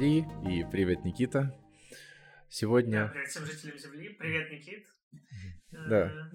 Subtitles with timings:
[0.00, 1.54] Земли и привет, Никита.
[2.48, 3.04] Сегодня...
[3.04, 4.08] Да, привет всем жителям Земли.
[4.18, 4.86] Привет, Никит.
[5.72, 6.30] Да.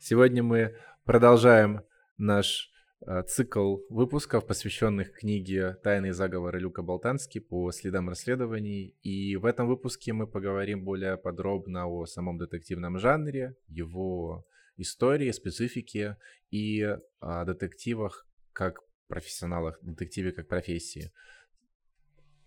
[0.00, 0.74] Сегодня мы
[1.04, 1.82] продолжаем
[2.16, 2.72] наш
[3.06, 8.96] а, цикл выпусков, посвященных книге «Тайные заговоры» Люка Болтански по следам расследований.
[9.02, 14.44] И в этом выпуске мы поговорим более подробно о самом детективном жанре, его
[14.76, 16.16] истории, специфике
[16.50, 16.82] и
[17.20, 21.12] о детективах как профессионалах, детективе как профессии.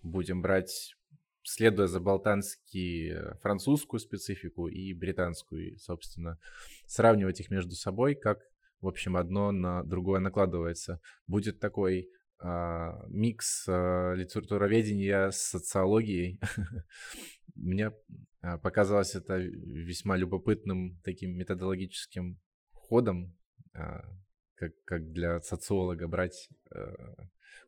[0.01, 0.95] Будем брать,
[1.43, 6.39] следуя за болтански, французскую специфику и британскую, и, собственно,
[6.85, 8.39] сравнивать их между собой, как
[8.81, 10.99] в общем, одно на другое накладывается.
[11.27, 16.39] Будет такой а, микс а, литературоведения с социологией.
[17.55, 17.91] Мне
[18.41, 22.39] а, показалось это весьма любопытным таким методологическим
[22.73, 23.37] ходом,
[24.61, 27.15] как, как для социолога брать а,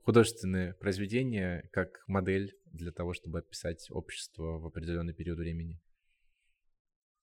[0.03, 5.79] художественные произведения как модель для того, чтобы описать общество в определенный период времени.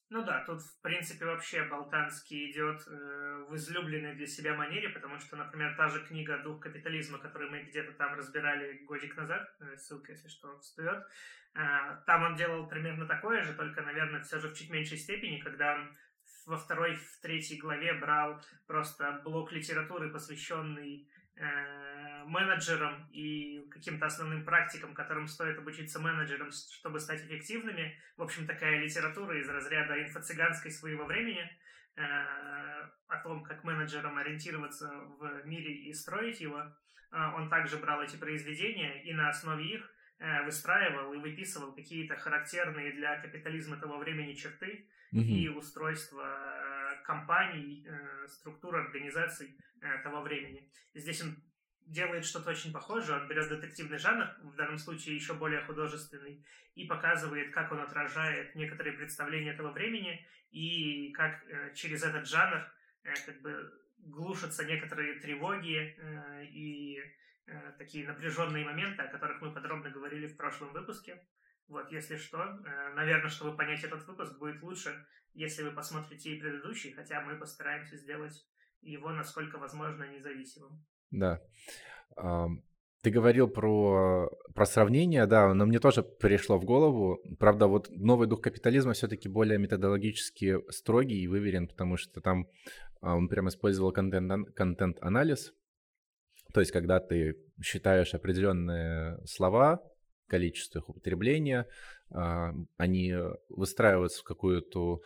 [0.09, 5.21] Ну да, тут, в принципе, вообще Болтанский идет э, в излюбленной для себя манере, потому
[5.21, 9.77] что, например, та же книга «Дух капитализма», которую мы где-то там разбирали годик назад, э,
[9.77, 11.05] ссылка, если что, встает,
[11.55, 11.59] э,
[12.07, 15.75] там он делал примерно такое же, только, наверное, все же в чуть меньшей степени, когда
[15.77, 15.97] он
[16.47, 21.09] во второй, в третьей главе брал просто блок литературы, посвященный
[21.41, 27.99] Э, менеджерам и каким-то основным практикам, которым стоит обучиться менеджерам, чтобы стать эффективными.
[28.19, 31.51] В общем, такая литература из разряда инфо-цыганской своего времени
[31.97, 36.61] э, о том, как менеджерам ориентироваться в мире и строить его.
[37.11, 39.95] Э, он также брал эти произведения и на основе их
[40.45, 45.23] выстраивал и выписывал какие-то характерные для капитализма того времени черты mm-hmm.
[45.23, 46.51] и устройства
[47.11, 50.71] компаний, э, структур организаций э, того времени.
[50.95, 51.37] Здесь он
[51.87, 56.45] делает что-то очень похожее, он берет детективный жанр, в данном случае еще более художественный,
[56.77, 62.61] и показывает, как он отражает некоторые представления этого времени, и как э, через этот жанр
[63.27, 65.97] как бы глушатся некоторые тревоги
[66.53, 67.03] и
[67.79, 71.19] такие напряженные моменты, о которых мы подробно говорили в прошлом выпуске.
[71.71, 72.45] Вот, если что,
[72.95, 77.97] наверное, чтобы понять этот выпуск, будет лучше если вы посмотрите и предыдущий, хотя мы постараемся
[77.97, 78.45] сделать
[78.83, 80.85] его, насколько возможно, независимым.
[81.11, 81.41] Да.
[83.03, 87.19] Ты говорил про, про сравнение, да, но мне тоже пришло в голову.
[87.39, 92.47] Правда, вот новый дух капитализма все-таки более методологически строгий и выверен, потому что там
[93.01, 95.55] а, он прямо использовал контент, контент-анализ.
[96.53, 99.83] То есть, когда ты считаешь определенные слова,
[100.31, 101.67] количество их употребления,
[102.11, 103.15] а, они
[103.49, 105.03] выстраиваются в какую-то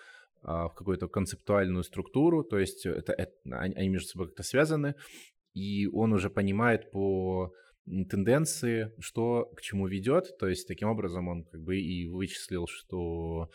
[0.46, 4.94] а, в какую-то концептуальную структуру, то есть это, это, они между собой как-то связаны,
[5.54, 7.54] и он уже понимает по
[8.10, 13.50] тенденции, что к чему ведет, то есть таким образом он как бы и вычислил, что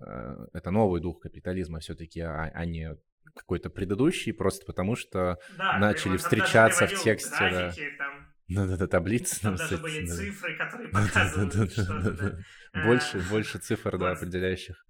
[0.00, 2.96] э, это новый дух капитализма все-таки, а, а не
[3.34, 7.36] какой-то предыдущий, просто потому что да, начали встречаться в тексте.
[7.38, 8.09] Графики, да.
[8.54, 8.66] Там...
[8.66, 9.40] Да-да-да, таблицы.
[9.40, 12.44] Там даже были цифры, которые показывают что-то.
[12.84, 14.84] Больше, больше цифр, да, определяющих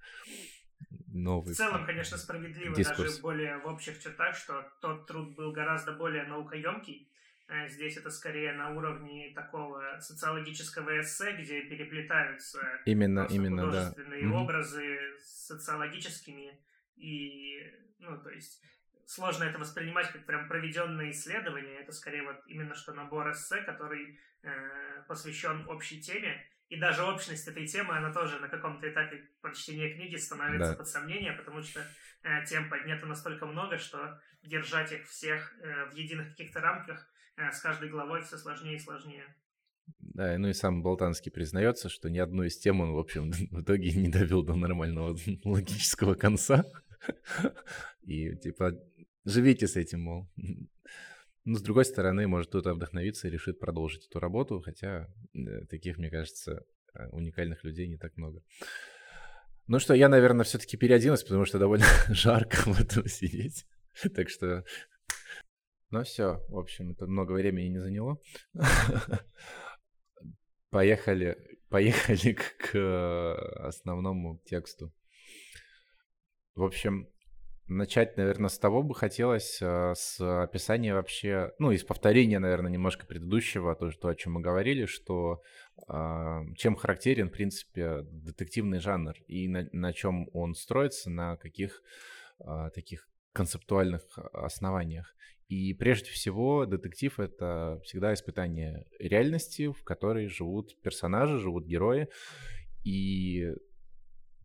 [1.13, 1.55] новый.
[1.55, 3.11] В целом, конечно, справедливо дискурс.
[3.11, 7.11] даже более в общих чертах, что тот труд был гораздо более наукоемкий.
[7.49, 14.37] Э, здесь это скорее на уровне такого социологического эссе, где переплетаются именно, именно, художественные да.
[14.37, 16.59] образы с социологическими
[16.97, 17.59] и,
[17.99, 18.63] ну, то есть
[19.11, 21.81] сложно это воспринимать как прям проведенное исследование.
[21.81, 27.49] Это скорее вот именно что набор эссе, который э, посвящен общей теме и даже общность
[27.49, 30.77] этой темы, она тоже на каком-то этапе прочтения книги становится да.
[30.77, 31.81] под сомнение, потому что
[32.23, 37.51] э, тем поднято настолько много, что держать их всех э, в единых каких-то рамках э,
[37.51, 39.25] с каждой главой все сложнее и сложнее.
[39.99, 43.63] Да, ну и сам Болтанский признается, что ни одну из тем он, в общем, в
[43.63, 46.65] итоге не довел до нормального логического конца.
[48.03, 48.73] И типа,
[49.25, 50.31] живите с этим, мол.
[51.45, 55.97] Но, с другой стороны, может кто-то вдохновится и решит продолжить эту работу, хотя э, таких,
[55.99, 56.65] мне кажется,
[56.95, 58.43] э, уникальных людей не так много.
[59.67, 63.67] Ну что, я, наверное, все-таки переоденусь, потому что довольно жарко в этом сидеть.
[64.15, 64.65] Так что...
[65.91, 68.19] Ну все, в общем, это много времени не заняло.
[70.71, 71.37] Поехали,
[71.69, 74.93] поехали к, к основному тексту.
[76.55, 77.09] В общем,
[77.73, 83.07] Начать, наверное, с того бы хотелось, э, с описания вообще, ну, из повторения, наверное, немножко
[83.07, 85.41] предыдущего, то, то о чем мы говорили, что
[85.87, 91.81] а, чем характерен, в принципе, детективный жанр и на, на чем он строится, на каких
[92.41, 94.03] а, таких концептуальных
[94.33, 95.15] основаниях.
[95.47, 102.09] И прежде всего детектив— это всегда испытание реальности, в которой живут персонажи, живут герои.
[102.85, 103.53] И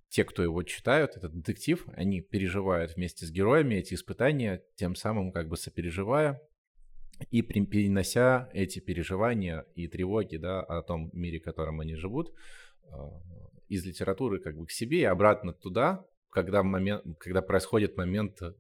[0.10, 5.32] те, кто его читают, этот детектив, они переживают вместе с героями эти испытания, тем самым
[5.32, 6.42] как бы сопереживая
[7.32, 12.34] и перенося эти переживания и тревоги да, о том мире, в котором они живут,
[12.92, 13.22] а,
[13.68, 18.54] из литературы как бы к себе и обратно туда, когда, момент, когда происходит момент э,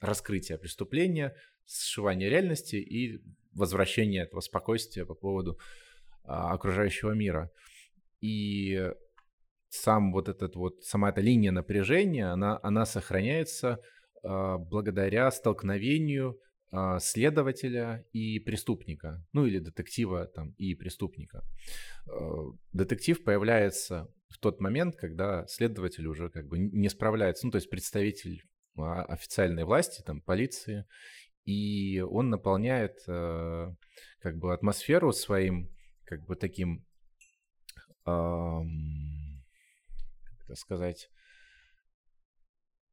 [0.00, 1.36] раскрытия преступления,
[1.66, 3.22] сшивания реальности и
[3.52, 5.58] возвращения этого спокойствия по поводу
[6.24, 7.50] э, окружающего мира.
[8.22, 8.90] И
[9.74, 13.80] сам вот этот вот, сама эта линия напряжения, она, она сохраняется
[14.22, 16.38] э, благодаря столкновению
[16.72, 21.42] э, следователя и преступника, ну или детектива там и преступника.
[22.06, 27.56] Э, детектив появляется в тот момент, когда следователь уже как бы не справляется, ну, то
[27.56, 28.42] есть представитель
[28.76, 30.86] а, официальной власти, там, полиции,
[31.44, 33.74] и он наполняет э,
[34.20, 35.70] как бы атмосферу своим
[36.04, 36.84] как бы таким,
[38.06, 38.60] э,
[40.56, 41.10] сказать,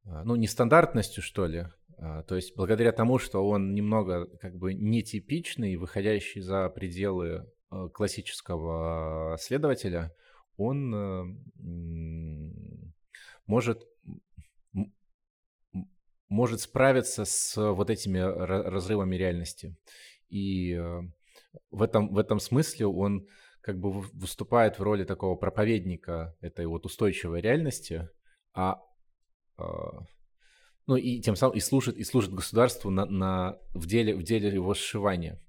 [0.04, 1.66] ну, нестандартностью, что ли.
[1.98, 7.88] А, то есть благодаря тому, что он немного как бы нетипичный, выходящий за пределы э,
[7.94, 10.12] классического следователя,
[10.56, 10.90] он
[13.46, 13.82] может
[16.28, 19.76] может справиться с вот этими разрывами реальности.
[20.28, 20.74] И
[21.70, 23.26] в этом, в этом смысле он
[23.62, 28.08] как бы выступает в роли такого проповедника этой вот устойчивой реальности,
[28.52, 28.82] а,
[29.56, 30.00] а
[30.86, 34.52] ну и тем самым и служит, и служит государству на, на, в, деле, в деле
[34.52, 35.40] его сшивания.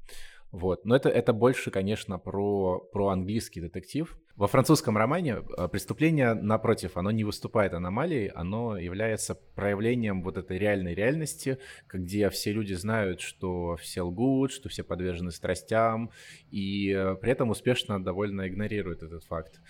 [0.52, 0.86] Вот.
[0.86, 4.16] Но это, это больше, конечно, про, про английский детектив.
[4.36, 10.58] Во французском романе а, преступление, напротив, оно не выступает аномалией, оно является проявлением вот этой
[10.58, 16.10] реальной реальности, где все люди знают, что все лгут, что все подвержены страстям,
[16.50, 19.62] и э, при этом успешно довольно игнорируют этот факт.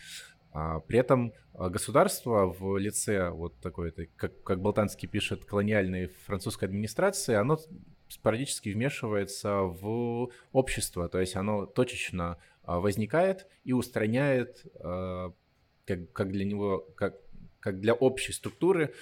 [0.54, 6.66] А, при этом а, государство в лице вот такой, как, как Болтанский пишет, колониальной французской
[6.66, 7.60] администрации, оно
[8.08, 15.34] спорадически вмешивается в общество, то есть оно точечно возникает и устраняет, а,
[15.86, 17.16] как, как для него, как,
[17.60, 18.94] как для общей структуры,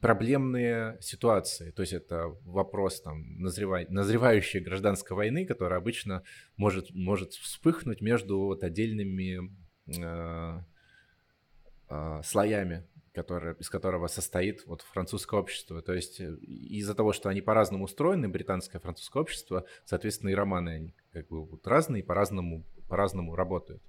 [0.00, 1.70] проблемные ситуации.
[1.70, 6.22] То есть это вопрос там, назревай, назревающей гражданской войны, которая обычно
[6.56, 9.50] может, может вспыхнуть между вот отдельными
[9.86, 10.60] э,
[11.88, 15.82] э, слоями который, из которого состоит вот французское общество.
[15.82, 20.70] То есть из-за того, что они по-разному устроены, британское и французское общество, соответственно, и романы
[20.70, 23.82] они как бы вот разные, по-разному, по-разному работают.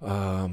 [0.00, 0.48] А,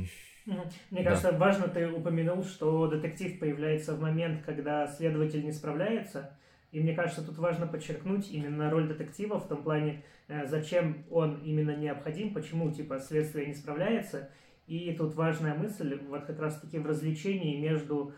[0.46, 1.04] Мне да.
[1.04, 6.38] кажется, важно ты упомянул, что детектив появляется в момент, когда следователь не справляется.
[6.72, 11.42] И мне кажется, тут важно подчеркнуть именно роль детектива в том плане, э, зачем он
[11.44, 14.30] именно необходим, почему типа следствие не справляется
[14.72, 18.14] и тут важная мысль, вот как раз-таки в развлечении между,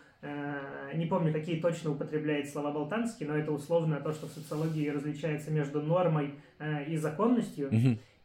[0.96, 5.52] не помню, какие точно употребляет слова Болтанский, но это условно то, что в социологии различается
[5.52, 7.70] между нормой э, и законностью.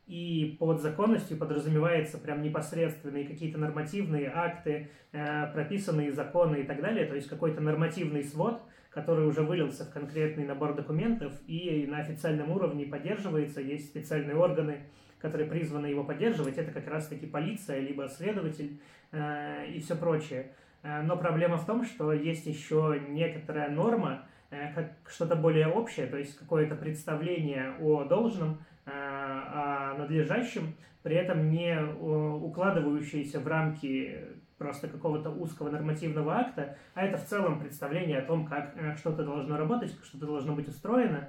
[0.07, 7.05] И под законностью подразумевается прям непосредственные какие-то нормативные акты, э, прописанные законы и так далее,
[7.07, 12.51] то есть какой-то нормативный свод, который уже вылился в конкретный набор документов и на официальном
[12.51, 14.81] уровне поддерживается, есть специальные органы,
[15.21, 18.81] которые призваны его поддерживать, это как раз-таки полиция, либо следователь
[19.13, 20.53] э, и все прочее.
[20.83, 26.07] Э, но проблема в том, что есть еще некоторая норма, э, как что-то более общее,
[26.07, 34.19] то есть какое-то представление о должном, э, о надлежащем, при этом не укладывающееся в рамки
[34.59, 39.57] просто какого-то узкого нормативного акта, а это в целом представление о том, как что-то должно
[39.57, 41.29] работать, как что-то должно быть устроено.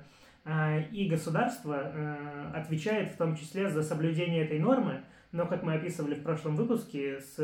[0.92, 2.18] И государство
[2.56, 7.20] отвечает в том числе за соблюдение этой нормы, но, как мы описывали в прошлом выпуске,
[7.20, 7.38] с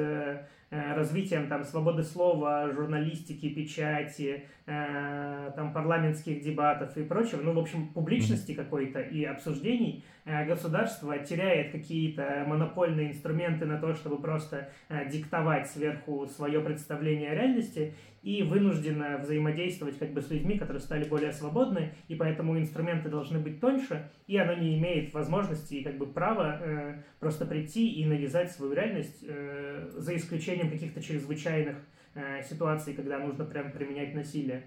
[0.70, 7.88] развитием там, свободы слова, журналистики, печати, э, там, парламентских дебатов и прочего, ну, в общем,
[7.90, 10.04] публичности какой-то и обсуждений,
[10.48, 14.70] государство теряет какие-то монопольные инструменты на то, чтобы просто
[15.12, 17.94] диктовать сверху свое представление о реальности,
[18.26, 23.38] и вынуждена взаимодействовать как бы с людьми, которые стали более свободны, и поэтому инструменты должны
[23.38, 28.04] быть тоньше, и оно не имеет возможности и как бы права э, просто прийти и
[28.04, 31.78] навязать свою реальность, э, за исключением каких-то чрезвычайных
[32.16, 34.64] э, ситуаций, когда нужно прям применять насилие.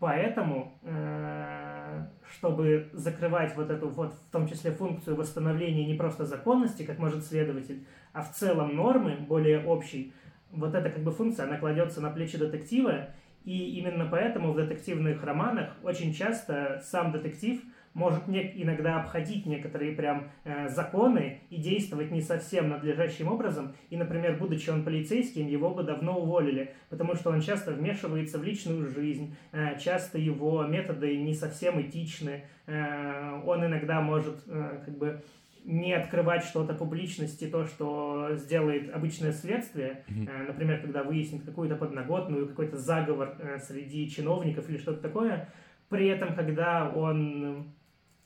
[0.00, 6.82] Поэтому, э, чтобы закрывать вот эту вот, в том числе функцию восстановления не просто законности,
[6.82, 10.12] как может следователь, а в целом нормы более общей,
[10.50, 13.08] вот эта как бы функция, она кладется на плечи детектива,
[13.44, 17.60] И именно поэтому в детективных романах очень часто сам детектив
[17.94, 23.74] может не, иногда обходить некоторые прям э, законы и действовать не совсем надлежащим образом.
[23.88, 28.44] И, например, будучи он полицейским, его бы давно уволили, потому что он часто вмешивается в
[28.44, 34.98] личную жизнь, э, часто его методы не совсем этичны, э, он иногда может э, как
[34.98, 35.22] бы
[35.64, 40.46] не открывать что-то публичности, то, что сделает обычное следствие, mm-hmm.
[40.48, 45.48] например, когда выяснит какую-то подноготную, какой-то заговор э, среди чиновников или что-то такое,
[45.88, 47.72] при этом, когда он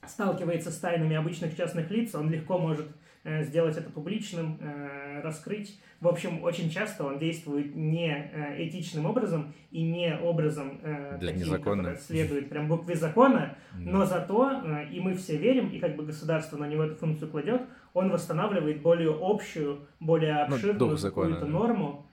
[0.09, 2.89] сталкивается с тайнами обычных частных лиц, он легко может
[3.29, 5.79] Э, сделать это публичным, э, раскрыть.
[6.01, 11.41] В общем, очень часто он действует не э, этичным образом и не образом Даже таким,
[11.41, 11.97] незаконно.
[11.97, 16.69] следует прям букве закона, но зато, и мы все верим, и как бы государство на
[16.69, 17.63] него эту функцию кладет,
[17.93, 22.07] он восстанавливает более общую, более ну, обширную ну, какую-то норму.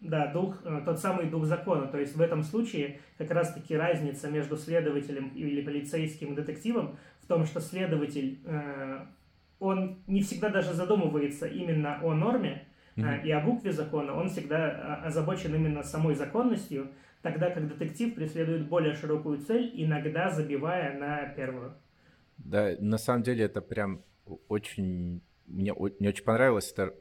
[0.00, 1.86] Да, дух, тот самый дух закона.
[1.86, 7.28] То есть в этом случае как раз-таки разница между следователем или полицейским и детективом в
[7.28, 8.38] том, что следователь
[9.58, 12.66] он не всегда даже задумывается именно о норме
[12.96, 13.24] mm-hmm.
[13.24, 16.90] и о букве закона, он всегда а, озабочен именно самой законностью,
[17.22, 21.74] тогда как детектив преследует более широкую цель, иногда забивая на первую.
[22.38, 24.02] Да, на самом деле это прям
[24.48, 25.22] очень...
[25.46, 26.94] Мне, мне очень понравилось это,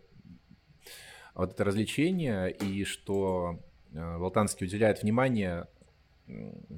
[1.33, 3.59] вот это развлечение, и что
[3.91, 5.67] э, Волтанский уделяет внимание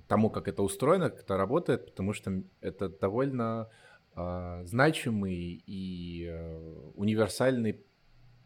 [0.07, 3.69] тому, как это устроено, как это работает, потому что это довольно
[4.13, 7.83] а, значимый и э, универсальный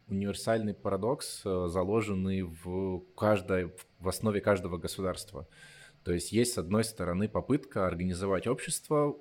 [0.08, 5.48] универсальный парадокс, э, заложенный в, каждой, в основе каждого государства.
[6.04, 9.18] То есть есть, с одной стороны, попытка организовать общество,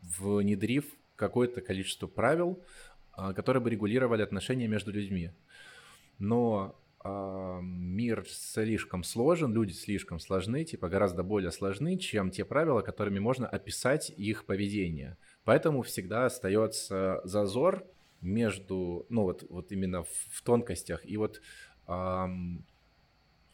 [0.00, 0.86] внедрив
[1.16, 2.62] какое-то количество правил,
[3.12, 5.30] а, которые бы регулировали отношения между людьми.
[6.18, 6.85] Но э,
[7.62, 13.46] мир слишком сложен, люди слишком сложны, типа гораздо более сложны, чем те правила, которыми можно
[13.46, 15.16] описать их поведение.
[15.44, 17.84] Поэтому всегда остается зазор
[18.20, 21.04] между, ну вот, вот именно в, в тонкостях.
[21.04, 21.40] И вот
[21.86, 22.64] эм,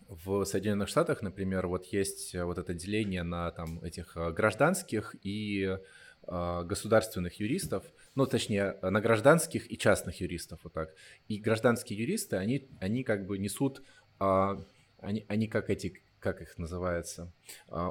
[0.09, 5.78] в Соединенных Штатах, например, вот есть вот это деление на там этих э, гражданских и
[6.26, 10.94] государственных юристов, ну, точнее, на гражданских и частных юристов, вот так.
[11.28, 13.82] И гражданские юристы, они, они как бы несут,
[14.20, 14.56] э,
[15.00, 17.32] они, они как эти, как их называется,
[17.68, 17.90] э,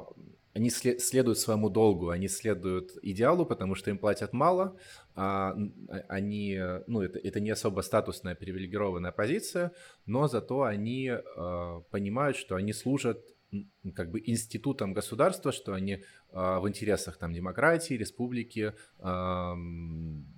[0.54, 4.76] они следуют своему долгу, они следуют идеалу, потому что им платят мало,
[5.14, 5.56] а,
[5.88, 9.72] а они, ну, это, это не особо статусная привилегированная позиция,
[10.04, 13.31] но зато они а, понимают, что они служат
[13.94, 18.74] как бы институтом государства, что они а, в интересах там демократии, республики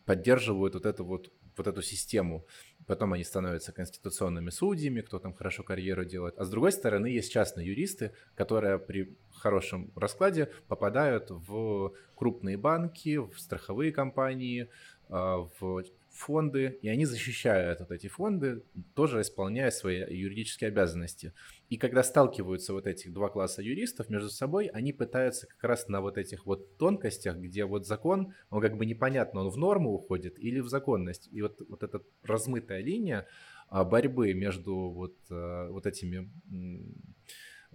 [0.06, 2.46] поддерживают вот эту вот вот эту систему.
[2.86, 6.34] Потом они становятся конституционными судьями, кто там хорошо карьеру делает.
[6.36, 13.16] А с другой стороны, есть частные юристы, которые при хорошем раскладе попадают в крупные банки,
[13.16, 14.68] в страховые компании,
[15.08, 18.62] а, в фонды, и они защищают вот эти фонды,
[18.94, 21.32] тоже исполняя свои юридические обязанности.
[21.74, 26.00] И когда сталкиваются вот эти два класса юристов между собой, они пытаются как раз на
[26.00, 30.38] вот этих вот тонкостях, где вот закон, он как бы непонятно, он в норму уходит
[30.38, 31.28] или в законность.
[31.32, 33.26] И вот, вот эта размытая линия
[33.68, 36.30] а, борьбы между вот, а, вот этими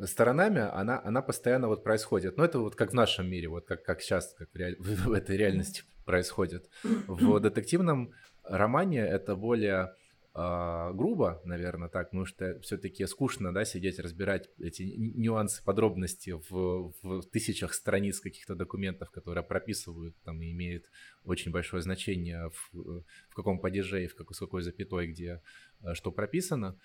[0.06, 2.38] сторонами, она, она постоянно вот происходит.
[2.38, 4.78] Но это вот как в нашем мире, вот как, как сейчас, как в, реаль...
[4.80, 6.70] в этой реальности происходит.
[7.08, 8.14] В детективном
[8.44, 9.94] романе это более
[10.40, 16.94] э, грубо, наверное, так, потому что все-таки скучно, да, сидеть, разбирать эти нюансы, подробности в,
[17.02, 20.86] в тысячах страниц каких-то документов, которые прописывают там и имеют
[21.24, 25.42] очень большое значение в, в каком падеже и в какой, с какой запятой, где
[25.82, 26.80] э, что прописано.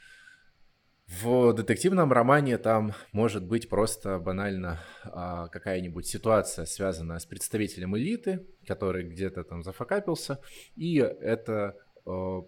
[1.06, 8.46] В детективном романе там может быть просто банально а, какая-нибудь ситуация, связанная с представителем элиты,
[8.66, 10.40] который где-то там зафакапился,
[10.76, 12.40] и это а,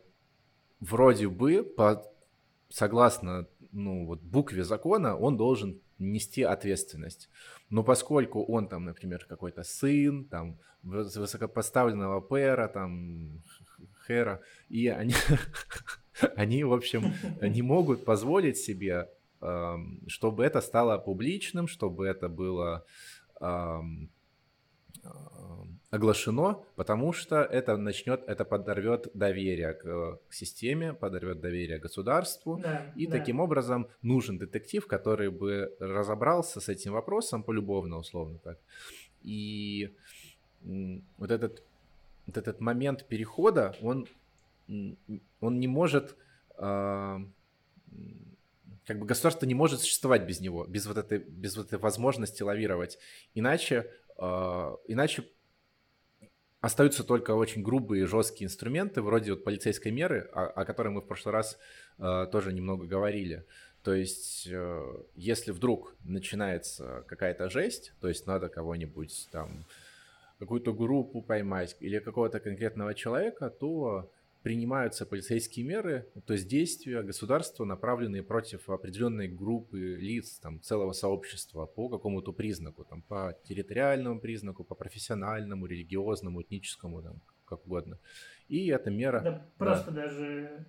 [0.80, 2.04] вроде бы по,
[2.68, 7.28] согласно ну, вот, букве закона он должен нести ответственность.
[7.70, 13.42] Но поскольку он там, например, какой-то сын, там, высокопоставленного пэра, там,
[14.06, 15.14] хэра, и они
[16.36, 19.08] они, в общем, не могут позволить себе,
[20.06, 22.84] чтобы это стало публичным, чтобы это было
[25.90, 32.92] оглашено, потому что это начнет, это подорвет доверие к, к системе, подорвет доверие государству, да,
[32.96, 33.18] и да.
[33.18, 38.58] таким образом нужен детектив, который бы разобрался с этим вопросом полюбовно, условно так.
[39.22, 39.94] И
[41.18, 41.62] вот этот,
[42.26, 44.06] вот этот момент перехода, он
[45.40, 46.16] он не может,
[46.56, 47.20] а,
[48.84, 52.42] как бы государство не может существовать без него, без вот этой, без вот этой возможности
[52.42, 52.98] лавировать.
[53.34, 55.24] Иначе, э, иначе
[56.66, 61.00] остаются только очень грубые и жесткие инструменты, вроде вот полицейской меры, о, о которой мы
[61.00, 61.58] в прошлый раз
[61.98, 63.44] э, тоже немного говорили.
[63.82, 69.64] То есть, э, если вдруг начинается какая-то жесть, то есть надо кого-нибудь там,
[70.38, 74.10] какую-то группу поймать или какого-то конкретного человека, то
[74.46, 81.66] принимаются полицейские меры, то есть действия государства, направленные против определенной группы лиц, там, целого сообщества
[81.66, 87.98] по какому-то признаку, там, по территориальному признаку, по профессиональному, религиозному, этническому, там, как угодно.
[88.46, 89.20] И эта мера...
[89.20, 89.50] Да, да.
[89.58, 90.68] просто даже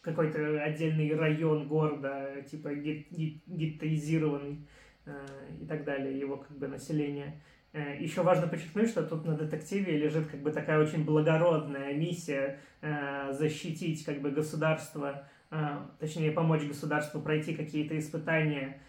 [0.00, 4.68] какой-то отдельный район города, типа геттоизированный
[5.06, 5.26] э,
[5.60, 7.42] и так далее, его как бы население–
[7.98, 13.32] Еще важно подчеркнуть, что тут на детективе лежит как бы такая очень благородная миссия э,
[13.32, 15.56] защитить как бы государство, э,
[15.98, 18.80] точнее помочь государству пройти какие-то испытания,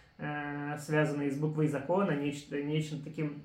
[0.77, 3.41] связанные с буквой закона, нечто, нечто таким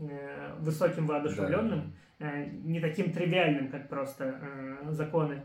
[0.59, 2.33] высоким воодушевленным, да.
[2.65, 4.41] не таким тривиальным, как просто
[4.91, 5.43] законы.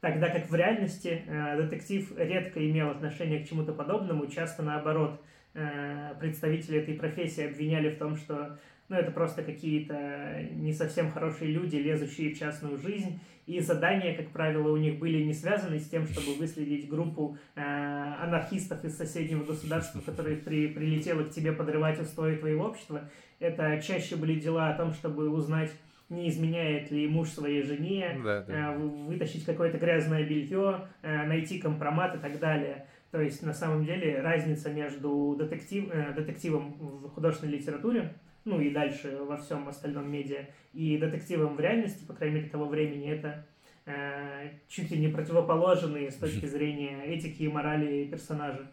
[0.00, 1.22] Тогда как в реальности
[1.58, 8.16] детектив редко имел отношение к чему-то подобному, часто наоборот представители этой профессии обвиняли в том,
[8.16, 8.58] что
[8.90, 14.30] ну, это просто какие-то не совсем хорошие люди, лезущие в частную жизнь, и задания, как
[14.30, 19.44] правило, у них были не связаны с тем, чтобы выследить группу э, анархистов из соседнего
[19.44, 23.08] государства, которые при, прилетело к тебе подрывать устои твоего общества.
[23.38, 25.70] Это чаще были дела о том, чтобы узнать,
[26.08, 28.74] не изменяет ли муж своей жене, да, да.
[28.74, 32.86] Э, вытащить какое-то грязное белье, э, найти компромат и так далее.
[33.12, 38.70] То есть, на самом деле, разница между детектив, э, детективом в художественной литературе ну и
[38.70, 43.46] дальше во всем остальном медиа, и детективом в реальности, по крайней мере, того времени, это
[43.86, 48.70] э, чуть ли не противоположные с точки зрения этики и морали персонажа.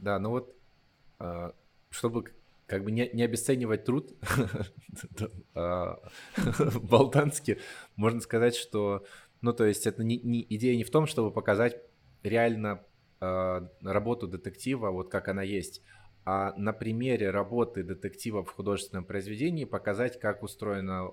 [0.00, 0.54] Да, ну вот,
[1.18, 1.52] э,
[1.90, 2.24] чтобы
[2.66, 4.14] как бы не, не обесценивать труд
[5.54, 5.98] а,
[6.82, 7.58] Болтански,
[7.96, 9.04] можно сказать, что,
[9.40, 11.82] ну, то есть это не, не, идея не в том, чтобы показать
[12.22, 12.84] реально
[13.20, 15.82] э, работу детектива, вот как она есть,
[16.24, 21.12] а на примере работы детектива в художественном произведении показать, как устроено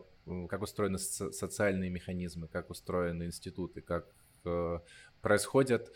[0.49, 4.07] как устроены социальные механизмы, как устроены институты, как
[4.45, 4.79] э,
[5.21, 5.91] происходят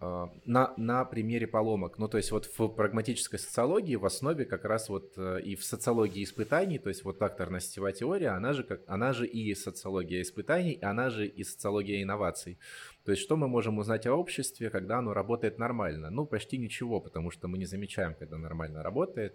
[0.00, 1.98] а, на, на примере поломок.
[1.98, 5.64] Ну, то есть вот в прагматической социологии в основе как раз вот э, и в
[5.64, 10.78] социологии испытаний, то есть вот акторно-сетевая теория, она же, как, она же и социология испытаний,
[10.80, 12.58] она же и социология инноваций.
[13.08, 16.10] То есть что мы можем узнать о обществе, когда оно работает нормально?
[16.10, 19.34] Ну, почти ничего, потому что мы не замечаем, когда нормально работает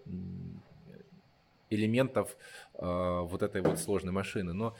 [1.71, 2.37] элементов
[2.75, 4.53] э, вот этой вот сложной машины.
[4.53, 4.75] Но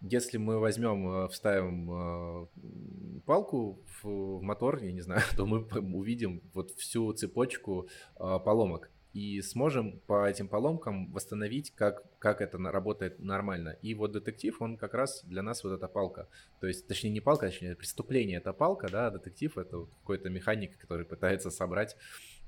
[0.00, 6.42] если мы возьмем, э, вставим э, палку в мотор, я не знаю, то мы увидим
[6.52, 13.18] вот всю цепочку э, поломок и сможем по этим поломкам восстановить, как, как это работает
[13.18, 13.76] нормально.
[13.82, 16.28] И вот детектив, он как раз для нас вот эта палка.
[16.60, 20.30] То есть, точнее, не палка, точнее, преступление это палка, да, а детектив это вот какой-то
[20.30, 21.96] механик, который пытается собрать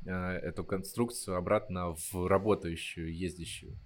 [0.06, 3.76] э, эту конструкцию обратно в работающую, ездящую.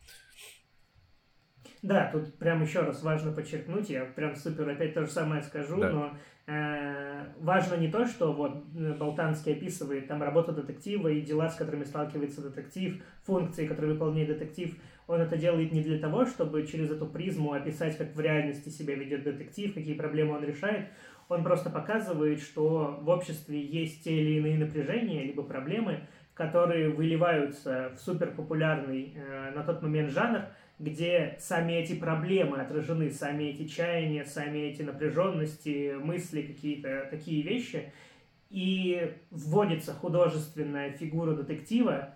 [1.83, 5.81] Да, тут прям еще раз важно подчеркнуть, я прям супер опять то же самое скажу,
[5.81, 5.91] да.
[5.91, 6.19] но
[7.41, 11.85] важно не то, что вот э, Болтанский описывает там работу детектива и дела, с которыми
[11.85, 14.75] сталкивается детектив, функции, которые выполняет детектив.
[15.07, 18.95] Он это делает не для того, чтобы через эту призму описать, как в реальности себя
[18.95, 20.87] ведет детектив, какие проблемы он решает.
[21.29, 26.01] Он просто показывает, что в обществе есть те или иные напряжения, либо проблемы,
[26.33, 30.43] которые выливаются в суперпопулярный э, на тот момент жанр,
[30.79, 37.93] где сами эти проблемы отражены, сами эти чаяния, сами эти напряженности, мысли, какие-то такие вещи.
[38.51, 42.14] И вводится художественная фигура детектива,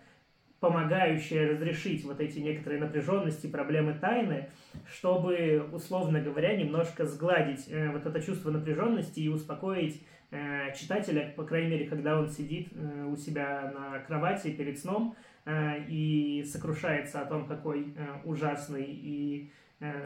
[0.60, 4.48] помогающая разрешить вот эти некоторые напряженности, проблемы тайны,
[4.86, 11.42] чтобы, условно говоря, немножко сгладить э, вот это чувство напряженности и успокоить э, читателя, по
[11.42, 17.26] крайней мере, когда он сидит э, у себя на кровати перед сном, и сокрушается о
[17.26, 19.50] том, какой э, ужасный и
[19.80, 20.04] э,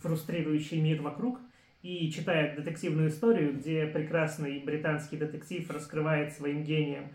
[0.00, 1.40] фрустрирующий мир вокруг,
[1.82, 7.10] и читает детективную историю, где прекрасный британский детектив раскрывает своим гением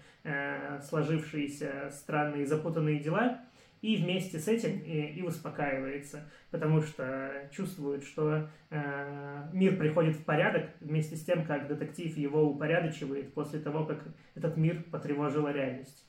[0.83, 3.41] сложившиеся странные запутанные дела,
[3.81, 10.25] и вместе с этим и, и успокаивается, потому что чувствует, что э, мир приходит в
[10.25, 14.03] порядок вместе с тем, как детектив его упорядочивает после того, как
[14.35, 16.05] этот мир потревожила реальность.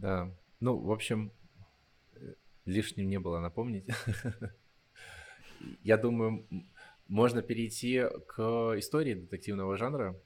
[0.00, 0.30] Да.
[0.60, 1.32] Ну, в общем,
[2.14, 3.86] э, лишним не было напомнить.
[5.82, 6.46] Я думаю,
[7.08, 10.20] можно перейти к истории детективного жанра.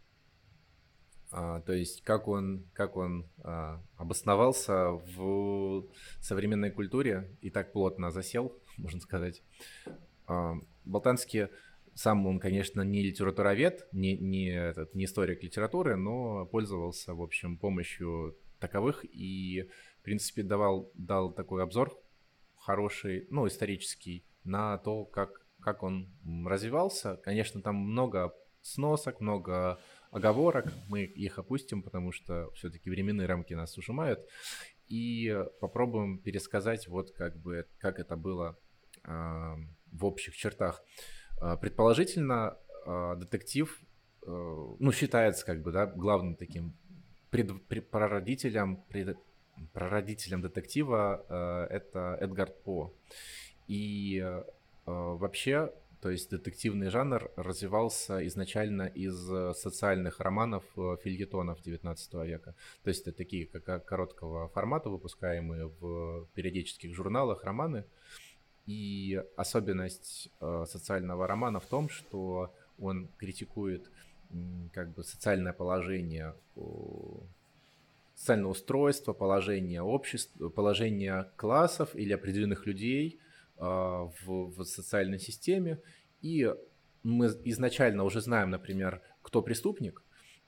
[1.32, 5.86] А, то есть как он, как он а, обосновался в
[6.20, 9.42] современной культуре и так плотно засел, можно сказать.
[10.26, 10.54] А,
[10.84, 11.48] Болтанский
[11.94, 17.58] сам он, конечно, не литературовед, не, не, этот, не историк литературы, но пользовался, в общем,
[17.58, 19.68] помощью таковых и,
[20.00, 21.96] в принципе, давал, дал такой обзор
[22.56, 26.08] хороший, ну, исторический, на то, как, как он
[26.46, 27.16] развивался.
[27.16, 33.76] Конечно, там много сносок, много оговорок, мы их опустим, потому что все-таки временные рамки нас
[33.78, 34.20] ужимают,
[34.88, 38.58] и попробуем пересказать вот как бы, как это было
[39.04, 39.10] э,
[39.92, 40.82] в общих чертах.
[41.40, 43.80] Э, предположительно, э, детектив,
[44.22, 46.76] э, ну, считается как бы, да, главным таким
[47.30, 49.16] пред, пред, прародителем, пред,
[49.72, 52.92] прародителем детектива э, это Эдгард По.
[53.68, 54.42] И э,
[54.86, 62.54] вообще то есть детективный жанр развивался изначально из э, социальных романов, э, фильетонов 19 века.
[62.82, 67.84] То есть это такие как короткого формата, выпускаемые в периодических журналах романы.
[68.64, 73.90] И особенность э, социального романа в том, что он критикует
[74.72, 76.34] как бы социальное положение
[78.14, 83.18] социальное устройство, положение общества, положение классов или определенных людей–
[83.62, 85.82] а, в, в социальной системе,
[86.22, 86.50] и
[87.02, 90.02] мы изначально уже знаем, например, кто преступник,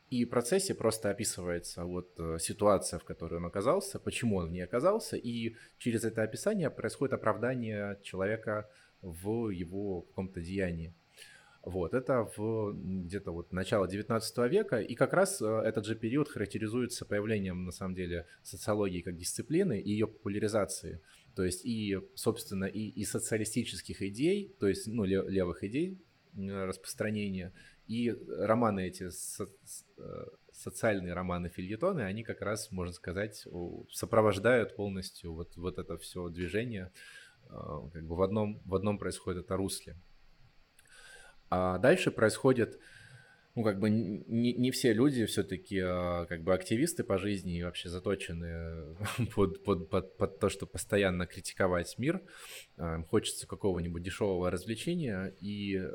[0.08, 4.52] и в процессе просто описывается вот э, ситуация, в которой он оказался, почему он в
[4.52, 8.70] ней оказался, и через это описание происходит оправдание человека
[9.02, 10.94] в его каком-то деянии.
[11.64, 16.28] Вот, это в где-то вот начало 19 века, и как раз э, этот же период
[16.28, 21.00] характеризуется появлением, на самом деле, социологии как дисциплины и ее популяризации.
[21.36, 26.02] То есть и, собственно, и, и социалистических идей, то есть, ну, левых идей
[26.34, 27.52] распространения,
[27.86, 29.48] и романы эти, со,
[29.98, 33.46] э, социальные романы фильетоны, они как раз, можно сказать,
[33.90, 36.90] сопровождают полностью вот, вот это все движение,
[37.44, 37.50] э,
[37.92, 39.96] как бы в одном, в одном происходит это русле.
[41.54, 42.80] А дальше происходит
[43.54, 47.62] ну, как бы не, не все люди все-таки а, как бы активисты по жизни и
[47.62, 48.96] вообще заточены
[49.34, 52.22] под, под, под, под то, что постоянно критиковать мир.
[52.78, 55.90] А, хочется какого-нибудь дешевого развлечения и э,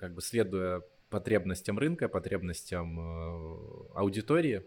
[0.00, 4.64] как бы следуя потребностям рынка, потребностям э, аудитории,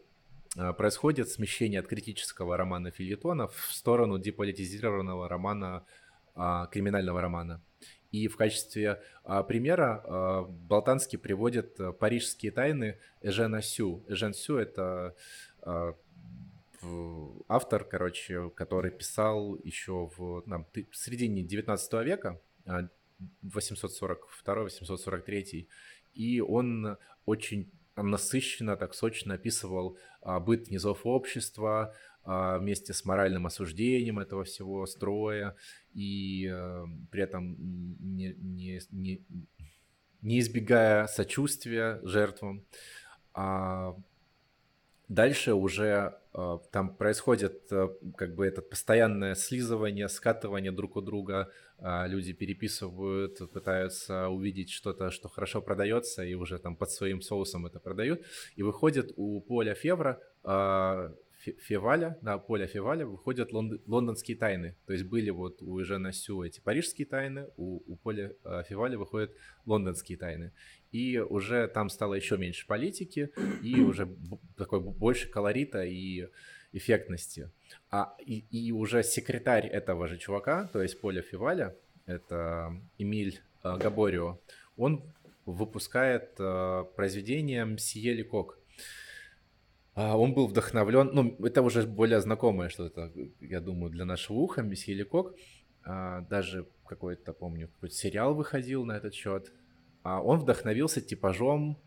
[0.55, 5.85] а, происходит смещение от критического романа Филитона в сторону деполитизированного романа,
[6.71, 7.61] криминального романа.
[8.11, 14.03] И в качестве а, примера а, Болтанский приводит а, парижские тайны Эжена Сю.
[14.07, 15.15] Эжен Сю— это
[15.61, 15.93] а,
[17.47, 22.39] автор, короче, который писал еще в, на, в середине 19 века,
[23.43, 25.67] 842-843,
[26.13, 31.93] и он очень насыщенно, так сочно описывал а, быт низов общества, а,
[32.25, 35.55] вместе с моральным осуждением этого всего строя
[35.93, 37.55] и э, при этом
[37.99, 39.21] не, не, не,
[40.21, 42.63] не избегая сочувствия жертвам.
[43.33, 43.95] А
[45.07, 51.51] дальше уже э, там происходит э, как бы это постоянное слизывание, скатывание друг у друга.
[51.79, 57.65] Э, люди переписывают, пытаются увидеть что-то, что хорошо продается, и уже там под своим соусом
[57.65, 58.21] это продают.
[58.55, 60.21] И выходит у Поля Февра
[61.39, 64.75] Феваля, на поле Феваля выходят лонд, лондонские тайны.
[64.85, 68.97] То есть были вот у Жена Сю эти парижские тайны, у, у поля э, Феваля
[68.97, 69.31] выходят
[69.65, 70.51] лондонские тайны.
[70.91, 73.31] И уже там стало еще меньше политики,
[73.63, 74.09] и уже
[74.57, 76.27] такой больше колорита и
[76.73, 77.49] эффектности.
[77.89, 81.73] А, и, и уже секретарь этого же чувака, то есть поля Феваля,
[82.05, 84.39] это Эмиль э, Габорио,
[84.75, 85.03] он
[85.45, 88.58] выпускает э, произведение «Мсье Лекок», а,
[90.15, 94.93] он был вдохновлен, ну, это уже более знакомое что-то, я думаю, для нашего уха, месье
[94.93, 95.35] Лекок.
[95.83, 99.51] А, даже какой-то, помню, какой-то сериал выходил на этот счет.
[100.03, 101.77] А, он вдохновился типажом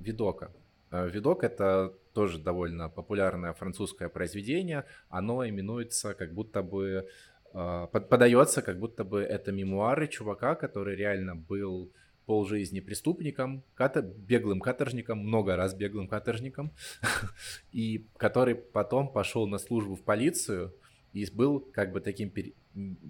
[0.00, 0.50] Видока.
[0.90, 4.84] Видок— это тоже довольно популярное французское произведение.
[5.08, 7.06] Оно именуется как будто бы...
[7.52, 11.90] Подается, как будто бы это мемуары чувака, который реально был
[12.28, 16.72] полжизни преступником, катер, беглым каторжником, много раз беглым каторжником,
[17.72, 20.74] и который потом пошел на службу в полицию
[21.14, 22.52] и был как бы таким пер...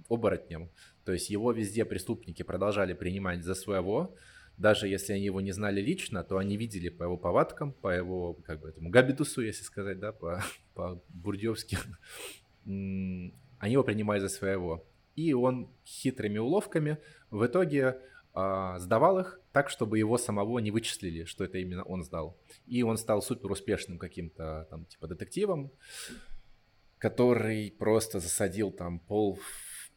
[0.09, 0.71] оборотнем.
[1.05, 4.15] То есть его везде преступники продолжали принимать за своего,
[4.57, 8.35] даже если они его не знали лично, то они видели по его повадкам, по его
[8.35, 11.77] как бы этому габитусу, если сказать, да, по, по бурдевски,
[12.65, 14.87] они его принимали за своего.
[15.17, 16.99] И он хитрыми уловками
[17.31, 17.99] в итоге
[18.79, 22.37] сдавал их так, чтобы его самого не вычислили, что это именно он сдал.
[22.67, 25.71] И он стал супер успешным каким-то там типа детективом,
[26.99, 29.39] который просто засадил там пол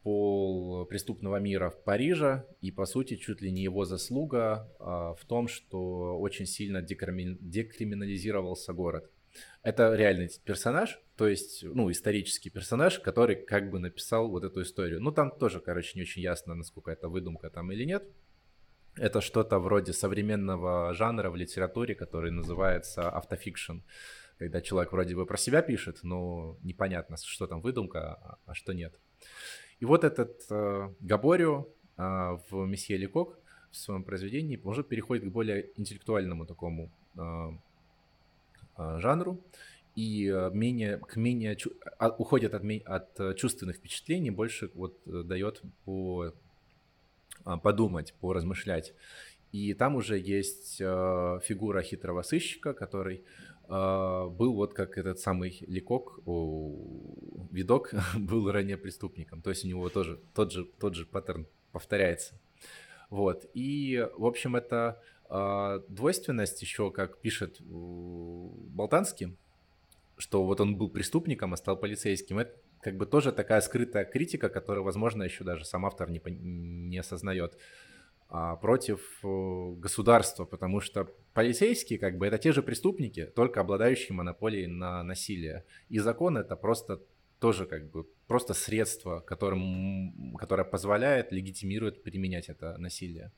[0.04, 5.26] пол преступного мира в Париже, и, по сути, чуть ли не его заслуга а, в
[5.26, 7.38] том, что очень сильно декрими...
[7.40, 9.10] декриминализировался город.
[9.64, 15.02] Это реальный персонаж, то есть, ну, исторический персонаж, который как бы написал вот эту историю.
[15.02, 18.04] Ну, там тоже, короче, не очень ясно, насколько это выдумка там или нет.
[19.02, 23.80] Это что-то вроде современного жанра в литературе, который называется автофикшн.
[24.38, 28.74] Когда человек вроде бы про себя пишет, но непонятно, что там выдумка, а, а что
[28.74, 28.94] нет.
[29.80, 33.40] И вот этот э, Габорио э, в «Месье Лекок»
[33.72, 37.22] в своем произведении уже переходит к более интеллектуальному такому э,
[38.78, 39.44] э, жанру
[39.96, 41.58] и э, менее, к менее,
[41.98, 46.34] а, уходит от, от чувственных впечатлений, больше вот э, дает по
[47.64, 48.94] подумать, поразмышлять.
[49.52, 53.24] И там уже есть э, фигура хитрого сыщика, который
[53.68, 59.42] э, был вот как этот самый Ликок, о, видок, был ранее преступником.
[59.42, 62.40] То есть у него тоже тот же, тот же паттерн повторяется.
[63.10, 63.46] Вот.
[63.54, 65.02] И, в общем, это
[65.88, 69.38] двойственность еще, как пишет Болтанский,
[70.18, 72.40] что вот он был преступником, а стал полицейским.
[72.40, 76.98] Это как бы тоже такая скрытая критика, которую, возможно, еще даже сам автор не, не
[76.98, 77.58] осознает
[78.30, 84.16] а, против э, государства, потому что полицейские, как бы, это те же преступники, только обладающие
[84.16, 85.66] монополией на насилие.
[85.90, 87.02] И закон это просто
[87.40, 93.32] тоже как бы просто средство, которым, которое позволяет, легитимирует применять это насилие.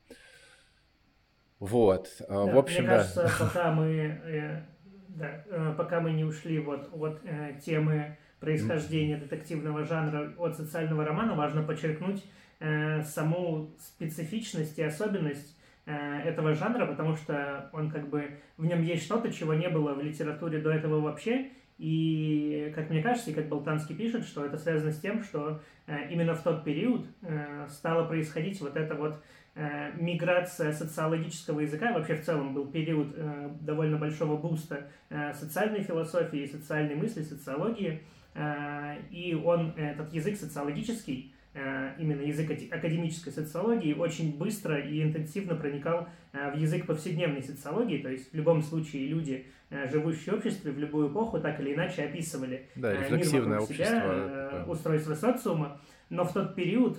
[1.58, 2.96] Вот, а, да, в общем, мне да.
[2.98, 4.62] кажется, пока мы, э,
[5.08, 11.04] да, э, пока мы не ушли вот от э, темы происхождения детективного жанра от социального
[11.04, 12.22] романа, важно подчеркнуть
[12.60, 18.82] э, саму специфичность и особенность э, этого жанра, потому что он как бы в нем
[18.82, 21.50] есть что-то, чего не было в литературе до этого вообще.
[21.78, 26.08] И, как мне кажется, и как Болтанский пишет, что это связано с тем, что э,
[26.10, 29.20] именно в тот период э, стало происходить вот это вот
[29.56, 31.92] э, миграция социологического языка.
[31.92, 38.02] Вообще в целом был период э, довольно большого буста э, социальной философии, социальной мысли, социологии.
[38.34, 45.54] Э, и он, этот язык социологический, э, именно язык академической социологии, очень быстро и интенсивно
[45.54, 49.46] проникал э, в язык повседневной социологии, то есть в любом случае люди,
[49.90, 54.64] живущие в обществе в любую эпоху, так или иначе описывали да, мир вокруг себя, такое.
[54.66, 55.80] устройство социума.
[56.10, 56.98] Но в тот период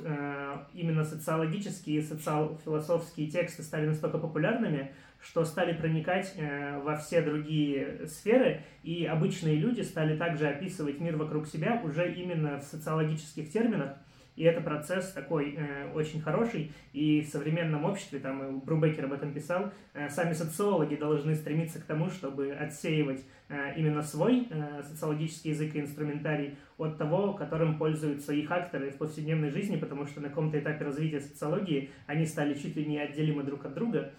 [0.74, 4.92] именно социологические и социал-философские тексты стали настолько популярными,
[5.26, 11.18] что стали проникать э, во все другие сферы, и обычные люди стали также описывать мир
[11.18, 13.98] вокруг себя уже именно в социологических терминах,
[14.36, 19.14] и это процесс такой э, очень хороший, и в современном обществе, там и Брубекер об
[19.14, 24.84] этом писал, э, сами социологи должны стремиться к тому, чтобы отсеивать э, именно свой э,
[24.84, 30.20] социологический язык и инструментарий от того, которым пользуются их акторы в повседневной жизни, потому что
[30.20, 34.12] на каком-то этапе развития социологии они стали чуть ли не отделимы друг от друга.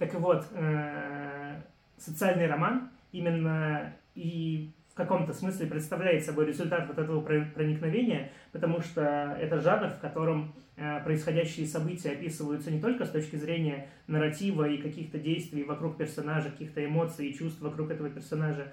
[0.00, 1.60] Так вот, э,
[1.98, 9.36] социальный роман именно и в каком-то смысле представляет собой результат вот этого проникновения, потому что
[9.38, 14.78] это жанр, в котором э, происходящие события описываются не только с точки зрения нарратива и
[14.78, 18.72] каких-то действий вокруг персонажа, каких-то эмоций и чувств вокруг этого персонажа,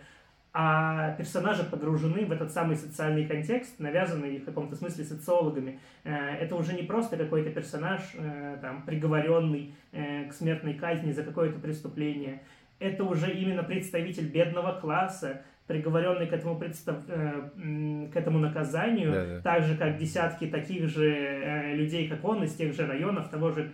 [0.60, 5.80] а персонажи погружены в этот самый социальный контекст, навязанный в каком-то смысле социологами.
[6.04, 11.22] Э, это уже не просто какой-то персонаж, э, там, приговоренный э, к смертной казни за
[11.22, 12.42] какое-то преступление.
[12.80, 17.06] Это уже именно представитель бедного класса, приговоренный к этому, представ...
[17.06, 19.42] к этому наказанию, да, да.
[19.42, 23.70] так же, как десятки таких же людей, как он, из тех же районов, того же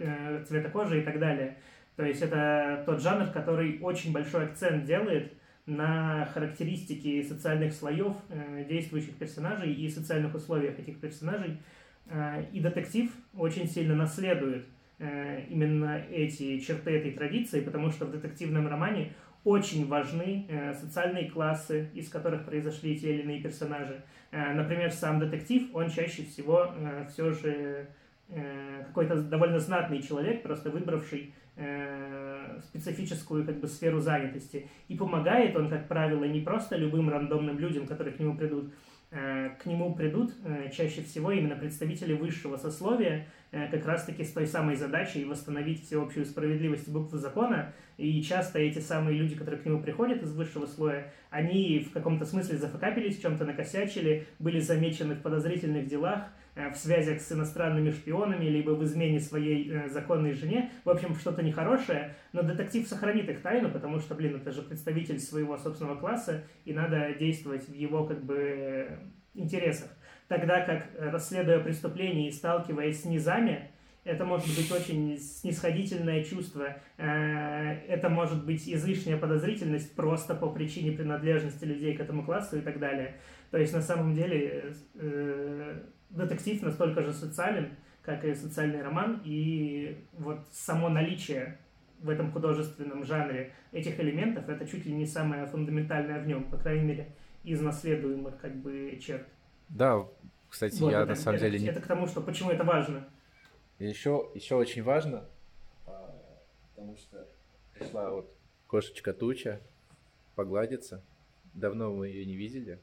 [0.45, 1.55] цвета кожи и так далее.
[1.95, 5.31] То есть это тот жанр, который очень большой акцент делает
[5.65, 11.57] на характеристики социальных слоев э, действующих персонажей и социальных условиях этих персонажей.
[12.07, 14.65] Э, и детектив очень сильно наследует
[14.99, 19.13] э, именно эти черты этой традиции, потому что в детективном романе
[19.45, 20.47] очень важны
[20.79, 24.01] социальные классы, из которых произошли те или иные персонажи.
[24.31, 26.73] Например, сам детектив, он чаще всего
[27.09, 27.87] все же
[28.87, 31.33] какой-то довольно знатный человек, просто выбравший
[32.63, 34.67] специфическую как бы сферу занятости.
[34.87, 38.73] И помогает он, как правило, не просто любым рандомным людям, которые к нему придут,
[39.11, 43.27] э, к нему придут э, чаще всего именно представители высшего сословия,
[43.71, 48.79] как раз-таки с той самой задачей восстановить всеобщую справедливость и букву закона, и часто эти
[48.79, 53.45] самые люди, которые к нему приходят из высшего слоя, они в каком-то смысле зафакапились, чем-то
[53.45, 56.23] накосячили, были замечены в подозрительных делах,
[56.55, 60.71] э, в связях с иностранными шпионами, либо в измене своей э, законной жене.
[60.83, 65.19] В общем, что-то нехорошее, но детектив сохранит их тайну, потому что, блин, это же представитель
[65.19, 68.99] своего собственного класса, и надо действовать в его, как бы,
[69.35, 69.89] интересах.
[70.27, 73.69] Тогда как, расследуя преступление и сталкиваясь с низами,
[74.03, 77.05] это может быть очень снисходительное чувство, э,
[77.87, 82.79] это может быть излишняя подозрительность просто по причине принадлежности людей к этому классу и так
[82.79, 83.15] далее.
[83.51, 87.69] То есть на самом деле э, детектив настолько же социален,
[88.01, 91.57] как и социальный роман, и вот само наличие
[91.99, 96.57] в этом художественном жанре этих элементов, это чуть ли не самое фундаментальное в нем, по
[96.57, 99.25] крайней мере, из наследуемых как бы черт.
[99.69, 100.07] Да,
[100.49, 101.67] кстати, вот, я это, на самом это, деле не...
[101.67, 103.09] Это к тому, что почему это важно.
[103.79, 105.25] Еще, еще очень важно,
[105.87, 106.15] а,
[106.69, 107.27] потому что
[107.73, 108.31] пришла вот
[108.67, 109.61] кошечка Туча
[110.35, 111.03] погладиться.
[111.53, 112.79] Давно мы ее не видели.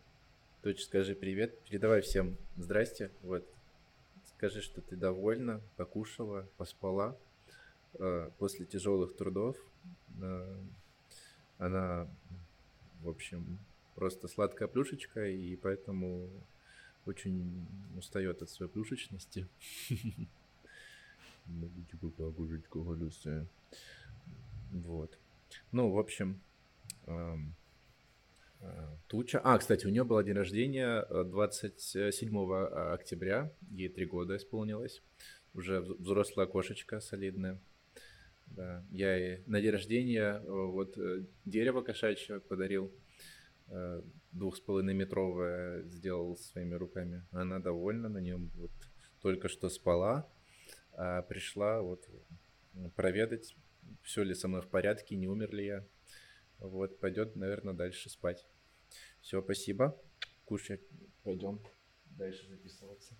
[0.62, 3.10] Туча, скажи привет, передавай всем здрасте.
[3.22, 3.44] Вот.
[4.36, 7.16] Скажи, что ты довольна, покушала, поспала
[7.98, 9.56] а, после тяжелых трудов.
[10.20, 10.60] А,
[11.58, 12.08] она,
[13.00, 13.58] в общем,
[13.94, 16.28] просто сладкая плюшечка, и поэтому
[17.06, 19.46] очень устает от своей плюшечности.
[21.90, 22.12] Типа,
[24.70, 25.18] вот.
[25.72, 26.40] Ну, в общем,
[27.06, 29.40] а, Туча.
[29.42, 33.52] А, кстати, у нее был день рождения 27 э, октября.
[33.70, 35.02] Ей три года исполнилось.
[35.54, 37.58] Уже взрослая кошечка солидная.
[38.46, 38.84] Да.
[38.90, 42.92] Я ей на день рождения э, вот э, дерево кошачье подарил.
[44.32, 47.24] Двух с половиной метровое сделал своими руками.
[47.30, 48.72] Она довольна, на нем вот
[49.20, 50.28] только что спала
[50.94, 52.06] а пришла вот
[52.94, 53.56] проведать,
[54.02, 55.86] все ли со мной в порядке, не умер ли я.
[56.58, 58.46] Вот, пойдет, наверное, дальше спать.
[59.22, 59.98] Все, спасибо.
[60.44, 60.82] Кушать.
[61.22, 61.60] Пойдем
[62.04, 63.14] дальше записываться.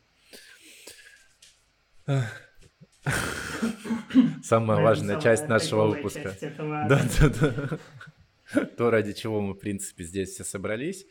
[4.42, 6.36] Самая важная часть нашего выпуска.
[6.40, 7.78] Да, да, да.
[8.76, 11.06] То, ради чего мы, в принципе, здесь все собрались.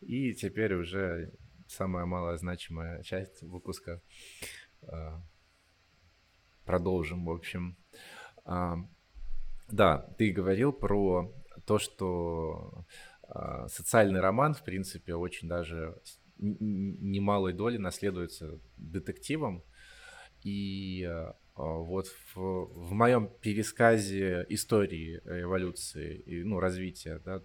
[0.00, 1.32] И теперь уже
[1.66, 4.00] самая малозначимая часть выпуска
[4.82, 5.22] а,
[6.64, 7.76] продолжим, в общем.
[8.44, 8.76] А,
[9.68, 11.32] да, ты говорил про
[11.66, 12.86] то, что
[13.22, 16.00] а, социальный роман, в принципе, очень даже
[16.38, 19.64] немалой доли наследуется детективом.
[20.44, 21.10] И
[21.58, 27.42] вот в, в моем пересказе истории эволюции и ну, развития да,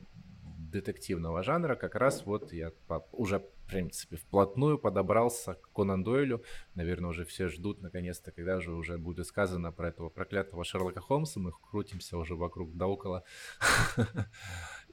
[0.74, 2.72] детективного жанра как раз вот я
[3.12, 6.44] уже в принципе вплотную подобрался к Конан Дойлю.
[6.76, 11.40] Наверное, уже все ждут наконец-то, когда же уже будет сказано про этого проклятого Шерлока Холмса.
[11.40, 13.24] Мы крутимся уже вокруг да около.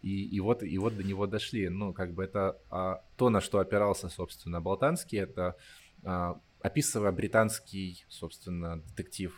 [0.02, 1.68] И, и, вот, и вот до него дошли.
[1.68, 5.58] Ну, как бы это а, то, на что опирался, собственно, Болтанский, это
[6.02, 9.36] а, описывая британский, собственно, детектив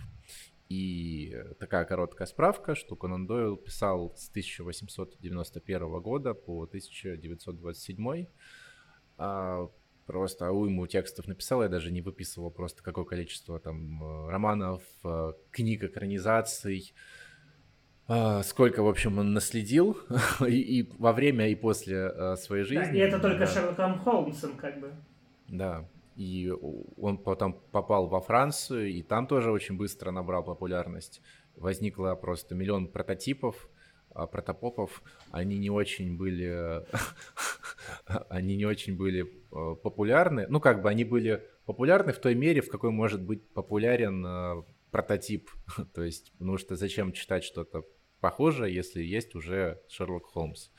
[0.68, 8.26] и такая короткая справка, что Конан Дойл писал с 1891 года по 1927.
[9.18, 9.68] А
[10.06, 15.32] просто уйму текстов написал, я даже не выписывал просто какое количество там э, романов, э,
[15.50, 16.94] книг, экранизаций,
[18.08, 19.96] а, сколько, в общем, он наследил
[20.40, 22.85] и, и во время, и после э, своей жизни.
[22.85, 23.46] Да, и это только да.
[23.46, 24.92] Шерлоком Холмсом, как бы.
[25.48, 26.53] Да, и
[26.96, 31.20] он потом попал во Францию, и там тоже очень быстро набрал популярность.
[31.57, 33.68] Возникло просто миллион прототипов,
[34.14, 35.03] а, протопопов.
[35.31, 36.85] Они не очень были,
[38.29, 40.46] они не очень были э, популярны.
[40.48, 44.62] Ну, как бы они были популярны в той мере, в какой может быть популярен э,
[44.90, 45.51] прототип.
[45.94, 47.85] То есть, потому что зачем читать что-то
[48.20, 50.70] похожее, если есть уже Шерлок Холмс.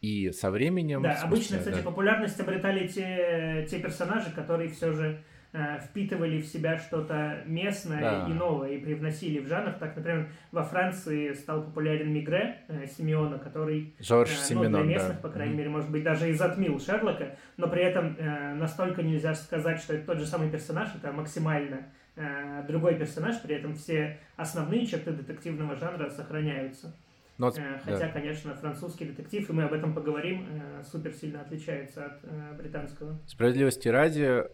[0.00, 1.02] И со временем...
[1.02, 1.82] Да, обычно, кстати, да.
[1.82, 8.26] популярность обретали те, те персонажи, которые все же э, впитывали в себя что-то местное да.
[8.28, 9.72] и новое и привносили в жанр.
[9.72, 15.16] Так, например, во Франции стал популярен Мигре э, Симеона, который Жорж э, ну, для местных,
[15.16, 15.20] да.
[15.20, 15.58] по крайней mm-hmm.
[15.58, 19.94] мере, может быть, даже и затмил Шерлока, но при этом э, настолько нельзя сказать, что
[19.94, 25.12] это тот же самый персонаж, это максимально э, другой персонаж, при этом все основные черты
[25.12, 26.94] детективного жанра сохраняются.
[27.40, 28.08] Но, э, Хотя, да.
[28.10, 33.18] конечно, французский детектив, и мы об этом поговорим, э, супер сильно отличается от э, британского.
[33.26, 34.44] Справедливости ради,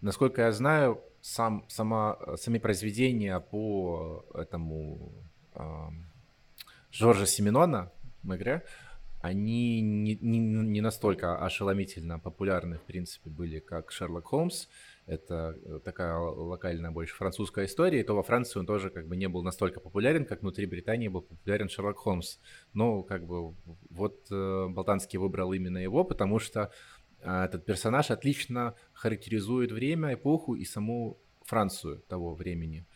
[0.00, 5.12] насколько я знаю, сам, сама, сами произведения по этому
[5.54, 5.62] э,
[6.90, 7.92] Жоржа Семенона
[8.22, 8.64] в игре,
[9.20, 14.68] они не, не, не настолько ошеломительно популярны, в принципе, были, как Шерлок Холмс.
[15.06, 19.28] Это э, такая локальная больше французская история, то во Франции он тоже как бы не
[19.28, 22.38] был настолько популярен, как внутри Британии был популярен Шерлок Холмс.
[22.72, 23.56] Но как бы
[23.90, 26.70] вот э, Болтанский выбрал именно его, потому что
[27.20, 32.86] э, этот персонаж отлично характеризует время, эпоху и саму Францию того времени.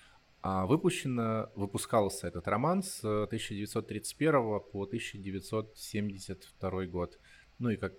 [0.43, 7.19] А выпущено, выпускался этот роман с 1931 по 1972 год.
[7.59, 7.95] Ну и как,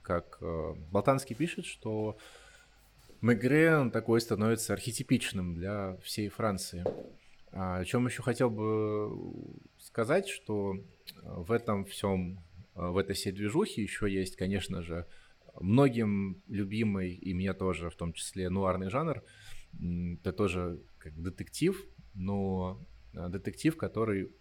[0.00, 2.16] как э, Болтанский пишет, что
[3.22, 6.84] Мегре он такой становится архетипичным для всей Франции.
[7.52, 9.16] А, о чем еще хотел бы
[9.78, 10.74] сказать, что
[11.22, 12.40] в этом всем,
[12.74, 15.06] в этой всей движухе еще есть, конечно же,
[15.60, 19.22] многим любимый, и мне тоже в том числе, нуарный жанр.
[20.20, 21.80] Это тоже как детектив,
[22.14, 24.32] но э, детектив, который,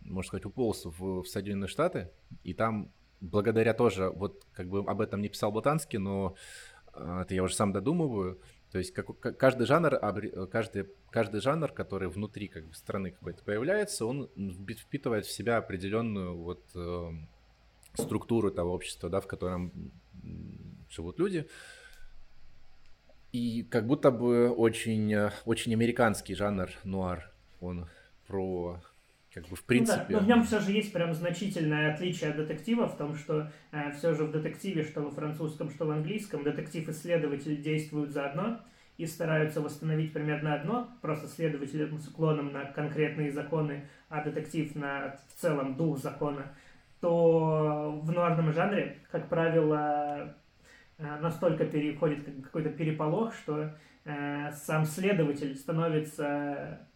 [0.00, 2.10] можно сказать, уполз в, в Соединенные Штаты,
[2.42, 7.34] и там благодаря тоже, вот как бы об этом не писал Ботанский, но э, это
[7.34, 8.40] я уже сам додумываю,
[8.70, 9.98] то есть как, каждый жанр,
[10.50, 14.28] каждый, каждый жанр, который внутри как бы страны какой-то появляется, он
[14.68, 17.10] впитывает в себя определенную вот э,
[17.94, 19.92] структуру того общества, да, в котором
[20.90, 21.48] живут люди.
[23.30, 27.32] И как будто бы очень, э, очень американский жанр нуар.
[27.60, 27.88] Он
[28.26, 28.80] про
[29.34, 30.04] как бы в принципе.
[30.08, 33.16] Ну да, но в нем все же есть прям значительное отличие от детектива в том,
[33.16, 38.60] что э, все же в детективе, что во французском, что в английском, детектив-исследователь действуют заодно
[38.96, 45.18] и стараются восстановить примерно одно, просто следователь с уклоном на конкретные законы, а детектив на
[45.28, 46.54] в целом дух закона,
[47.00, 50.36] то в нуарном жанре, как правило,
[50.98, 53.74] Э, настолько переходит какой-то переполох, что
[54.04, 56.88] э, сам следователь становится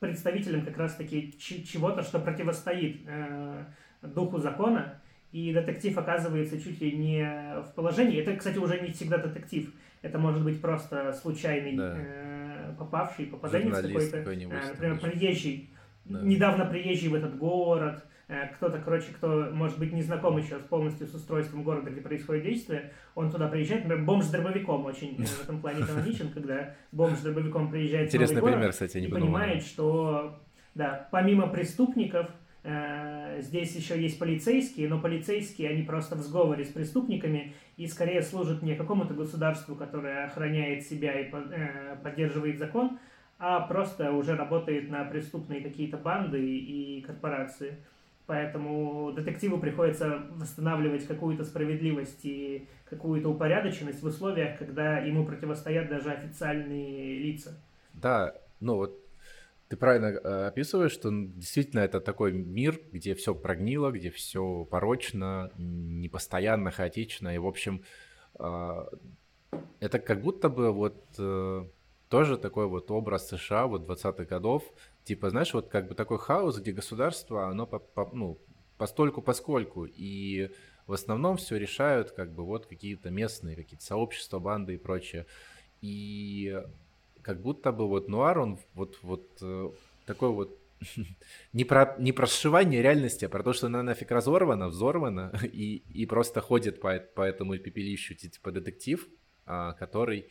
[0.00, 3.64] представителем как раз-таки чего-то, что противостоит э,
[4.02, 5.00] духу закона,
[5.32, 7.24] и детектив оказывается чуть ли не
[7.62, 8.20] в положении.
[8.20, 9.72] Это, кстати, уже не всегда детектив.
[10.02, 11.96] Это может быть просто случайный да.
[11.96, 15.70] э, попавший, попаданец какой-то, э, например, приезжий,
[16.04, 16.20] да.
[16.20, 18.04] недавно приезжий в этот город,
[18.56, 22.92] кто-то, короче, кто, может быть, не знаком еще полностью с устройством города, где происходит действие,
[23.14, 27.22] он туда приезжает, например, бомж с дробовиком очень в этом плане каноничен, когда бомж с
[27.22, 30.40] дробовиком приезжает Интересный в пример, кстати, не и понимает, что,
[30.74, 32.30] да, помимо преступников,
[32.62, 38.22] э, здесь еще есть полицейские, но полицейские, они просто в сговоре с преступниками и скорее
[38.22, 42.98] служат не какому-то государству, которое охраняет себя и э, поддерживает закон,
[43.38, 47.84] а просто уже работает на преступные какие-то банды и корпорации.
[48.26, 56.10] Поэтому детективу приходится восстанавливать какую-то справедливость и какую-то упорядоченность в условиях, когда ему противостоят даже
[56.10, 57.60] официальные лица.
[57.92, 59.04] Да, ну вот
[59.68, 65.50] ты правильно э, описываешь, что действительно это такой мир, где все прогнило, где все порочно,
[65.58, 67.34] непостоянно, хаотично.
[67.34, 67.82] И, в общем,
[68.38, 68.86] э,
[69.80, 71.64] это как будто бы вот э,
[72.08, 74.62] тоже такой вот образ США вот 20-х годов,
[75.04, 78.38] Типа, знаешь, вот как бы такой хаос, где государство, оно по, по, ну,
[78.78, 80.50] постольку поскольку, и
[80.86, 85.26] в основном все решают как бы вот какие-то местные, какие-то сообщества, банды и прочее.
[85.82, 86.62] И
[87.22, 89.70] как будто бы вот нуар, он вот, вот э,
[90.06, 90.58] такой вот
[91.52, 95.82] не про, не про сшивание реальности, а про то, что она нафиг разорвана, взорвана, и,
[95.92, 99.06] и просто ходит по, по этому пепелищу, типа детектив,
[99.46, 100.28] а, который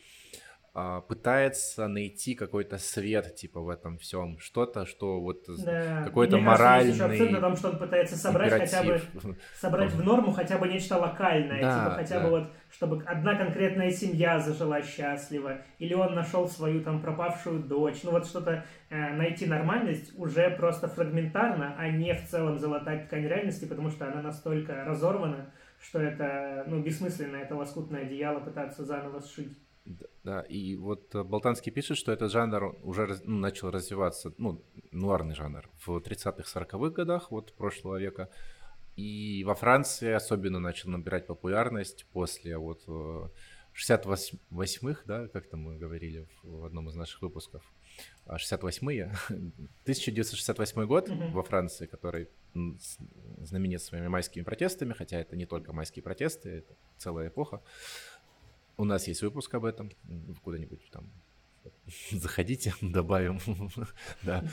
[0.73, 4.39] пытается найти какой-то свет, типа, в этом всем.
[4.39, 6.03] Что-то, что вот да.
[6.03, 9.11] какой-то моральный акцент на том, что он пытается собрать императив.
[9.11, 11.61] хотя бы, собрать в норму хотя бы нечто локальное.
[11.61, 12.23] Да, типа, хотя да.
[12.23, 15.59] бы вот, чтобы одна конкретная семья зажила счастливо.
[15.77, 17.99] Или он нашел свою там пропавшую дочь.
[18.01, 23.27] Ну вот что-то э, найти нормальность уже просто фрагментарно, а не в целом залатать ткань
[23.27, 29.21] реальности, потому что она настолько разорвана, что это, ну, бессмысленно это лоскутное одеяло пытаться заново
[29.21, 29.55] сшить.
[30.23, 35.35] Да, и вот э, Болтанский пишет, что этот жанр уже ну, начал развиваться, ну, нуарный
[35.35, 38.29] жанр, в 30-х, 40-х годах вот прошлого века.
[38.95, 42.87] И во Франции особенно начал набирать популярность после вот
[43.73, 47.63] 68-х, э, да, как там мы говорили в одном из наших выпусков,
[48.27, 49.33] 68-е, а,
[49.83, 51.31] 1968 год mm-hmm.
[51.31, 52.29] во Франции, который
[53.41, 57.61] знаменит своими майскими протестами, хотя это не только майские протесты, это целая эпоха.
[58.77, 59.91] У нас есть выпуск об этом,
[60.43, 61.09] куда-нибудь там
[62.11, 63.39] заходите, добавим,
[64.23, 64.43] да,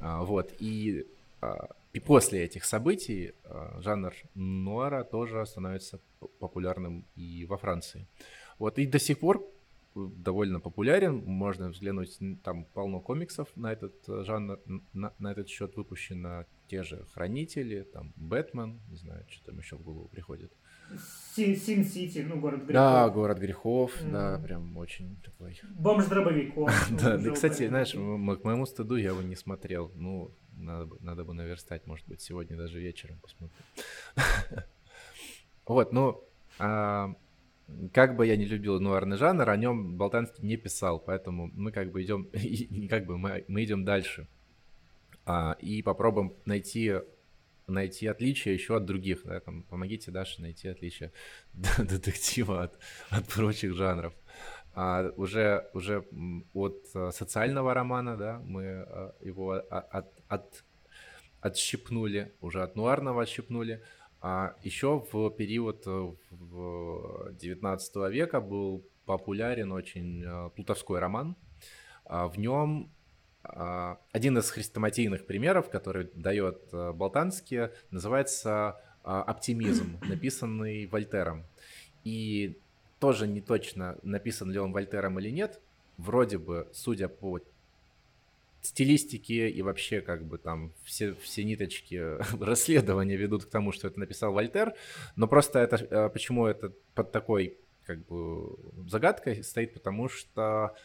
[0.00, 1.06] а, вот, и,
[1.40, 6.00] а, и после этих событий а, жанр нуара тоже становится
[6.38, 8.06] популярным и во Франции.
[8.58, 9.44] Вот, и до сих пор
[9.94, 14.60] довольно популярен, можно взглянуть, там полно комиксов на этот жанр,
[14.92, 19.76] на, на этот счет выпущено, те же Хранители, там Бэтмен, не знаю, что там еще
[19.76, 20.52] в голову приходит.
[21.36, 22.74] Син-Сити, ну, город грехов.
[22.74, 24.10] Да, город грехов, mm.
[24.10, 25.60] да, прям очень такой.
[25.78, 26.70] Бомж дробовиков.
[27.02, 29.92] да, да, кстати, знаешь, к моему стыду я его не смотрел.
[29.94, 33.56] Ну, надо бы, надо бы наверстать, может быть, сегодня даже вечером посмотрю.
[35.66, 36.24] вот, ну,
[36.58, 37.14] а,
[37.92, 41.92] как бы я не любил нуарный жанр, о нем Болтанский не писал, поэтому мы как
[41.92, 42.28] бы идем,
[42.88, 44.26] как бы мы, мы идем дальше
[45.24, 46.94] а, и попробуем найти
[47.68, 49.22] найти отличия еще от других.
[49.24, 51.12] Да, там, помогите Даше найти отличия
[51.78, 52.78] детектива от,
[53.10, 54.12] от прочих жанров.
[54.74, 56.04] А уже, уже
[56.54, 60.64] от э, социального романа, да, мы э, его от, от,
[61.40, 63.82] отщипнули, уже от нуарного отщипнули.
[64.20, 71.36] А еще в период э, в 19 века был популярен очень плутовской роман.
[72.04, 72.97] А в нем а,
[74.12, 81.44] один из хрестоматийных примеров, который дает э, Болтанский, называется а, «Оптимизм», написанный Вольтером.
[82.04, 82.58] И
[83.00, 85.60] тоже не точно, написан ли он Вольтером или нет.
[85.96, 87.40] Вроде бы, судя по
[88.60, 93.98] стилистике и вообще как бы там все, все ниточки расследования ведут к тому, что это
[93.98, 94.74] написал Вольтер.
[95.16, 100.76] Но просто это, э, почему это под такой как бы загадкой стоит, потому что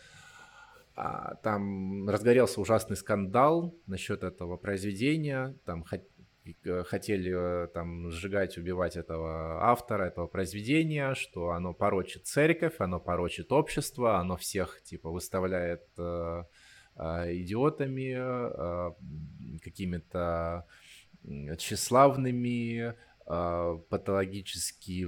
[0.96, 5.84] а, там разгорелся ужасный скандал насчет этого произведения, там
[6.66, 13.00] э, хотели э, там сжигать, убивать этого автора, этого произведения, что оно порочит церковь, оно
[13.00, 16.44] порочит общество, оно всех типа выставляет э,
[16.96, 18.92] э, идиотами, э,
[19.64, 20.68] какими-то
[21.58, 22.94] тщеславными,
[23.26, 25.08] э, патологически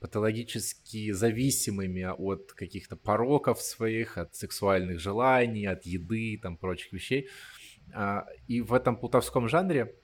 [0.00, 7.28] патологически зависимыми от каких-то пороков своих, от сексуальных желаний, от еды, там, прочих вещей.
[7.94, 9.94] А, и в этом плутовском жанре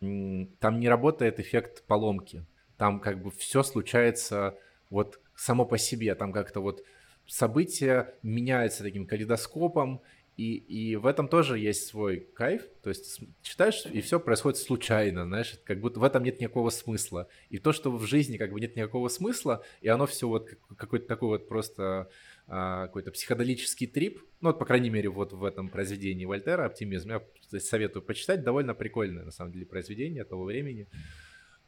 [0.00, 2.44] там не работает эффект поломки.
[2.76, 4.58] Там как бы все случается
[4.90, 6.14] вот само по себе.
[6.14, 6.82] Там как-то вот
[7.26, 10.02] события меняются таким калейдоскопом,
[10.36, 12.62] и, и в этом тоже есть свой кайф.
[12.82, 17.28] То есть читаешь, и все происходит случайно, знаешь, как будто в этом нет никакого смысла.
[17.50, 21.06] И то, что в жизни как бы нет никакого смысла, и оно все вот какой-то
[21.06, 22.08] такой вот просто
[22.46, 27.10] а, какой-то психоделический трип, ну вот, по крайней мере, вот в этом произведении Вольтера «Оптимизм»,
[27.10, 30.88] я советую почитать, довольно прикольное, на самом деле, произведение того времени.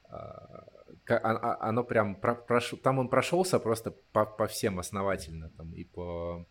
[0.08, 0.66] А,
[1.08, 2.18] а, оно прям,
[2.82, 6.46] там он прошелся просто по, по всем основательно, там и по,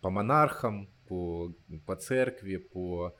[0.00, 1.54] по монархам, по,
[1.86, 3.14] по церкви, по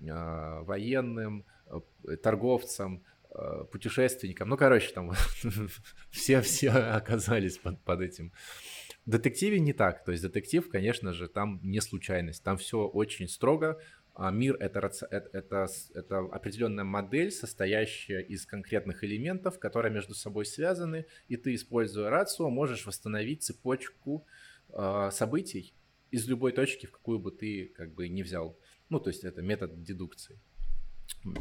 [0.00, 4.48] э, военным, э, торговцам, э, путешественникам.
[4.48, 5.12] Ну, короче, там
[6.10, 8.32] все-все оказались под, под этим.
[9.06, 10.04] В детективе не так.
[10.04, 12.44] То есть детектив, конечно же, там не случайность.
[12.44, 13.80] Там все очень строго.
[14.32, 21.06] Мир это, это, это, это определенная модель, состоящая из конкретных элементов, которые между собой связаны,
[21.28, 24.26] и ты, используя рацию, можешь восстановить цепочку
[24.68, 25.72] э, событий,
[26.10, 28.58] из любой точки, в какую бы ты как бы не взял.
[28.88, 30.38] Ну, то есть это метод дедукции.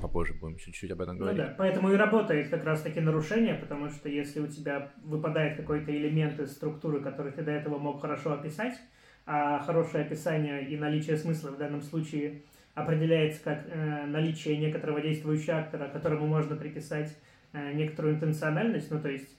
[0.02, 1.42] Попозже будем чуть-чуть об этом ну говорить.
[1.42, 5.96] Ну да, поэтому и работает как раз-таки нарушение, потому что если у тебя выпадает какой-то
[5.96, 8.80] элемент из структуры, который ты до этого мог хорошо описать,
[9.26, 12.42] а хорошее описание и наличие смысла в данном случае
[12.74, 17.16] определяется как э, наличие некоторого действующего актора, которому можно приписать
[17.54, 19.38] э, некоторую интенциональность, ну то есть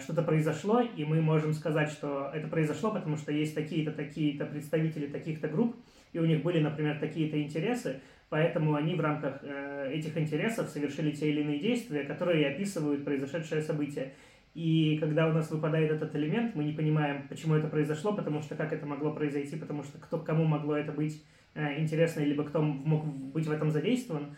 [0.00, 5.06] что-то произошло, и мы можем сказать, что это произошло, потому что есть такие-то, такие-то представители
[5.06, 5.76] таких-то групп,
[6.12, 8.00] и у них были, например, такие-то интересы,
[8.30, 13.62] поэтому они в рамках э, этих интересов совершили те или иные действия, которые описывают произошедшее
[13.62, 14.12] событие.
[14.54, 18.54] И когда у нас выпадает этот элемент, мы не понимаем, почему это произошло, потому что
[18.54, 21.22] как это могло произойти, потому что кто, кому могло это быть
[21.54, 24.36] э, интересно, либо кто мог быть в этом задействован,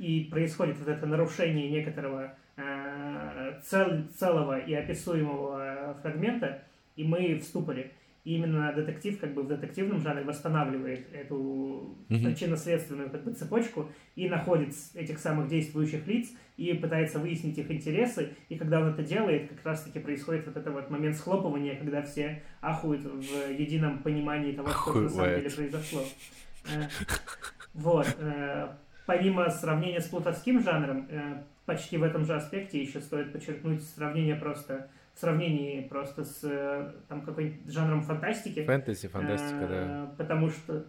[0.00, 2.36] и происходит вот это нарушение некоторого
[3.64, 6.62] цел, целого и описуемого э, фрагмента,
[6.96, 7.92] и мы в ступоре.
[8.24, 14.28] И именно детектив как бы в детективном жанре восстанавливает эту причинно-следственную как бы, цепочку и
[14.28, 18.30] находит этих самых действующих лиц и пытается выяснить их интересы.
[18.48, 22.42] И когда он это делает, как раз-таки происходит вот этот вот момент схлопывания, когда все
[22.60, 26.02] ахуют в едином понимании того, что на самом деле произошло.
[26.64, 26.88] Э,
[27.74, 28.08] вот.
[28.18, 28.70] Э,
[29.06, 31.08] помимо сравнения с плутовским жанром,
[31.66, 37.22] почти в этом же аспекте еще стоит подчеркнуть сравнение просто в сравнении просто с там
[37.22, 38.64] какой-нибудь жанром фантастики.
[38.64, 40.14] Фэнтези, фантастика, э, да.
[40.18, 40.84] Потому что,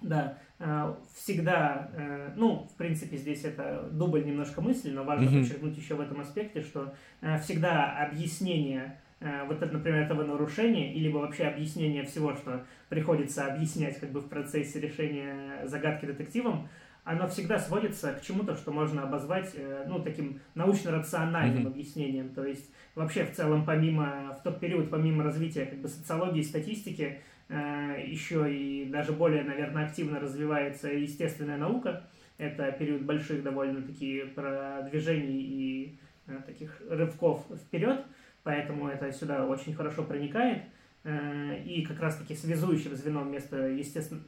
[0.00, 5.42] да, э, всегда, э, ну, в принципе, здесь это дубль немножко мысли, но важно mm-hmm.
[5.42, 10.94] подчеркнуть еще в этом аспекте, что э, всегда объяснение э, вот это, например, этого нарушения,
[10.94, 16.70] или вообще объяснение всего, что приходится объяснять как бы в процессе решения загадки детективом,
[17.06, 21.68] оно всегда сводится к чему-то, что можно обозвать, э, ну, таким научно-рациональным mm-hmm.
[21.68, 22.28] объяснением.
[22.30, 27.20] То есть, вообще, в целом, помимо, в тот период, помимо развития как бы социологии, статистики,
[27.48, 32.02] э, еще и даже более, наверное, активно развивается естественная наука.
[32.38, 38.04] Это период больших довольно-таки продвижений и э, таких рывков вперед,
[38.42, 40.64] поэтому это сюда очень хорошо проникает.
[41.04, 44.20] И как раз-таки связующим звеном вместо естественно,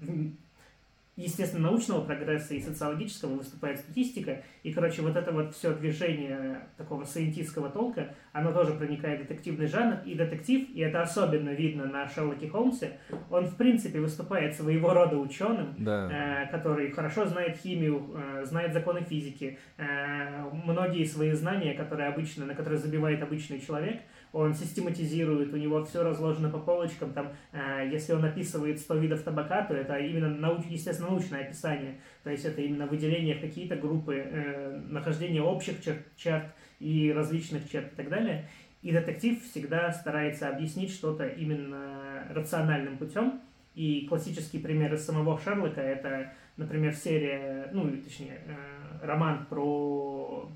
[1.19, 4.43] естественно, научного прогресса и социологического выступает статистика.
[4.63, 9.67] И, короче, вот это вот все движение такого сайентистского толка, оно тоже проникает в детективный
[9.67, 9.99] жанр.
[10.07, 12.99] И детектив, и это особенно видно на Шерлоке Холмсе,
[13.31, 16.09] он, в принципе, выступает своего рода ученым, да.
[16.11, 22.47] э, который хорошо знает химию, э, знает законы физики, э, многие свои знания, которые обычно,
[22.47, 24.01] на которые забивает обычный человек–
[24.33, 29.23] он систематизирует, у него все разложено по полочкам, там, э, если он описывает 100 видов
[29.23, 33.77] табака, то это именно, науч, естественно, научное описание, то есть это именно выделение в какие-то
[33.77, 36.45] группы, э, нахождение общих черт, черт
[36.81, 38.49] и различных черт и так далее.
[38.83, 43.41] И детектив всегда старается объяснить что-то именно рациональным путем,
[43.75, 50.51] и классический пример из самого Шерлока это, например, серия, ну, точнее, э, роман про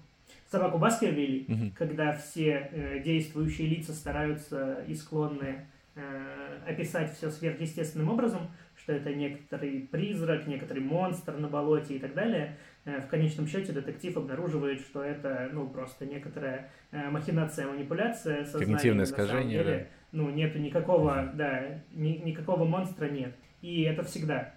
[0.53, 1.73] собаку Баскервилли, угу.
[1.77, 9.15] когда все э, действующие лица стараются и склонны э, описать все сверхъестественным образом, что это
[9.15, 12.59] некоторый призрак, некоторый монстр на болоте и так далее.
[12.85, 19.07] Э, в конечном счете детектив обнаруживает, что это ну, просто некоторая э, махинация, манипуляция, Когнитивное
[19.07, 20.19] искажение, деле, да.
[20.19, 23.35] Ну, нету никакого, да, ни, никакого монстра нет.
[23.63, 24.55] И это всегда.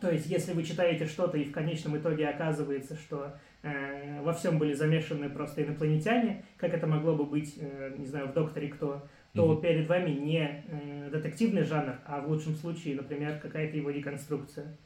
[0.00, 4.72] То есть, если вы читаете что-то и в конечном итоге оказывается, что во всем были
[4.72, 9.50] замешаны просто инопланетяне, как это могло бы быть, э, не знаю, в «Докторе кто», то
[9.50, 9.62] угу.
[9.62, 14.76] перед вами не э, детективный жанр, а в лучшем случае, например, какая-то его деконструкция.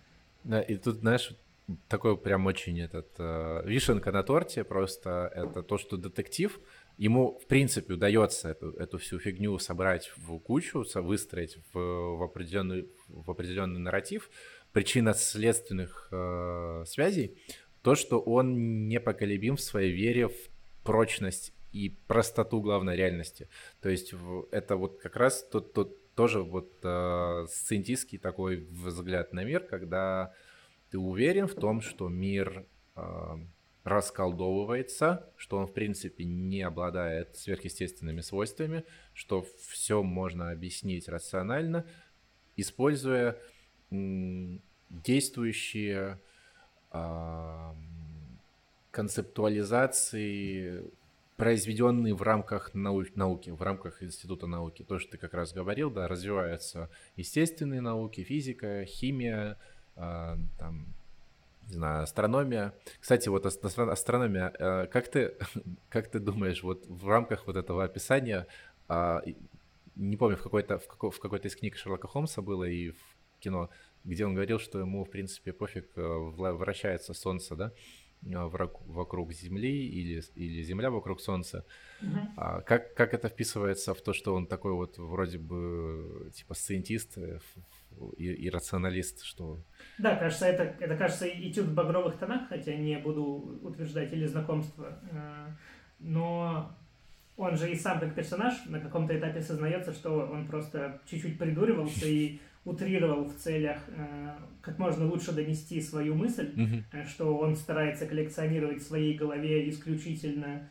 [0.44, 1.34] Да, и тут, знаешь,
[1.88, 3.18] такой прям очень этот
[3.64, 6.60] вишенка на торте просто это то, что детектив
[6.96, 12.88] ему в принципе удается эту, эту всю фигню собрать в кучу, выстроить в, в определенный
[13.08, 14.30] в определенный нарратив
[14.72, 17.38] причинно-следственных э, связей,
[17.86, 20.34] то, что он непоколебим в своей вере в
[20.82, 23.48] прочность и простоту главной реальности.
[23.80, 24.12] То есть
[24.50, 30.34] это вот как раз тот, тот тоже вот э, сциентистский такой взгляд на мир, когда
[30.90, 32.66] ты уверен в том, что мир
[32.96, 33.02] э,
[33.84, 38.82] расколдовывается, что он в принципе не обладает сверхъестественными свойствами,
[39.14, 41.86] что все можно объяснить рационально,
[42.56, 43.38] используя
[44.90, 46.18] действующие
[48.90, 50.84] концептуализации,
[51.36, 54.82] произведенные в рамках нау- науки, в рамках Института науки.
[54.82, 59.58] То, что ты как раз говорил, да, развиваются естественные науки, физика, химия,
[59.96, 60.86] э, там,
[61.68, 62.72] не знаю, астрономия.
[63.00, 65.34] Кстати, вот астрономия, э, как ты,
[65.90, 68.46] как ты думаешь, вот в рамках вот этого описания,
[68.88, 69.20] э,
[69.94, 72.96] не помню, в какой-то, в, какой- в какой-то из книг Шерлока Холмса было и в
[73.40, 73.68] кино,
[74.06, 77.72] где он говорил, что ему, в принципе, пофиг, э, вращается Солнце, да,
[78.22, 78.48] э,
[78.86, 81.64] вокруг Земли или, или Земля вокруг Солнца.
[82.00, 82.20] Угу.
[82.36, 87.18] А как, как это вписывается в то, что он такой вот вроде бы типа сциентист
[87.18, 87.40] э,
[88.16, 89.58] и, и рационалист, что...
[89.98, 95.00] Да, кажется, это, это кажется этюд в багровых тонах, хотя не буду утверждать или знакомство.
[95.98, 96.76] Но
[97.36, 102.06] он же и сам как персонаж на каком-то этапе сознается, что он просто чуть-чуть придуривался
[102.06, 107.06] и утрировал в целях э, как можно лучше донести свою мысль, mm-hmm.
[107.06, 110.68] что он старается коллекционировать в своей голове исключительно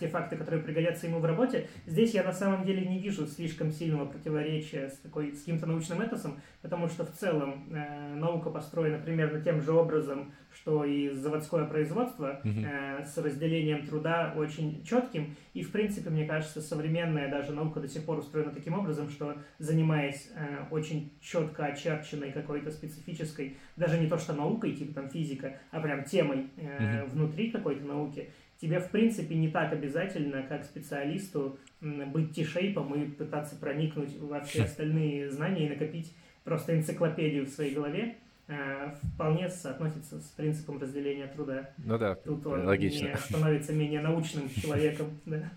[0.00, 1.68] те факты, которые пригодятся ему в работе.
[1.86, 6.00] Здесь я на самом деле не вижу слишком сильного противоречия с, такой, с каким-то научным
[6.00, 11.64] этосом, потому что в целом э, наука построена примерно тем же образом, что и заводское
[11.66, 15.36] производство, э, с разделением труда очень четким.
[15.52, 19.36] И, в принципе, мне кажется, современная даже наука до сих пор устроена таким образом, что
[19.58, 25.58] занимаясь э, очень четко очерченной какой-то специфической, даже не то что наукой, типа там физика,
[25.70, 28.30] а прям темой э, внутри какой-то науки,
[28.64, 34.64] тебе, в принципе, не так обязательно, как специалисту, быть тишейпом и пытаться проникнуть во все
[34.64, 38.16] остальные знания и накопить просто энциклопедию в своей голове.
[38.46, 41.70] Э, вполне соотносится с принципом разделения труда.
[41.78, 43.08] Ну да, Тут он логично.
[43.08, 45.18] не становится менее научным человеком.
[45.26, 45.50] Да.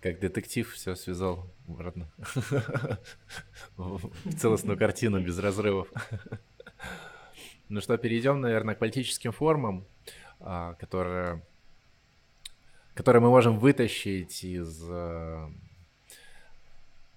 [0.00, 2.08] Как детектив все связал обратно.
[3.76, 5.92] В целостную картину без разрывов.
[7.68, 9.84] Ну что, перейдем, наверное, к политическим формам,
[10.40, 11.42] а, которые
[13.00, 15.48] которые мы можем вытащить из, э,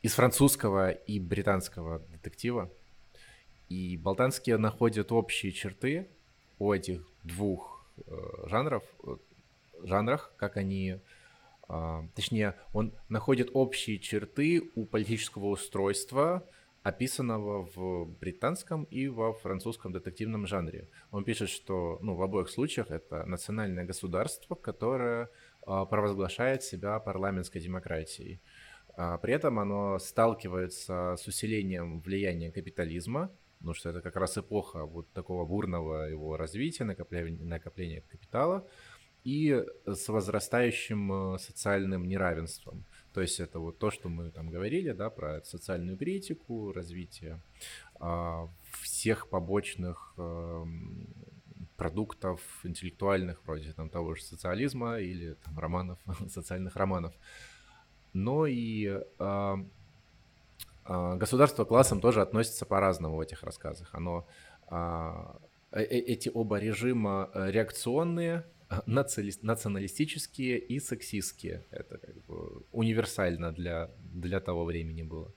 [0.01, 2.71] из французского и британского детектива.
[3.67, 6.07] И болтанские находят общие черты,
[6.57, 8.15] о этих двух э,
[8.45, 9.17] жанров, э,
[9.83, 11.01] жанрах, как они,
[12.15, 16.47] точнее, он находит общие черты у политического устройства,
[16.83, 20.87] описанного в британском и во французском детективном жанре.
[21.11, 25.29] Он пишет, что ну, в обоих случаях это национальное государство, которое
[25.65, 28.41] провозглашает себя парламентской демократией.
[28.95, 34.85] А при этом оно сталкивается с усилением влияния капитализма, потому что это как раз эпоха
[34.85, 38.67] вот такого бурного его развития, накопления, накопления капитала,
[39.23, 42.85] и с возрастающим э, социальным неравенством.
[43.13, 47.41] То есть это вот то, что мы там говорили, да, про социальную критику, развитие
[47.99, 48.49] а,
[48.81, 50.65] всех побочных а,
[51.83, 57.13] продуктов интеллектуальных, вроде там того же социализма или там романов, социальных романов.
[58.13, 59.57] Но и а,
[60.85, 63.89] а, государство классом тоже относится по-разному в этих рассказах.
[63.91, 64.25] Оно
[64.67, 68.45] а, э, э, эти оба режима э, реакционные,
[68.85, 71.65] националистические и сексистские.
[71.69, 75.33] Это как бы универсально для, для того времени было.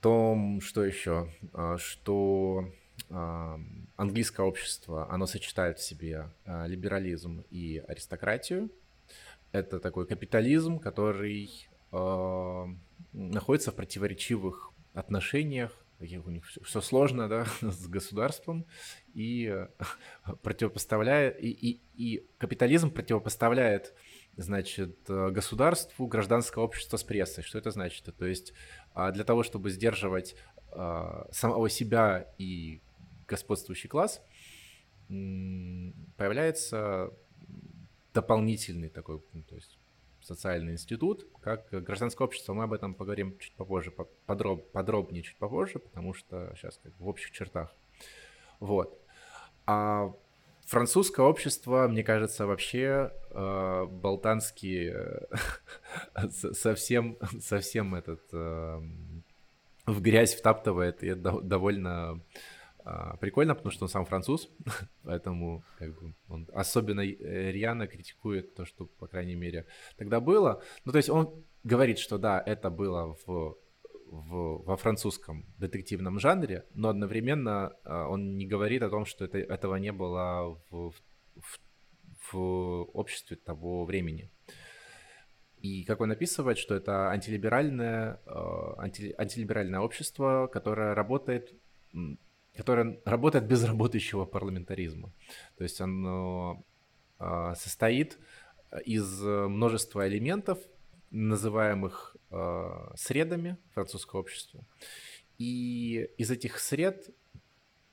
[0.00, 1.28] Том, что еще?
[1.76, 2.72] Что
[3.96, 8.70] английское общество, оно сочетает в себе либерализм и аристократию.
[9.52, 11.68] Это такой капитализм, который
[13.12, 18.66] находится в противоречивых отношениях, у них все, сложно, да, с государством,
[19.14, 19.66] и
[20.42, 23.94] противопоставляет, и, и, и капитализм противопоставляет,
[24.36, 27.44] значит, государству гражданское общество с прессой.
[27.44, 28.04] Что это значит?
[28.16, 28.52] То есть
[28.92, 30.34] а, для того, чтобы сдерживать
[30.72, 32.80] а, самого себя и
[33.26, 34.20] господствующий класс,
[35.08, 37.12] появляется
[38.12, 39.78] дополнительный такой, ну, то есть
[40.24, 42.54] социальный институт, как гражданское общество.
[42.54, 43.92] Мы об этом поговорим чуть попозже,
[44.26, 47.74] подроб, подробнее чуть попозже, потому что сейчас как в общих чертах.
[48.60, 48.98] Вот.
[49.66, 50.12] А
[50.66, 55.26] французское общество, мне кажется, вообще э, болтанский э,
[56.30, 58.80] совсем, совсем этот э,
[59.86, 62.20] в грязь втаптывает и довольно
[62.84, 64.50] а, прикольно, потому что он сам француз,
[65.04, 69.66] поэтому как бы, он особенно э, рьяно критикует то, что, по крайней мере,
[69.96, 70.62] тогда было.
[70.84, 73.56] Ну, то есть он говорит, что да, это было в,
[74.06, 79.38] в, во французском детективном жанре, но одновременно а, он не говорит о том, что это,
[79.38, 80.92] этого не было в,
[81.36, 81.60] в,
[82.32, 84.30] в обществе того времени.
[85.56, 91.54] И как он описывает, что это антилиберальное, а, анти, антилиберальное общество, которое работает
[92.56, 95.12] которое работает без работающего парламентаризма.
[95.56, 96.64] То есть оно
[97.18, 98.18] а, состоит
[98.84, 100.58] из множества элементов,
[101.10, 104.64] называемых а, средами французского общества.
[105.38, 107.10] И из этих сред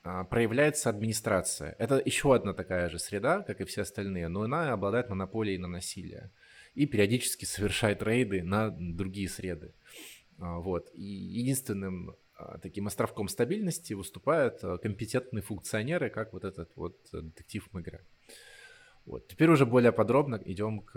[0.02, 1.76] а, проявляется администрация.
[1.78, 5.68] Это еще одна такая же среда, как и все остальные, но она обладает монополией на
[5.68, 6.30] насилие
[6.74, 9.74] и периодически совершает рейды на другие среды.
[10.38, 10.90] Вот.
[10.94, 12.16] И единственным
[12.62, 18.00] таким островком стабильности выступают а, компетентные функционеры, как вот этот вот э, детектив Мегре.
[19.06, 19.26] Вот.
[19.26, 20.92] Теперь уже более подробно идем к,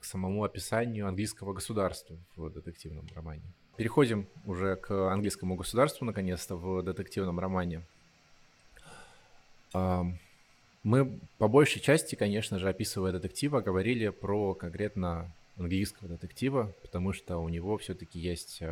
[0.00, 3.42] к самому описанию английского государства в детективном романе.
[3.76, 7.82] Переходим уже к английскому государству, наконец-то, в детективном романе.
[10.82, 17.38] Мы по большей части, конечно же, описывая детектива, говорили про конкретно английского детектива, потому что
[17.38, 18.62] у него все-таки есть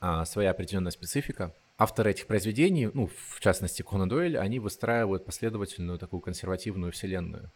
[0.00, 1.54] а, своя определенная специфика.
[1.76, 7.50] Авторы этих произведений, ну, в частности, Конан Дойль, они выстраивают последовательную такую консервативную вселенную,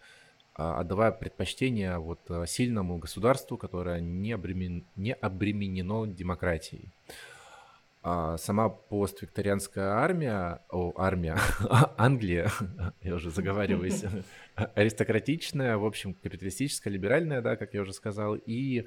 [0.54, 4.84] а, отдавая предпочтение вот а, сильному государству, которое не, обремен...
[4.96, 6.92] не обременено демократией.
[8.02, 11.38] А сама поствикторианская армия, о, армия,
[11.96, 12.50] Англия,
[13.00, 14.04] я уже заговариваюсь,
[14.54, 18.86] аристократичная, в общем, капиталистическая, либеральная, да, как я уже сказал, и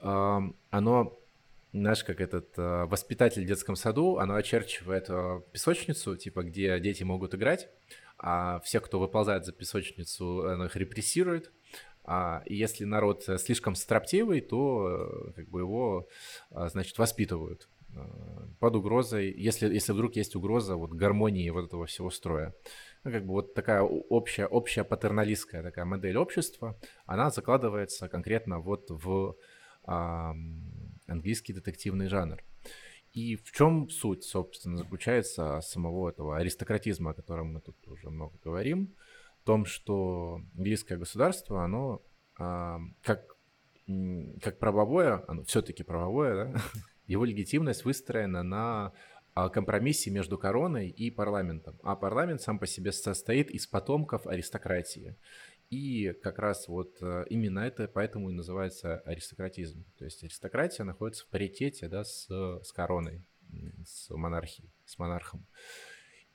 [0.00, 1.17] э, оно
[1.72, 7.02] знаешь, как этот э, воспитатель в детском саду, оно очерчивает э, песочницу, типа, где дети
[7.02, 7.68] могут играть,
[8.18, 11.52] а все, кто выползает за песочницу, оно их репрессирует.
[12.10, 16.08] А если народ слишком строптивый, то э, как бы его,
[16.50, 18.00] э, значит, воспитывают э,
[18.58, 22.54] под угрозой, если, если вдруг есть угроза вот гармонии вот этого всего строя.
[23.04, 28.86] Ну, как бы вот такая общая, общая патерналистская такая модель общества, она закладывается конкретно вот
[28.88, 29.36] в
[31.08, 32.42] английский детективный жанр.
[33.12, 38.34] И в чем суть, собственно, заключается самого этого аристократизма, о котором мы тут уже много
[38.44, 38.94] говорим,
[39.42, 42.02] в том, что английское государство, оно
[42.38, 43.36] а, как,
[44.42, 46.60] как правовое, оно все-таки правовое, да,
[47.06, 48.92] его легитимность выстроена на
[49.44, 51.78] о компромиссе между короной и парламентом.
[51.84, 55.14] А парламент сам по себе состоит из потомков аристократии.
[55.70, 59.84] И как раз вот э, именно это поэтому и называется аристократизм.
[59.98, 63.22] То есть аристократия находится в паритете да, с, с короной,
[63.84, 65.46] с монархией, с монархом.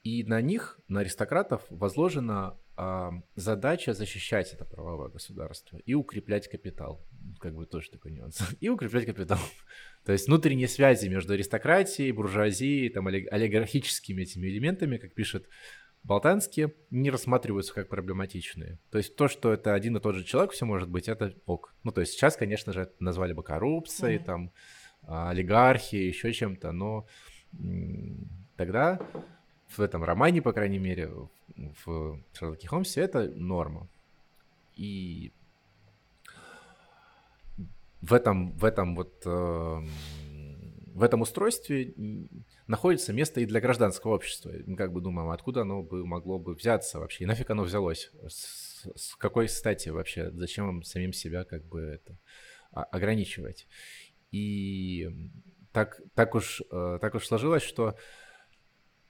[0.04, 7.06] И на них, на аристократов, возложена а, задача защищать это правовое государство и укреплять капитал.
[7.40, 8.42] Как бы тоже такой нюанс.
[8.60, 9.40] И укреплять капитал.
[10.06, 15.48] То есть внутренние связи между аристократией, буржуазией, там, олигархическими этими элементами, как пишет
[16.04, 18.78] Болтанский, не рассматриваются как проблематичные.
[18.92, 21.74] То есть то, что это один и тот же человек все может быть, это ок.
[21.84, 24.26] Ну, то есть сейчас, конечно же, это назвали бы коррупцией, mm-hmm.
[24.26, 24.52] там,
[25.04, 27.08] а, олигархией, еще чем-то, но
[28.58, 29.00] тогда
[29.70, 31.10] в этом романе, по крайней мере,
[31.86, 33.88] в Шерлоке Холмсе это норма.
[34.76, 35.32] И
[38.02, 39.82] в этом, в этом вот э,
[40.94, 41.94] в этом устройстве
[42.68, 44.52] находится место и для гражданского общества.
[44.66, 48.12] Мы как бы думаем, откуда оно бы могло бы взяться вообще, и нафиг оно взялось,
[48.28, 52.20] с, какой стати вообще, зачем вам самим себя как бы это
[52.72, 53.68] ограничивать.
[54.32, 55.10] И
[55.72, 57.96] так, так, уж, э, так уж сложилось, что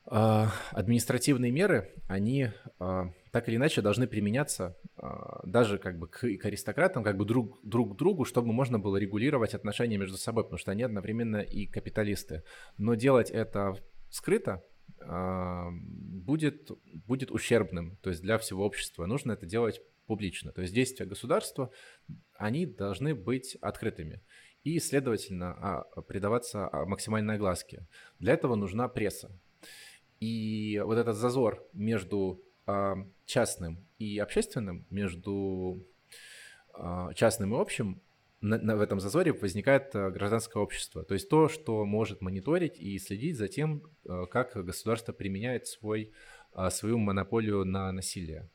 [0.05, 6.19] а, административные меры, они а, так или иначе должны применяться а, даже как бы к,
[6.19, 10.43] к аристократам, как бы друг, друг к другу, чтобы можно было регулировать отношения между собой,
[10.43, 12.43] потому что они одновременно и капиталисты.
[12.77, 13.75] Но делать это
[14.11, 14.61] скрыто
[14.99, 16.69] будет,
[17.07, 19.07] будет ущербным, то есть для всего общества.
[19.07, 20.51] Нужно это делать публично.
[20.51, 21.71] То есть действия государства,
[22.35, 24.21] они должны быть открытыми
[24.63, 27.87] и, следовательно, придаваться максимальной огласке.
[28.19, 29.31] Для этого нужна пресса.
[30.19, 32.41] И вот этот зазор между
[33.25, 35.85] частным и общественным, между
[36.77, 38.01] э, частным и общим,
[38.41, 41.03] на, в этом зазоре возникает э, гражданское общество.
[41.03, 43.83] То есть то, что может мониторить и следить за тем,
[44.31, 46.11] как государство применяет свой,
[46.69, 48.49] свою монополию на насилие.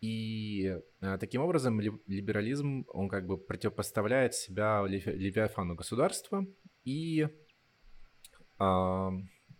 [0.00, 6.46] И таким образом либерализм, он как бы противопоставляет себя левиафану государства
[6.84, 7.28] и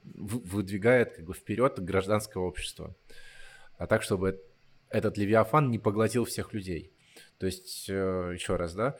[0.02, 2.94] выдвигает как бы вперед гражданское общество.
[3.76, 4.42] А так, чтобы
[4.88, 6.92] этот Левиафан не поглотил всех людей.
[7.38, 8.96] То есть, э, еще раз, да,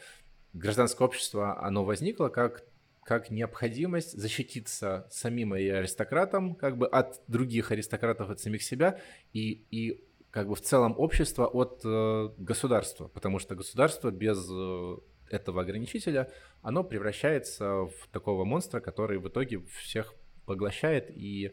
[0.53, 2.65] гражданское общество, оно возникло как,
[3.05, 9.01] как необходимость защититься самим и аристократам, как бы от других аристократов, от самих себя,
[9.33, 14.97] и, и как бы в целом общество от э, государства, потому что государство без э,
[15.31, 16.31] этого ограничителя,
[16.63, 20.15] оно превращается в такого монстра, который в итоге всех
[20.45, 21.53] поглощает, и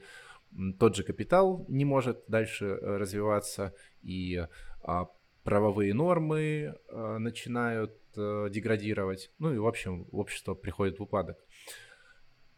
[0.80, 4.46] тот же капитал не может дальше э, развиваться, и
[4.84, 5.08] а,
[5.44, 11.38] правовые нормы а, начинают а, деградировать, ну и в общем общество приходит в упадок.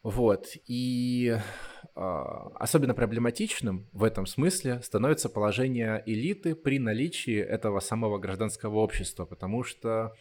[0.04, 1.38] Вот, и
[1.96, 9.26] а, особенно проблематичным в этом смысле становится положение элиты при наличии этого самого гражданского общества,
[9.26, 10.14] потому что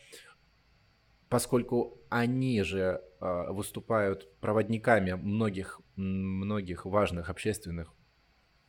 [1.32, 7.94] поскольку они же э, выступают проводниками многих, многих важных общественных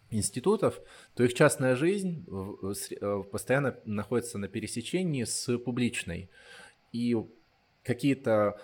[0.10, 0.80] институтов,
[1.14, 6.30] то их частная жизнь э, постоянно находится на пересечении с публичной.
[6.94, 7.18] И
[7.84, 8.62] какие-то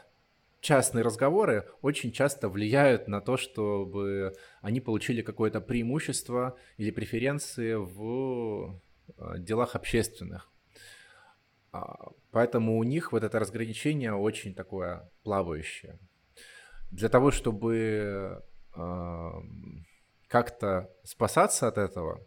[0.61, 8.79] частные разговоры очень часто влияют на то, чтобы они получили какое-то преимущество или преференции в
[9.17, 10.48] э, делах общественных.
[11.72, 15.99] А, поэтому у них вот это разграничение очень такое плавающее.
[16.91, 18.43] Для того, чтобы
[20.30, 22.26] как-то спасаться от этого,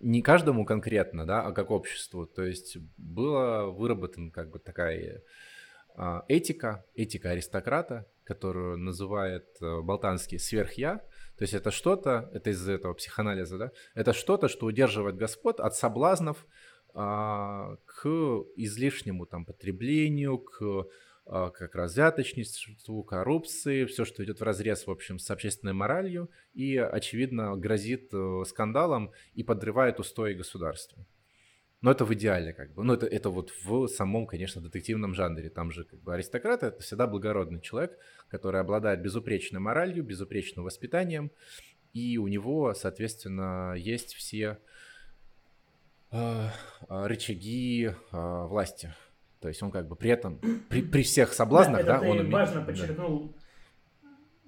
[0.00, 2.26] не каждому конкретно, да, а как обществу.
[2.26, 5.22] То есть была выработана как бы такая
[5.96, 11.02] э, этика, этика аристократа, которую называет э, Болтанский сверхя.
[11.38, 15.74] То есть это что-то, это из этого психоанализа, да, это что-то, что удерживает господ от
[15.74, 16.46] соблазнов,
[16.98, 18.08] а, к
[18.56, 20.86] излишнему там потреблению, к
[21.26, 26.30] а, как раз взяточничеству, коррупции, все, что идет в разрез, в общем, с общественной моралью
[26.54, 31.04] и, очевидно, грозит э, скандалом и подрывает устои государства.
[31.82, 32.82] Но это в идеале, как бы.
[32.82, 35.50] Ну, это, это вот в самом, конечно, детективном жанре.
[35.50, 41.30] Там же как бы аристократ— это всегда благородный человек, который обладает безупречной моралью, безупречным воспитанием,
[41.92, 44.58] и у него, соответственно, есть все
[46.10, 48.92] рычаги а, власти.
[49.40, 52.32] То есть он как бы при этом, при, при всех соблазнах, да, да он умеет...
[52.32, 53.36] важно подчеркнул,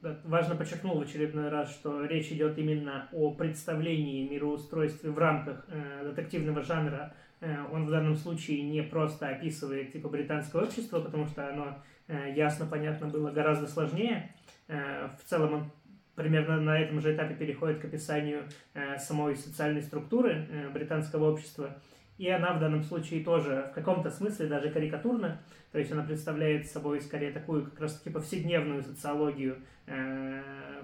[0.03, 0.21] да.
[0.25, 6.05] важно подчеркнул в очередной раз, что речь идет именно о представлении мироустройства в рамках э,
[6.05, 7.15] детективного жанра.
[7.41, 12.33] Э, он в данном случае не просто описывает типа британское общество, потому что оно э,
[12.35, 14.35] ясно, понятно было гораздо сложнее.
[14.69, 15.71] Э, в целом он
[16.19, 18.43] примерно на этом же этапе переходит к описанию
[18.75, 21.79] э, самой социальной структуры э, британского общества.
[22.19, 25.41] И она в данном случае тоже в каком-то смысле даже карикатурна,
[25.71, 30.43] то есть она представляет собой скорее такую как раз таки повседневную социологию э,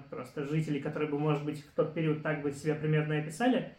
[0.09, 3.73] просто жителей, которые бы, может быть, в тот период так бы себя примерно описали.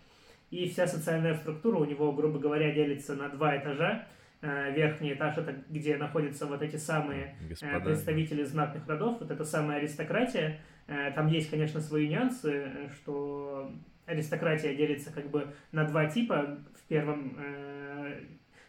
[0.51, 4.07] И вся социальная структура у него, грубо говоря, делится на два этажа.
[4.43, 9.45] Э, верхний этаж это где находятся вот эти самые э, представители знатных родов, вот эта
[9.45, 10.61] самая аристократия.
[10.87, 13.73] Э, там есть, конечно, свои нюансы, что
[14.07, 16.59] аристократия делится как бы на два типа.
[16.75, 18.21] В первом э,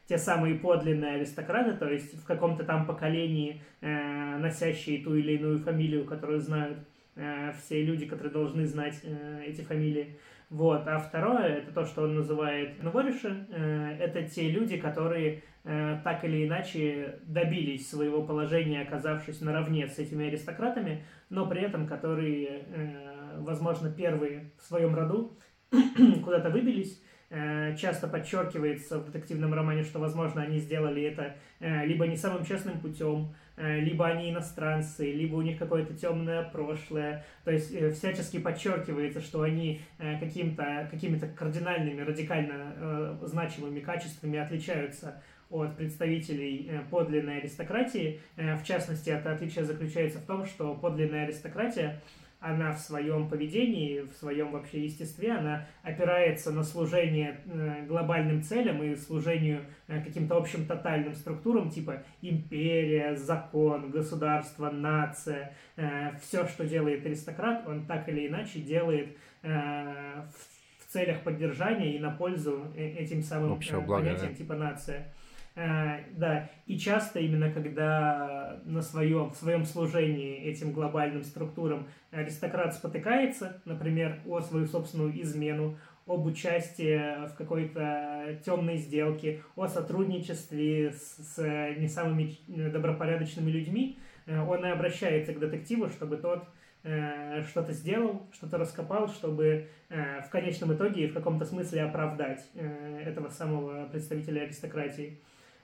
[0.07, 5.59] те самые подлинные аристократы, то есть в каком-то там поколении э, носящие ту или иную
[5.59, 6.79] фамилию, которую знают
[7.15, 10.17] э, все люди, которые должны знать э, эти фамилии.
[10.49, 10.87] Вот.
[10.87, 16.23] А второе, это то, что он называет новориши, э, это те люди, которые э, так
[16.23, 23.39] или иначе добились своего положения, оказавшись наравне с этими аристократами, но при этом которые э,
[23.39, 25.37] возможно, первые в своем роду
[26.23, 27.01] куда-то выбились.
[27.29, 32.45] Э, часто подчеркивается в детективном романе, что, возможно, они сделали это э, либо не самым
[32.45, 37.25] честным путем, либо они иностранцы, либо у них какое-то темное прошлое.
[37.43, 46.69] То есть всячески подчеркивается, что они каким-то, какими-то кардинальными, радикально значимыми качествами отличаются от представителей
[46.89, 48.19] подлинной аристократии.
[48.35, 52.01] В частности, это отличие заключается в том, что подлинная аристократия
[52.39, 58.83] она в своем поведении, в своем вообще естестве, она опирается на служение э, глобальным целям
[58.83, 65.55] и служению э, каким-то общим тотальным структурам, типа империя, закон, государство, нация.
[65.77, 72.09] Э, Все, что делает аристократ, он так или иначе делает в целях поддержания и на
[72.09, 74.35] пользу этим самым Общего понятиям, да?
[74.35, 75.13] типа нация.
[75.57, 82.75] Э, да, и часто именно когда на своем, в своем служении этим глобальным структурам аристократ
[82.75, 91.35] спотыкается, например, о свою собственную измену, об участии в какой-то темной сделке, о сотрудничестве с,
[91.35, 93.97] с не самыми добропорядочными людьми,
[94.27, 96.43] э, он и обращается к детективу, чтобы тот
[96.83, 102.45] э, что-то сделал, что-то раскопал, чтобы э, в конечном итоге и в каком-то смысле оправдать
[102.53, 105.19] э, этого самого представителя аристократии.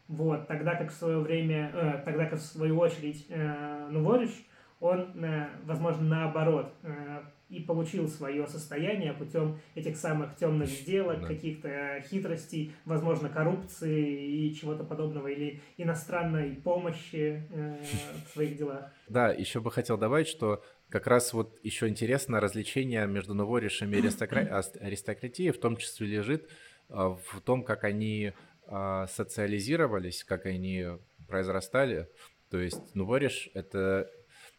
[0.07, 4.31] Вот, тогда как в свое время, э, тогда как в свою очередь э, Нувориш,
[4.79, 11.27] он, э, возможно, наоборот, э, и получил свое состояние путем этих самых темных сделок, да.
[11.27, 17.77] каких-то хитростей, возможно, коррупции и чего-то подобного, или иностранной помощи э,
[18.25, 18.91] в своих делах.
[19.07, 23.99] Да, еще бы хотел добавить, что как раз вот еще интересно развлечение между новоришами и
[24.81, 26.49] аристократией в том числе лежит
[26.89, 28.33] а, в том, как они
[28.67, 30.85] социализировались, как они
[31.27, 32.09] произрастали.
[32.49, 34.09] То есть, ну, вориш— это...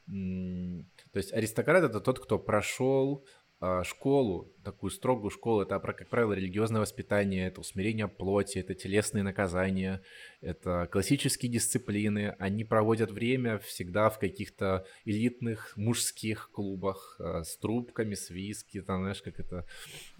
[0.06, 3.43] То есть аристократ— это тот, кто прошел а,
[3.82, 10.02] школу, такую строгую школу, это, как правило, религиозное воспитание, это усмирение плоти, это телесные наказания,
[10.40, 12.34] это классические дисциплины.
[12.38, 19.02] Они проводят время всегда в каких-то элитных мужских клубах а, с трубками, с виски, там,
[19.02, 19.66] знаешь, как это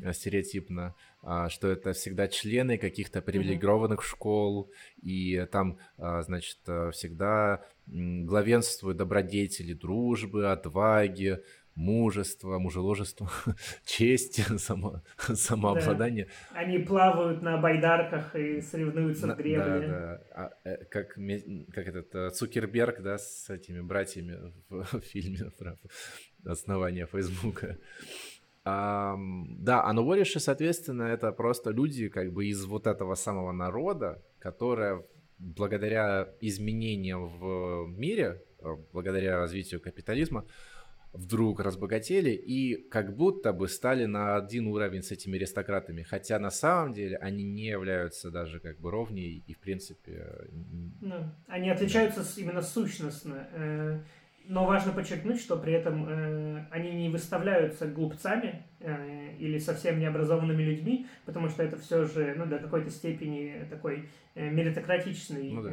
[0.03, 0.95] а, стереотипно,
[1.49, 4.11] что это всегда члены каких-то привилегированных mm-hmm.
[4.11, 4.71] школ,
[5.03, 6.59] и там, значит,
[6.93, 11.41] всегда главенствуют добродетели дружбы, отваги,
[11.75, 13.31] мужество, мужеложество,
[13.85, 16.29] честь, само, самообладание.
[16.53, 16.61] Да.
[16.61, 19.81] Они плавают на байдарках и соревнуются на, в гребле.
[19.81, 20.23] Да, да.
[20.35, 21.15] А, э, как,
[21.73, 25.79] как этот э, Цукерберг, да, с этими братьями в, в фильме про
[26.45, 27.79] основание Фейсбука.
[28.65, 29.17] А,
[29.59, 35.05] да, а новориши, соответственно, это просто люди как бы из вот этого самого народа, которая
[35.39, 40.47] благодаря изменениям в мире, э, благодаря развитию капитализма,
[41.15, 46.51] вдруг разбогатели и как будто бы стали на один уровень с этими аристократами, хотя на
[46.51, 50.49] самом деле они не являются даже как бы ровней и в принципе...
[51.01, 54.01] Ну, они отличаются именно сущностно, э,
[54.47, 60.63] но важно подчеркнуть, что при этом э, они не выставляются глупцами э, или совсем необразованными
[60.63, 65.71] людьми, потому что это все же ну, до какой-то степени такой меритократичный ну, да.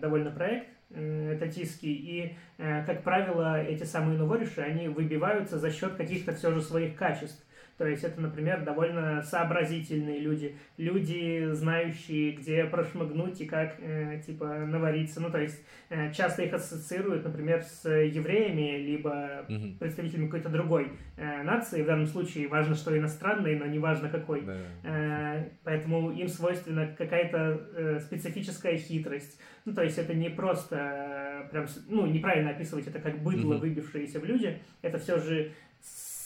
[0.00, 5.96] довольно проект Э, татистский, и, э, как правило, эти самые новориши, они выбиваются за счет
[5.96, 7.44] каких-то все же своих качеств.
[7.78, 14.66] То есть это, например, довольно сообразительные люди, люди, знающие, где прошмыгнуть и как, э, типа,
[14.66, 15.20] навариться.
[15.20, 19.78] Ну, то есть э, часто их ассоциируют, например, с евреями, либо угу.
[19.78, 21.82] представителями какой-то другой э, нации.
[21.82, 24.42] В данном случае важно, что иностранной, но не важно какой.
[24.42, 24.56] Да.
[24.82, 29.40] Э, поэтому им свойственна какая-то э, специфическая хитрость.
[29.64, 33.60] Ну, то есть это не просто э, прям, ну, неправильно описывать это как быдло, угу.
[33.60, 34.58] выбившиеся в люди.
[34.82, 35.52] Это все же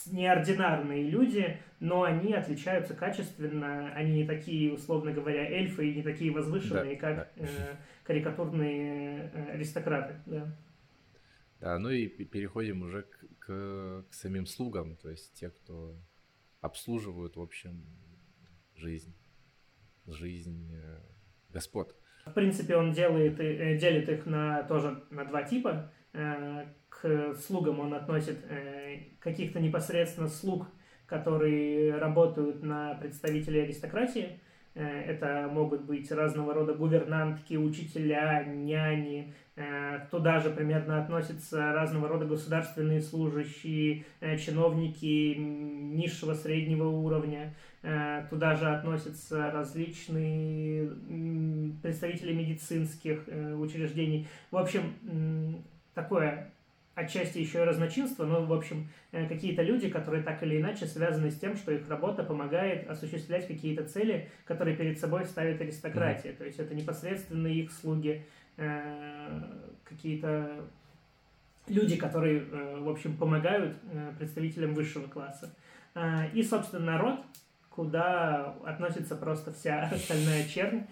[0.06, 6.32] неординарные люди, но они отличаются качественно, они не такие, условно говоря, эльфы и не такие
[6.32, 7.44] возвышенные, да, как да.
[7.44, 10.14] Э, карикатурные э, аристократы.
[10.26, 10.56] Да.
[11.60, 15.96] да, ну и переходим уже к, к, к самим слугам, то есть те, кто
[16.60, 17.84] обслуживают, в общем,
[18.76, 19.14] жизнь,
[20.06, 21.00] жизнь э,
[21.50, 21.94] господ.
[22.24, 25.92] В принципе, он делает, э, делит их на, тоже на два типа.
[26.14, 30.66] Э, к слугам он относит э, каких-то непосредственно слуг,
[31.06, 34.38] которые работают на представителей аристократии.
[34.74, 39.34] Э, это могут быть разного рода гувернантки, учителя, няни.
[40.10, 44.06] Туда же примерно относятся разного рода государственные служащие,
[44.38, 47.54] чиновники низшего среднего уровня.
[48.30, 50.88] Туда же относятся различные
[51.82, 54.26] представители медицинских учреждений.
[54.50, 54.94] В общем,
[55.94, 56.50] такое
[56.94, 61.30] отчасти еще и разночинство, но, в общем, э, какие-то люди, которые так или иначе связаны
[61.30, 66.30] с тем, что их работа помогает осуществлять какие-то цели, которые перед собой ставит аристократия.
[66.30, 66.36] Mm-hmm.
[66.36, 68.24] То есть это непосредственно их слуги,
[68.58, 69.42] э,
[69.84, 70.64] какие-то
[71.66, 73.76] люди, которые, э, в общем, помогают
[74.18, 75.54] представителям высшего класса.
[76.32, 77.20] И, собственно, народ,
[77.74, 80.82] куда относится просто вся остальная чернь,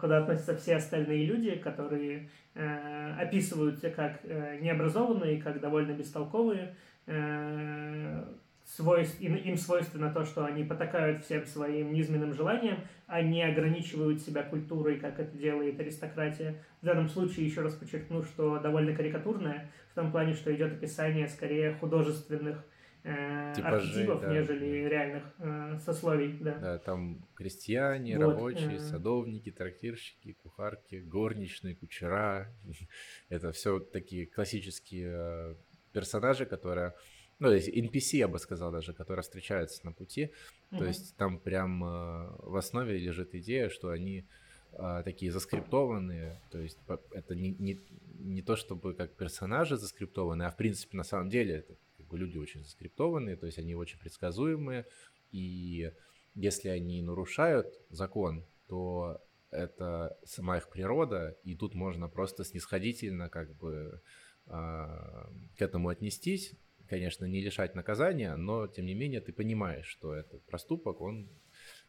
[0.00, 6.74] куда относятся все остальные люди, которые э, описываются как э, необразованные, как довольно бестолковые.
[7.06, 8.24] Э,
[8.64, 14.42] свойств, им, свойственно то, что они потакают всем своим низменным желаниям, а не ограничивают себя
[14.42, 16.62] культурой, как это делает аристократия.
[16.80, 21.28] В данном случае еще раз подчеркну, что довольно карикатурная, в том плане, что идет описание
[21.28, 22.64] скорее художественных
[23.04, 24.32] э, Типажей, архетипов, да.
[24.32, 26.38] нежели реальных э, сословий.
[26.40, 26.58] Да.
[26.58, 28.78] да, там крестьяне, вот, рабочие, э...
[28.80, 32.52] садовники, трактирщики, кухарки, горничные, кучера.
[33.28, 35.54] Это все такие классические э,
[35.92, 36.94] персонажи, которые
[37.38, 40.30] ну, NPC, я бы сказал даже, которые встречаются на пути.
[40.70, 40.78] Mm-hmm.
[40.78, 44.24] То есть там прям э, в основе лежит идея, что они
[44.72, 46.40] э, такие заскриптованные.
[46.50, 46.78] То есть
[47.10, 47.80] это не, не,
[48.18, 51.74] не то, чтобы как персонажи заскриптованные, а в принципе на самом деле это
[52.16, 54.86] люди очень заскриптованные, то есть они очень предсказуемые,
[55.30, 55.90] и
[56.34, 63.54] если они нарушают закон, то это сама их природа, и тут можно просто снисходительно как
[63.54, 64.02] бы
[64.46, 66.54] э, к этому отнестись,
[66.88, 71.28] конечно, не лишать наказания, но тем не менее ты понимаешь, что этот проступок, он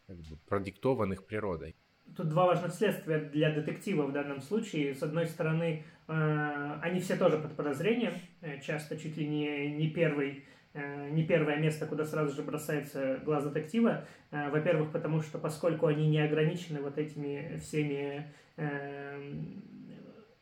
[0.06, 1.76] как бы продиктован их природой.
[2.14, 4.94] Тут два важных следствия для детектива в данном случае.
[4.94, 9.90] С одной стороны, э, они все тоже под подозрением, э, часто чуть ли не, не
[9.90, 14.04] первый э, не первое место, куда сразу же бросается глаз детектива.
[14.30, 18.26] Во-первых, потому что поскольку они не ограничены вот этими всеми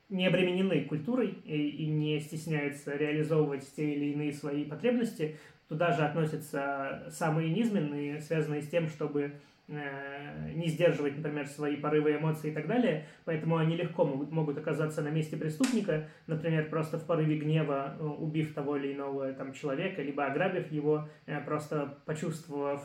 [0.09, 5.37] не обременены культурой и, не стесняются реализовывать те или иные свои потребности,
[5.69, 9.33] туда же относятся самые низменные, связанные с тем, чтобы
[9.67, 15.01] не сдерживать, например, свои порывы эмоций и так далее, поэтому они легко могут, могут оказаться
[15.01, 20.03] на месте преступника, например, просто в порыве гнева, э, убив того или иного там, человека,
[20.03, 22.83] либо ограбив его, э, просто почувствовав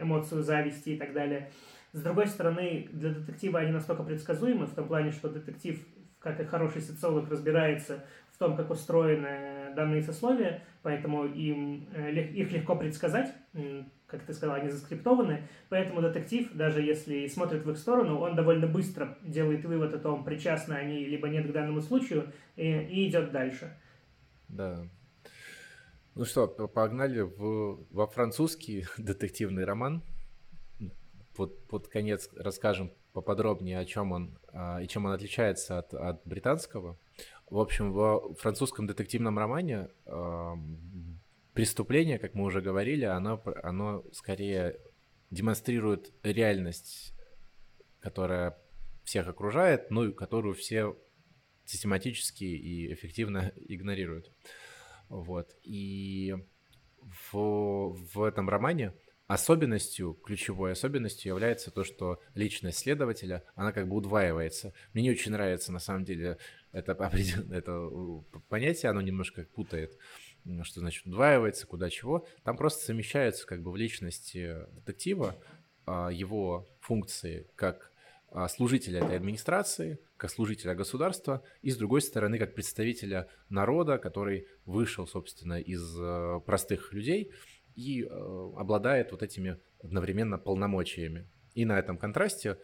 [0.00, 1.50] эмоцию зависти и так далее.
[1.92, 5.82] С другой стороны, для детектива они настолько предсказуемы, в том плане, что детектив,
[6.18, 12.76] как и хороший социолог, разбирается в том, как устроены данные сословия, поэтому им, их легко
[12.76, 13.34] предсказать,
[14.10, 18.66] как ты сказал, они заскриптованы, поэтому детектив, даже если смотрит в их сторону, он довольно
[18.66, 23.32] быстро делает вывод о том, причастны они либо нет к данному случаю, и, и идет
[23.32, 23.76] дальше.
[24.48, 24.84] Да.
[26.14, 30.02] Ну что, погнали в, во французский детективный роман.
[31.36, 36.20] Под, под конец расскажем поподробнее, о чем он а, и чем он отличается от, от
[36.26, 36.98] британского.
[37.48, 39.88] В общем, во французском детективном романе
[41.60, 44.80] преступление, как мы уже говорили, оно, оно скорее
[45.30, 47.12] демонстрирует реальность,
[48.00, 48.56] которая
[49.04, 50.96] всех окружает, ну и которую все
[51.66, 54.32] систематически и эффективно игнорируют.
[55.10, 55.54] Вот.
[55.62, 56.34] И
[57.30, 58.94] в, в этом романе
[59.26, 64.72] особенностью, ключевой особенностью является то, что личность следователя, она как бы удваивается.
[64.94, 66.38] Мне не очень нравится, на самом деле,
[66.72, 66.92] это,
[67.50, 67.90] это
[68.48, 69.98] понятие, оно немножко путает.
[70.64, 72.26] Что значит удваивается, куда чего.
[72.44, 75.36] Там просто совмещаются как бы в личности детектива
[75.86, 77.90] а, его функции как
[78.28, 84.46] а, служителя этой администрации, как служителя государства, и с другой стороны, как представителя народа, который
[84.66, 87.32] вышел, собственно, из э, простых людей
[87.74, 88.06] и э,
[88.56, 91.26] обладает вот этими одновременно полномочиями.
[91.54, 92.58] И на этом контрасте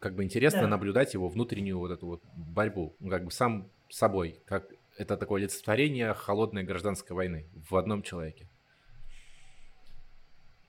[0.00, 0.68] как бы интересно да.
[0.68, 4.72] наблюдать его внутреннюю вот эту вот борьбу, как бы сам собой, как
[5.02, 8.48] это такое олицетворение холодной гражданской войны в одном человеке.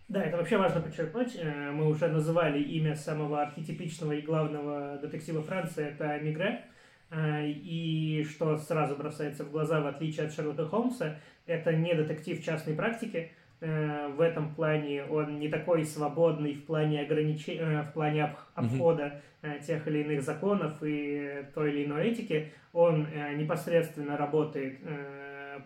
[0.09, 1.35] Да, это вообще важно подчеркнуть.
[1.37, 6.65] Э, мы уже называли имя самого архетипичного и главного детектива Франции, это Мигре.
[7.09, 12.43] Э, и что сразу бросается в глаза, в отличие от Шерлока Холмса, это не детектив
[12.43, 13.31] частной практики.
[13.65, 19.21] Э, в этом плане он не такой свободный в плане ограничения, в плане обхода
[19.65, 22.51] тех или иных законов и той или иной этики.
[22.71, 23.07] Он
[23.37, 24.79] непосредственно работает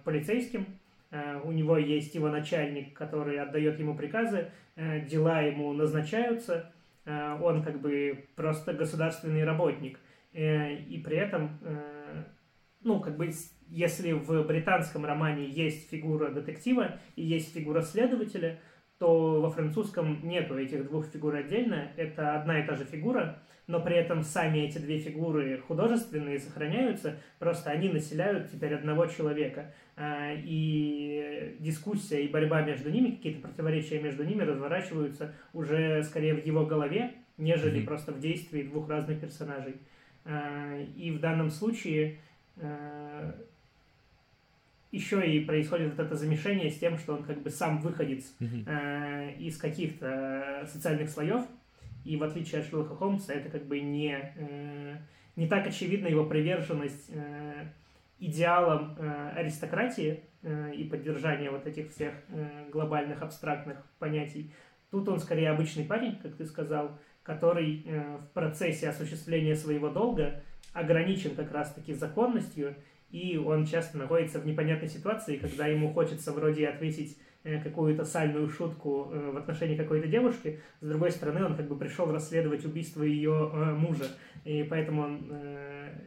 [0.03, 0.65] полицейским,
[1.10, 6.72] Э, у него есть его начальник, который отдает ему приказы, э, дела ему назначаются,
[7.06, 9.99] э, он как бы просто государственный работник.
[10.34, 11.57] И при этом,
[12.84, 13.32] ну, как бы,
[13.69, 18.60] если в британском романе есть фигура детектива и есть фигура следователя,
[18.99, 23.81] то во французском нету этих двух фигур отдельно, это одна и та же фигура, но
[23.81, 29.73] при этом сами эти две фигуры художественные сохраняются, просто они населяют теперь одного человека.
[29.95, 36.45] А, и дискуссия и борьба между ними, какие-то противоречия между ними разворачиваются уже скорее в
[36.45, 37.85] его голове, нежели mm-hmm.
[37.85, 39.76] просто в действии двух разных персонажей.
[40.23, 42.19] А, и в данном случае
[42.57, 43.35] а,
[44.91, 49.34] еще и происходит вот это замешание с тем, что он как бы сам выходец э,
[49.38, 51.43] из каких-то социальных слоев,
[52.05, 54.97] и в отличие от Шерлока Холмса, это как бы не, э,
[55.35, 57.68] не так очевидна его приверженность э,
[58.19, 64.53] идеалам э, аристократии э, и поддержания вот этих всех э, глобальных абстрактных понятий.
[64.89, 70.41] Тут он скорее обычный парень, как ты сказал, который э, в процессе осуществления своего долга
[70.72, 72.76] ограничен как раз-таки законностью
[73.09, 78.49] и он часто находится в непонятной ситуации, когда ему хочется вроде ответить э, какую-то сальную
[78.49, 83.03] шутку э, в отношении какой-то девушки, с другой стороны, он как бы пришел расследовать убийство
[83.03, 84.07] ее э, мужа,
[84.43, 85.31] и поэтому он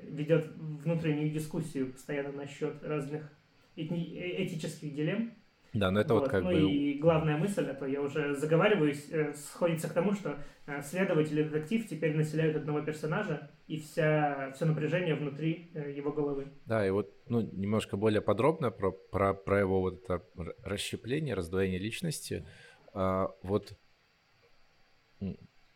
[0.09, 3.33] ведет внутреннюю дискуссию постоянно насчет разных
[3.77, 5.33] этических дилемм,
[5.73, 6.73] да, но это вот, вот как ну бы...
[6.73, 10.37] и главная мысль, а то я уже заговариваюсь, э, сходится к тому, что
[10.67, 16.13] э, следователь и детектив теперь населяют одного персонажа, и вся, все напряжение внутри э, его
[16.13, 16.49] головы.
[16.67, 20.25] Да, и вот ну, немножко более подробно про, про, про его вот это
[20.65, 22.45] расщепление, раздвоение личности.
[22.93, 23.79] А, вот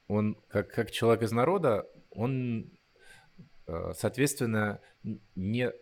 [0.09, 2.71] он как, как человек из народа, он,
[3.93, 4.81] соответственно,
[5.35, 5.73] не,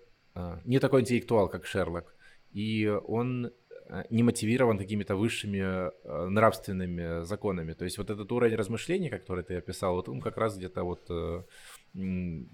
[0.64, 2.14] не такой интеллектуал, как Шерлок.
[2.52, 3.61] И он Э,
[4.10, 7.74] не мотивирован какими-то высшими э, нравственными законами.
[7.74, 11.06] То есть вот этот уровень размышлений, который ты описал, вот он как раз где-то вот
[11.10, 11.42] э,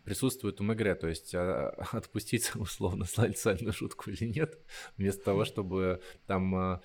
[0.04, 4.58] присутствует у Мегре, то есть а, отпустить условно социальную шутку или нет,
[4.96, 6.80] вместо того, чтобы там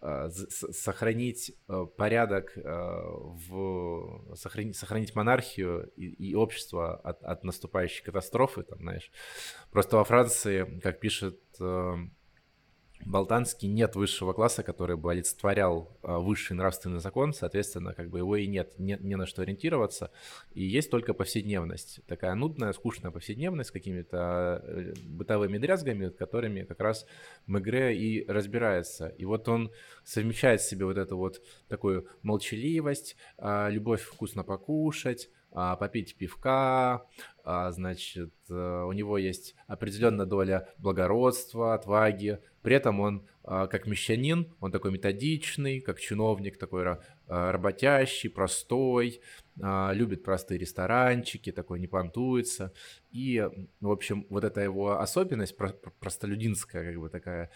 [0.00, 1.56] сохранить
[1.96, 9.10] порядок, в, сохранить, сохранить монархию и, и общество от, от наступающей катастрофы, там, знаешь.
[9.72, 11.40] Просто во Франции, как пишет
[13.04, 18.36] Болтанский нет высшего класса, который бы олицетворял а, высший нравственный закон, соответственно, как бы его
[18.36, 20.10] и нет, не, не на что ориентироваться,
[20.52, 26.80] и есть только повседневность, такая нудная, скучная повседневность с какими-то э, бытовыми дрязгами, которыми как
[26.80, 27.06] раз
[27.46, 29.08] Мегре и разбирается.
[29.08, 29.70] И вот он
[30.04, 37.06] совмещает в себе вот эту вот такую молчаливость, а, любовь вкусно покушать, попить пивка,
[37.50, 43.86] а, значит, э, у него есть определенная доля благородства, отваги, при этом он а, как
[43.86, 49.20] мещанин, он такой методичный, как чиновник, такой работящий, простой,
[49.56, 52.72] любит простые ресторанчики, такой не понтуется.
[53.10, 53.46] И,
[53.80, 55.56] в общем, вот эта его особенность
[56.00, 57.50] простолюдинская, как бы такая,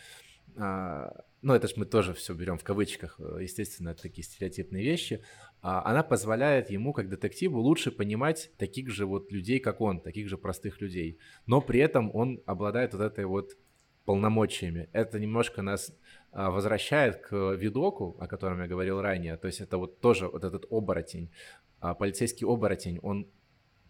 [1.43, 5.25] ну, это же мы тоже все берем в кавычках, э, естественно, это такие стереотипные вещи,
[5.61, 10.29] а, она позволяет ему, как детективу, лучше понимать таких же вот людей, как он, таких
[10.29, 11.19] же простых людей.
[11.47, 13.57] Но при этом он обладает вот этой вот
[14.05, 14.89] полномочиями.
[14.93, 15.93] Это немножко нас
[16.31, 19.37] а, возвращает к видоку, о котором я говорил ранее.
[19.37, 21.33] То есть это вот тоже вот этот оборотень,
[21.81, 23.29] а, полицейский оборотень, он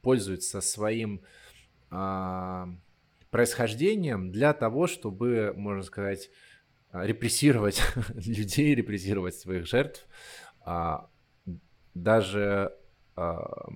[0.01, 1.23] пользуется своим
[3.31, 6.33] происхождением для того, чтобы, можно сказать, а,
[6.93, 7.83] репрессировать
[8.15, 10.07] людей, репрессировать своих жертв.
[10.61, 11.09] А,
[11.95, 12.75] даже
[13.17, 13.69] а,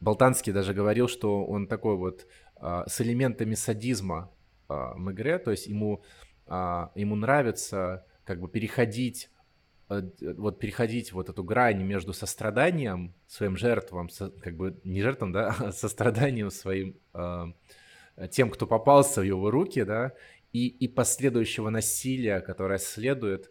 [0.00, 2.26] Болтанский даже говорил, что он такой вот
[2.60, 4.32] с элементами садизма
[4.68, 6.02] Мегре, то есть ему
[6.46, 9.30] а, ему нравится как бы переходить
[9.88, 10.02] э,
[10.36, 14.08] вот переходить вот эту грань между состраданием своим жертвам,
[14.40, 16.96] как бы не жертвам, да, а состраданием своим
[18.32, 20.12] тем, кто попался в его руки, да,
[20.52, 23.50] и, и последующего насилия, которое следует.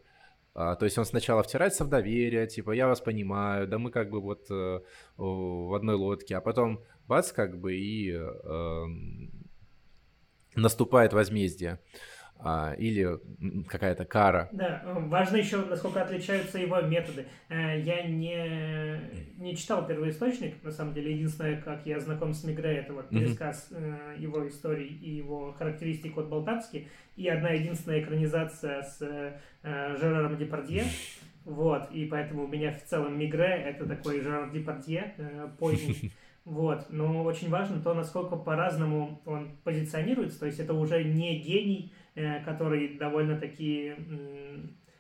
[0.53, 4.09] А, то есть он сначала втирается в доверие, типа, я вас понимаю, да мы как
[4.09, 4.79] бы вот э,
[5.17, 8.85] в одной лодке, а потом бац, как бы и э,
[10.55, 11.79] наступает возмездие
[12.39, 13.19] а, или
[13.67, 14.49] какая-то кара.
[14.51, 17.25] Да, важно еще, насколько отличаются его методы.
[17.49, 19.01] Э, я не,
[19.37, 21.13] не читал первоисточник, на самом деле.
[21.13, 24.19] Единственное, как я знаком с Мигре, это вот пересказ mm-hmm.
[24.19, 26.87] его историй и его характеристик от Болтански.
[27.15, 30.83] И одна единственная экранизация с э, Жераром Депардье.
[31.43, 35.15] Вот, и поэтому у меня в целом Мигре это такой Жерар Депардье
[35.57, 36.11] поздний.
[36.47, 41.91] Вот, но очень важно то, насколько по-разному он позиционируется, то есть это уже не гений,
[42.45, 43.93] который довольно-таки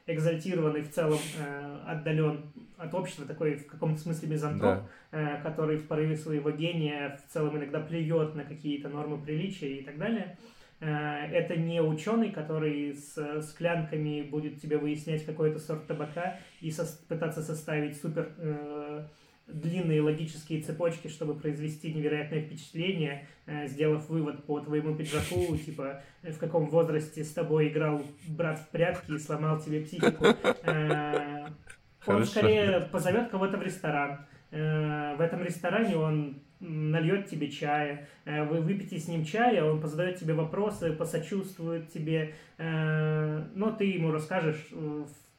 [0.07, 2.45] экзальтированный, в целом э, отдален
[2.77, 5.37] от общества, такой в каком-то смысле мизантроп, да.
[5.37, 9.83] Э, который в порыве своего гения в целом иногда плюет на какие-то нормы приличия и
[9.83, 10.37] так далее.
[10.79, 17.41] Это не ученый, который с склянками будет тебе выяснять какой-то сорт табака и со пытаться
[17.41, 18.29] составить супер
[19.47, 26.37] длинные логические цепочки, чтобы произвести невероятное впечатление, э, сделав вывод по твоему пиджаку, типа, в
[26.37, 30.25] каком возрасте с тобой играл брат в прятки и сломал тебе психику.
[30.63, 31.47] Э,
[32.05, 34.25] он скорее позовет кого-то в ресторан.
[34.51, 40.19] Э, в этом ресторане он нальет тебе чая, вы выпьете с ним чая, он позадает
[40.19, 44.67] тебе вопросы, посочувствует тебе, но ты ему расскажешь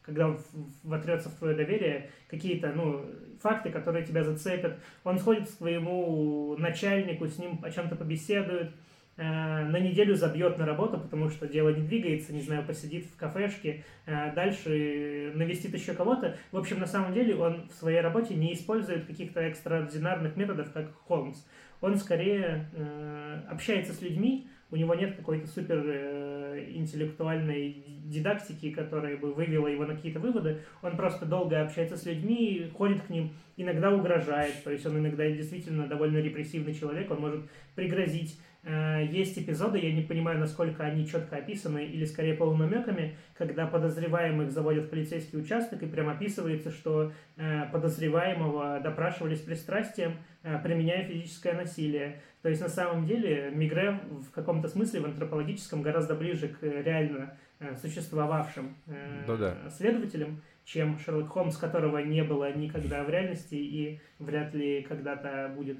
[0.09, 0.35] когда
[0.83, 3.05] вотрется в твое доверие, какие-то, ну,
[3.43, 4.79] факты, которые тебя зацепят.
[5.05, 8.71] Он сходит к своему начальнику, с ним о чем-то побеседует,
[9.19, 13.17] э, на неделю забьет на работу, потому что дело не двигается, не знаю, посидит в
[13.17, 16.37] кафешке, э, дальше навестит еще кого-то.
[16.53, 20.95] В общем, на самом деле он в своей работе не использует каких-то экстраординарных методов, как
[21.07, 21.45] Холмс.
[21.83, 29.17] Он скорее э, общается с людьми, у него нет какой-то супер э, интеллектуальной дидактики, которая
[29.17, 30.61] бы вывела его на какие-то выводы.
[30.83, 34.63] Он просто долго общается с людьми, ходит к ним, иногда угрожает.
[34.65, 38.39] То есть он иногда действительно довольно репрессивный человек, он может пригрозить.
[38.63, 44.51] Э, есть эпизоды, я не понимаю, насколько они четко описаны, или скорее полунамеками, когда подозреваемых
[44.51, 50.17] заводят в полицейский участок, и прям описывается, что э, подозреваемого допрашивали с пристрастием,
[50.63, 52.23] применяя физическое насилие.
[52.43, 57.37] То есть на самом деле Мигре в каком-то смысле в антропологическом гораздо ближе к реально
[57.59, 59.57] э, существовавшим э, ну, да.
[59.71, 65.79] следователям, чем Шерлок Холмс, которого не было никогда в реальности и вряд ли когда-то будет.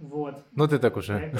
[0.00, 0.46] Вот.
[0.52, 1.32] Ну ты так уже.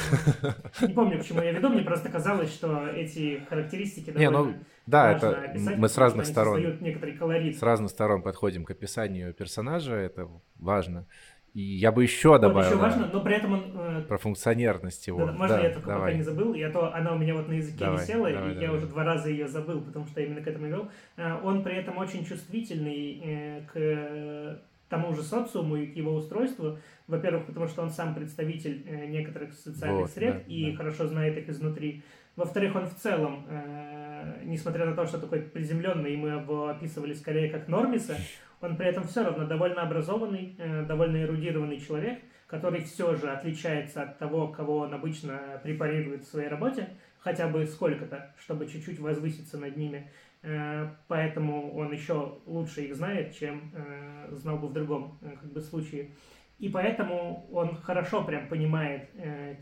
[0.82, 4.54] Не помню, к чему я веду, мне просто казалось, что эти характеристики Не, ну
[4.84, 6.60] да, это описать, мы с разных сторон.
[6.80, 7.56] некоторый колорит.
[7.58, 11.06] С разных сторон подходим к описанию персонажа, это важно.
[11.52, 12.54] И я бы еще добавил.
[12.58, 13.72] Вот еще важно, но при этом он...
[13.74, 15.26] Э, про функционерность его.
[15.26, 16.12] Да, можно да, я только давай.
[16.12, 16.54] пока не забыл?
[16.54, 18.62] Я то, она у меня вот на языке давай, висела, давай, и давай.
[18.62, 20.88] я уже два раза ее забыл, потому что я именно к этому вел.
[21.16, 24.60] Э, он при этом очень чувствительный э, к
[24.90, 26.78] тому же социуму и к его устройству.
[27.06, 30.76] Во-первых, потому что он сам представитель э, некоторых социальных вот, сред да, и да.
[30.76, 32.02] хорошо знает их изнутри.
[32.36, 37.14] Во-вторых, он в целом, э, несмотря на то, что такой приземленный, и мы его описывали
[37.14, 38.16] скорее как нормиса,
[38.60, 44.02] он при этом все равно довольно образованный, э, довольно эрудированный человек, который все же отличается
[44.02, 46.88] от того, кого он обычно препарирует в своей работе,
[47.18, 50.10] хотя бы сколько-то, чтобы чуть-чуть возвыситься над ними.
[50.42, 55.60] Э, поэтому он еще лучше их знает, чем э, знал бы в другом как бы,
[55.60, 56.10] случае.
[56.58, 59.08] И поэтому он хорошо прям понимает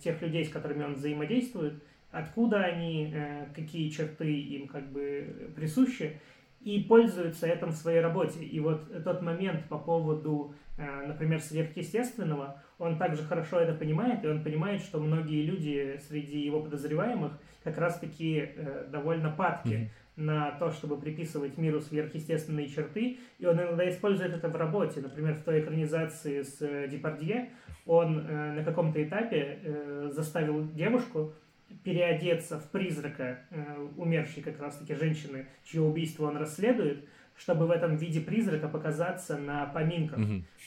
[0.02, 3.14] тех людей, с которыми он взаимодействует, откуда они,
[3.54, 6.20] какие черты им как бы присущи,
[6.60, 8.44] и пользуются этим в своей работе.
[8.44, 14.28] И вот тот момент по поводу, э, например, сверхъестественного, он также хорошо это понимает, и
[14.28, 17.32] он понимает, что многие люди среди его подозреваемых
[17.62, 20.22] как раз-таки э, довольно падки mm-hmm.
[20.22, 25.00] на то, чтобы приписывать миру сверхъестественные черты, и он иногда использует это в работе.
[25.00, 27.50] Например, в той экранизации с э, Депардье
[27.86, 31.32] он на каком-то этапе заставил девушку
[31.84, 37.04] переодеться в призрака э, умершей как раз-таки женщины, чье убийство он расследует,
[37.36, 40.18] чтобы в этом виде призрака показаться на поминках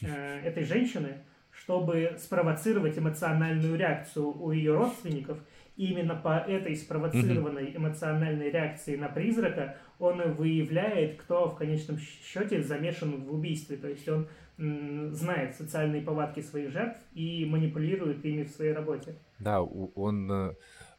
[0.02, 1.18] э, этой женщины,
[1.52, 5.40] чтобы спровоцировать эмоциональную реакцию у ее родственников.
[5.78, 11.98] И именно по этой спровоцированной эмоциональной реакции на призрака он и выявляет, кто в конечном
[11.98, 13.78] счете замешан в убийстве.
[13.78, 19.15] То есть он знает социальные повадки своих жертв и манипулирует ими в своей работе.
[19.40, 20.53] Да, он э,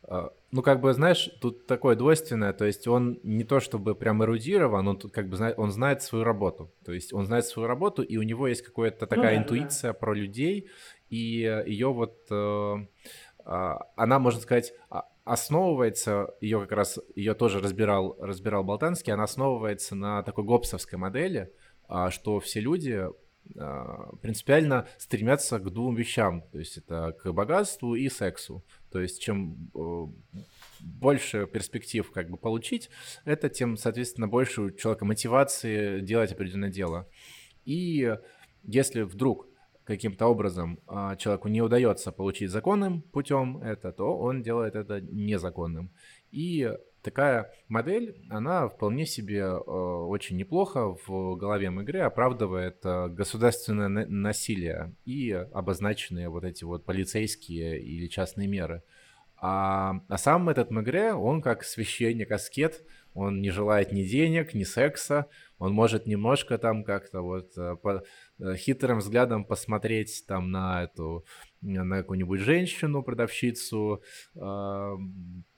[0.08, 4.86] ну, как бы, знаешь, тут такое двойственное, то есть он не то чтобы прям эрудирован,
[4.86, 8.02] он тут как бы знает, он знает свою работу, то есть он знает свою работу,
[8.02, 9.98] и у него есть какая-то ну такая ну, да, интуиция да.
[9.98, 10.68] про людей,
[11.08, 11.16] и
[11.66, 12.86] ее вот, э,
[13.44, 14.74] э, она, можно сказать,
[15.24, 21.52] основывается, ее как раз, ее тоже разбирал, разбирал Болтанский, она основывается на такой гопсовской модели,
[21.88, 23.06] э, что все люди
[23.58, 28.64] а, принципиально стремятся к двум вещам, то есть это к богатству и сексу.
[28.92, 29.70] То есть чем
[30.80, 32.90] больше перспектив как бы получить,
[33.24, 37.08] это тем, соответственно, больше у человека мотивации делать определенное дело.
[37.64, 38.16] И
[38.64, 39.48] если вдруг
[39.84, 45.90] каким-то образом а, человеку не удается получить законным путем это, то он делает это незаконным.
[46.30, 46.72] И
[47.02, 54.94] такая модель, она вполне себе э, очень неплохо в голове игры оправдывает э, государственное насилие
[55.04, 58.82] и обозначенные вот эти вот полицейские или частные меры.
[59.44, 65.26] А, а сам этот Мегре, он как священник-аскет, он не желает ни денег, ни секса,
[65.58, 68.04] он может немножко там как-то вот э, по,
[68.54, 71.24] хитрым взглядом посмотреть там на эту
[71.62, 74.02] на какую-нибудь женщину, продавщицу
[74.34, 74.96] э,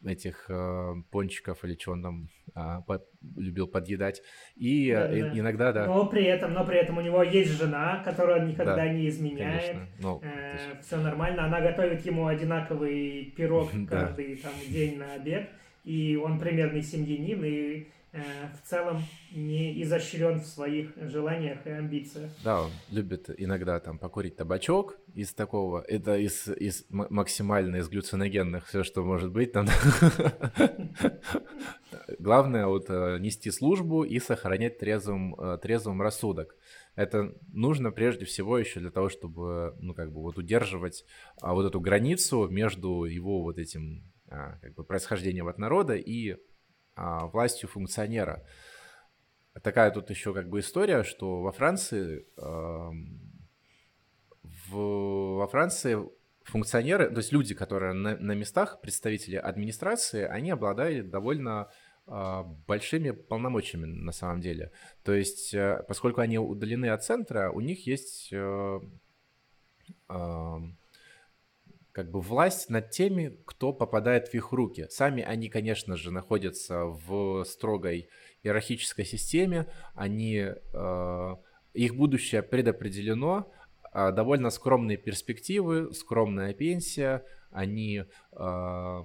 [0.05, 3.03] этих э, пончиков или что он там э, по,
[3.37, 4.23] любил подъедать.
[4.55, 5.39] И да, э, да.
[5.39, 5.87] иногда, да.
[5.87, 9.77] Но при этом, но при этом у него есть жена, которая никогда да, не изменяет.
[10.01, 11.47] Ну, э, все нормально.
[11.47, 15.49] Она готовит ему одинаковый пирог каждый там день на обед.
[15.85, 22.31] И он примерный семьянин, и в целом не изощрен в своих желаниях и амбициях.
[22.45, 28.67] Да, он любит иногда там покурить табачок из такого, это из, из максимально из глюциногенных,
[28.67, 29.67] все, что может быть там.
[32.19, 36.57] Главное вот э, нести службу и сохранять трезвым, э, трезвым рассудок.
[36.97, 41.05] Это нужно прежде всего еще для того, чтобы, ну, как бы вот удерживать
[41.41, 46.37] а, вот эту границу между его вот этим а, как бы происхождением от народа и
[46.97, 48.45] властью функционера.
[49.63, 52.93] Такая тут еще как бы история, что во Франции, в,
[54.77, 55.99] во Франции
[56.45, 61.71] функционеры, то есть люди, которые на, на местах, представители администрации, они обладают довольно
[62.07, 64.71] э, большими полномочиями на самом деле.
[65.03, 68.81] То есть, э, поскольку они удалены от центра, у них есть э,
[71.95, 74.89] как бы власть над теми, кто попадает в их руки.
[74.91, 78.09] Сами они, конечно же, находятся в строгой
[78.43, 81.37] иерархической системе, они, э,
[81.73, 83.49] их будущее предопределено,
[83.93, 89.03] э, довольно скромные перспективы, скромная пенсия, они э,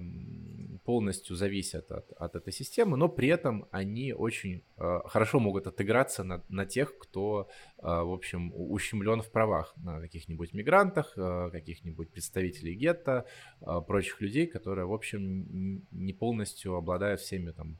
[0.84, 6.24] полностью зависят от, от этой системы, но при этом они очень э, хорошо могут отыграться
[6.24, 7.48] на, на тех, кто,
[7.78, 13.24] э, в общем, ущемлен в правах, на каких-нибудь мигрантах, э, каких-нибудь представителей гетто,
[13.60, 17.78] э, прочих людей, которые, в общем, не полностью обладают всеми там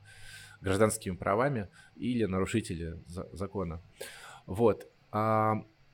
[0.61, 1.67] гражданскими правами
[1.97, 3.81] или нарушители за, закона.
[4.45, 4.87] Вот.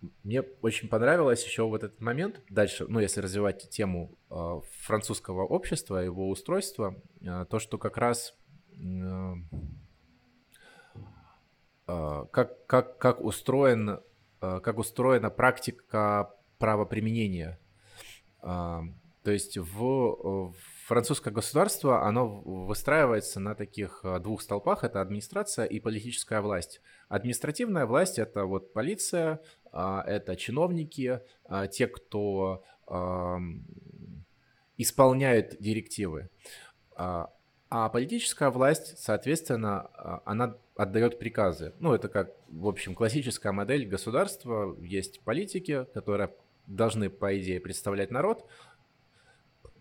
[0.02, 2.41] А, мне очень понравилось еще вот этот момент.
[2.49, 8.36] Дальше, ну, если развивать тему э, французского общества, его устройства, э, то, что как раз
[8.72, 9.34] э,
[11.88, 14.02] как, как, как, устроен,
[14.41, 17.57] как устроена практика правоприменения.
[18.41, 18.91] То
[19.24, 20.53] есть в, в
[20.88, 24.85] французское государство, оно выстраивается на таких э, двух столпах.
[24.85, 26.81] Это администрация и политическая власть.
[27.09, 29.41] Административная власть— это вот полиция,
[29.73, 32.64] а, это чиновники, а, те, кто
[34.77, 36.30] исполняют директивы.
[36.95, 37.34] А,
[37.69, 39.89] а политическая власть, соответственно,
[40.23, 41.73] она отдает приказы.
[41.81, 44.73] Ну, это как, в общем, классическая модель государства.
[44.80, 46.34] Есть политики, которые
[46.65, 48.45] должны, по идее, представлять народ,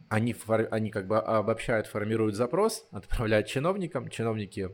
[0.08, 4.70] они, фор, они как бы обобщают, формируют запрос, отправляют чиновникам, чиновники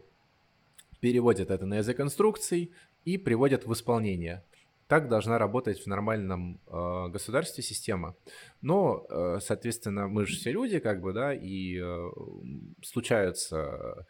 [1.00, 2.72] переводят это на язык инструкций
[3.04, 4.44] и приводят в исполнение.
[4.86, 8.14] Так должна работать в нормальном э, государстве система.
[8.60, 12.10] Но, э, соответственно, мы же все люди, как бы, да, и э,
[12.82, 14.04] случаются Uh,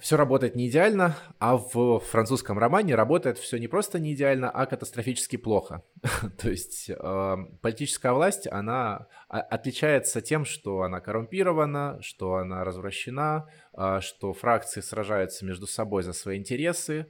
[0.00, 4.64] все работает не идеально, а в французском романе работает все не просто не идеально, а
[4.64, 5.82] катастрофически плохо.
[6.40, 14.00] То есть uh, политическая власть, она отличается тем, что она коррумпирована, что она развращена, uh,
[14.00, 17.06] что фракции сражаются между собой за свои интересы.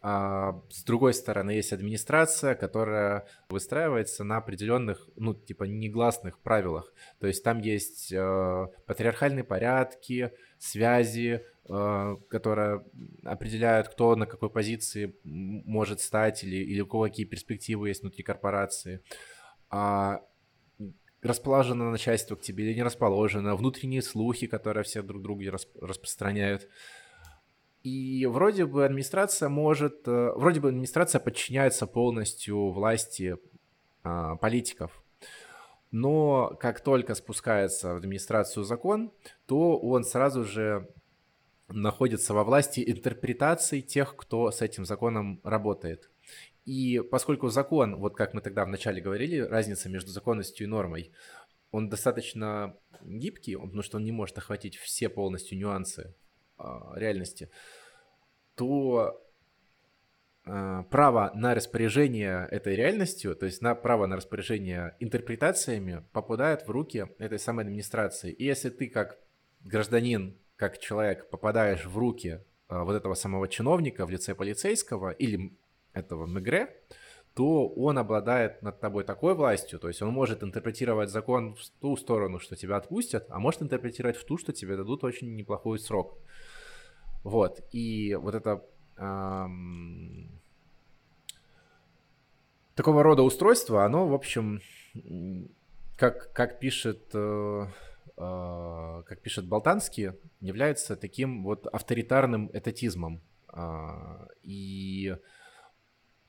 [0.00, 6.92] А с другой стороны, есть администрация, которая выстраивается на определенных, ну, типа, негласных правилах.
[7.18, 12.84] То есть там есть э, патриархальные порядки, связи, э, которые
[13.24, 18.22] определяют, кто на какой позиции может стать или, или у кого какие перспективы есть внутри
[18.22, 19.02] корпорации.
[19.70, 20.22] А
[21.22, 25.42] расположено начальство к тебе или не расположено, внутренние слухи, которые все друг другу
[25.80, 26.68] распространяют.
[27.82, 33.36] И вроде бы администрация может, э, вроде бы администрация подчиняется полностью власти
[34.02, 35.02] а, политиков.
[35.90, 39.12] Но как только спускается в администрацию закон,
[39.46, 40.88] то он сразу же
[41.68, 46.10] находится во власти интерпретаций тех, кто с этим законом работает.
[46.64, 51.12] И поскольку закон, вот как мы тогда вначале говорили, разница между законностью и нормой,
[51.70, 56.14] он достаточно гибкий, потому что он не может охватить все полностью нюансы
[56.58, 56.64] э,
[56.94, 57.50] реальности,
[58.54, 59.22] то
[60.44, 66.70] э, право на распоряжение этой реальностью, то есть на право на распоряжение интерпретациями попадает в
[66.70, 68.32] руки этой самой администрации.
[68.32, 69.18] И если ты как
[69.60, 75.56] гражданин, как человек попадаешь в руки э, вот этого самого чиновника в лице полицейского или
[75.94, 76.76] этого Мегре,
[77.34, 81.96] то он обладает над тобой такой властью, то есть он может интерпретировать закон в ту
[81.96, 86.18] сторону, что тебя отпустят, а может интерпретировать в ту, что тебе дадут очень неплохой срок.
[87.22, 88.64] Вот, и вот это
[88.96, 90.28] эм,
[92.74, 94.60] такого рода устройство, оно, в общем,
[95.96, 97.66] как, как пишет э,
[98.18, 103.20] как пишет Болтанский, является таким вот авторитарным этатизмом.
[103.52, 105.16] Э, и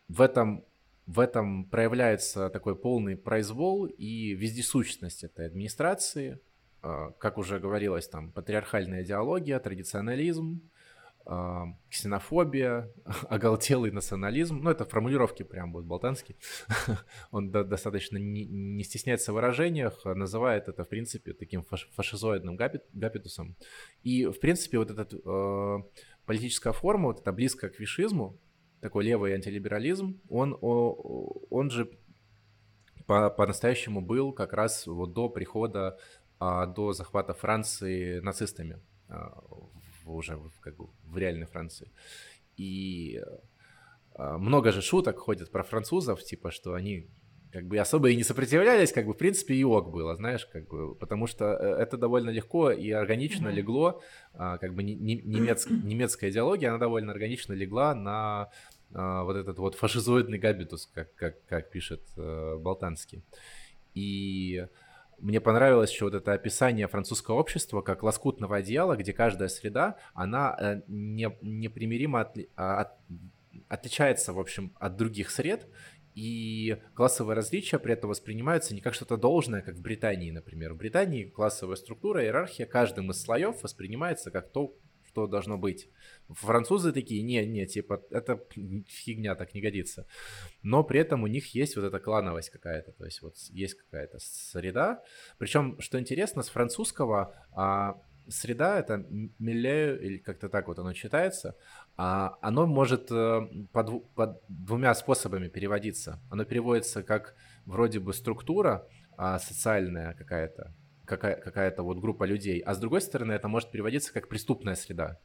[0.08, 0.66] в этом,
[1.06, 6.40] в этом проявляется такой полный произвол и вездесущность этой администрации.
[6.82, 10.79] А, как уже говорилось, там патриархальная идеология, традиционализм, а,
[11.90, 12.92] ксенофобия,
[13.30, 14.62] оголтелый национализм.
[14.64, 16.38] Ну, это формулировки прям вот болтанские.
[17.32, 23.56] Он достаточно не, не стесняется в выражениях, называет это, в принципе, таким фашизоидным гапитусом.
[24.02, 25.78] И, в принципе, вот эта э,
[26.26, 28.40] политическая форма, вот эта близкая к вишизму,
[28.82, 31.90] такой левый антилиберализм, он, он же
[33.06, 35.98] по- по-настоящему был как раз вот до прихода,
[36.40, 39.42] а, до захвата Франции нацистами, а,
[40.14, 41.92] уже в, как бы в реальной Франции.
[42.58, 43.22] И
[44.16, 47.08] а, много же шуток ходят про французов, типа, что они
[47.52, 50.68] как бы особо и не сопротивлялись, как бы, в принципе, и ок было, знаешь, как
[50.68, 53.54] бы, потому что э, это довольно легко и органично mm-hmm.
[53.54, 54.02] легло,
[54.34, 58.52] а, как бы немец, немецкая идеология, она довольно органично легла на
[58.94, 63.24] а, вот этот вот фашизоидный габитус, как, как, как пишет э, Болтанский.
[63.96, 64.68] И
[65.22, 70.56] мне понравилось еще вот это описание французского общества как лоскутного одеяла, где каждая среда, она
[70.60, 72.92] э, не, непримиримо от, от,
[73.68, 75.68] отличается, в общем, от других сред,
[76.16, 80.74] и классовые различия при этом воспринимаются не как что-то должное, как в Британии, например.
[80.74, 84.76] В Британии классовая структура, иерархия каждым из слоев воспринимается как то,
[85.10, 85.90] что должно быть.
[86.30, 88.40] Французы такие, не, не, типа, это
[88.88, 90.06] фигня, так не годится.
[90.62, 94.20] Но при этом у них есть вот эта клановость какая-то, то есть вот есть какая-то
[94.20, 95.02] среда.
[95.40, 99.04] Причем, что интересно, с французского а, среда, это
[99.40, 101.56] милле, или как-то так вот оно читается,
[101.98, 103.42] а оно может э,
[103.72, 106.20] по, дву, по двумя способами переводиться.
[106.30, 108.88] Оно переводится как вроде бы структура
[109.18, 110.72] а, социальная какая-то,
[111.10, 115.20] какая- какая-то вот группа людей, а с другой стороны это может переводиться как преступная среда.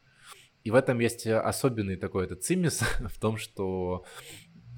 [0.65, 4.05] И в этом есть особенный такой этот цимис в том, что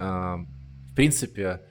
[0.00, 1.62] э, в принципе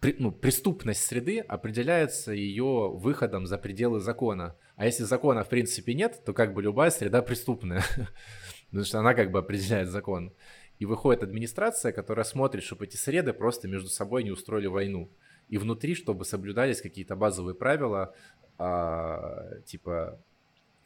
[0.00, 4.56] при, ну, преступность среды определяется ее выходом за пределы закона.
[4.76, 7.84] А если закона в принципе нет, то как бы любая среда преступная,
[8.70, 10.34] потому что она как бы определяет закон.
[10.78, 15.12] И выходит администрация, которая смотрит, чтобы эти среды просто между собой не устроили войну.
[15.50, 18.14] И внутри, чтобы соблюдались какие-то базовые правила,
[18.58, 20.18] а, типа,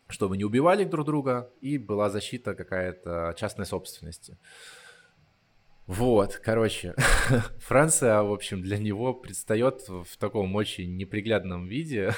[0.09, 4.39] чтобы не убивали друг друга, и была защита какая-то частной собственности.
[5.87, 6.95] Вот, короче,
[7.59, 12.15] Франция, в общем, для него предстает в таком очень неприглядном виде.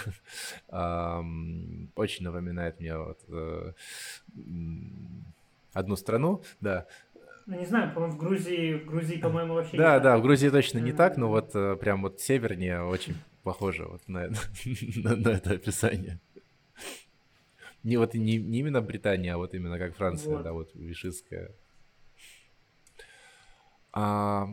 [0.68, 3.72] Очень напоминает мне вот э,
[5.72, 6.86] одну страну, да.
[7.46, 10.78] Ну, не знаю, по-моему, в Грузии, в Грузии, по-моему, вообще Да, да, в Грузии точно
[10.78, 13.14] не так, но вот э, прям вот севернее очень
[13.44, 14.28] похоже вот на,
[14.96, 16.18] на, на это описание.
[17.84, 20.42] Не вот не, не именно Британия, а вот именно как Франция, вот.
[20.42, 21.52] да, вот вишистская.
[23.92, 24.48] А,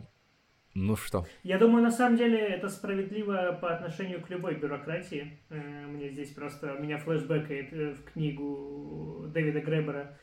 [0.76, 1.26] ну что?
[1.42, 5.40] Я думаю, на самом деле это справедливо по отношению к любой бюрократии.
[5.50, 10.16] Э, мне здесь просто меня флешбэкает э, в книгу Дэвида Гребера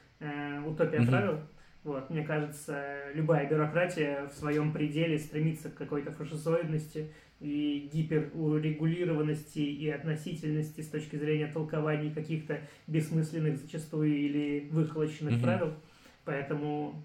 [0.65, 1.41] «Утопия правил».
[1.83, 9.89] Вот, мне кажется, любая бюрократия в своем пределе стремится к какой-то фашизоидности и гиперурегулированности и
[9.89, 15.43] относительности с точки зрения толкований каких-то бессмысленных зачастую или выхолощенных mm-hmm.
[15.43, 15.75] правил.
[16.27, 17.03] Поэтому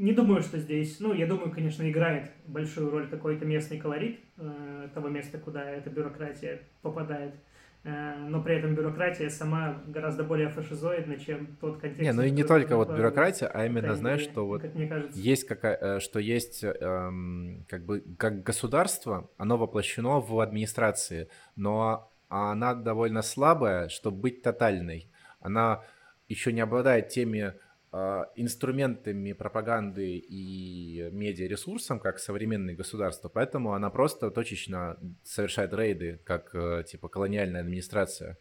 [0.00, 4.88] Не думаю, что здесь, ну, я думаю, конечно, играет большую роль какой-то местный колорит э,
[4.94, 7.34] того места, куда эта бюрократия попадает.
[7.82, 12.02] Э, но при этом бюрократия сама гораздо более фашизоидна, чем тот контекст.
[12.02, 15.18] Не, ну и не только вот бюрократия, а именно, знаешь, что вот как мне кажется.
[15.18, 22.12] есть какая, э, что есть эм, как бы как государство, оно воплощено в администрации, но
[22.28, 25.10] она довольно слабая, чтобы быть тотальной.
[25.40, 25.82] Она
[26.28, 27.54] еще не обладает теми
[27.92, 36.84] инструментами пропаганды и медиаресурсом, как современные государства, поэтому она просто точечно совершает рейды, как э,
[36.86, 38.38] типа колониальная администрация.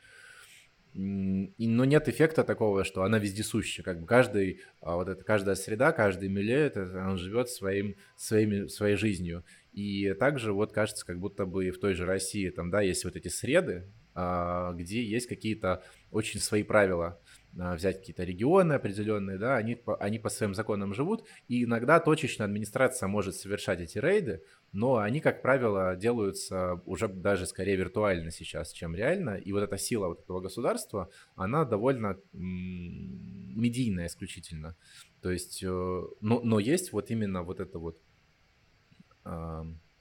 [0.93, 3.83] Но нет эффекта такого, что она вездесущая.
[3.83, 8.67] Как бы каждый, а, вот это, каждая среда, каждый миле, это, он живет своим, своими,
[8.67, 9.43] своей жизнью.
[9.71, 13.15] И также вот кажется, как будто бы в той же России там, да, есть вот
[13.15, 17.19] эти среды, а, где есть какие-то очень свои правила.
[17.57, 22.45] А, взять какие-то регионы определенные, да, они, они по своим законам живут, и иногда точечно
[22.45, 28.71] администрация может совершать эти рейды, но они, как правило, делаются уже даже скорее виртуально сейчас,
[28.71, 34.75] чем реально, и вот эта сила вот этого государства, она довольно медийная исключительно,
[35.21, 37.99] то есть, э, но, но есть вот именно вот это вот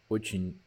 [0.08, 0.62] очень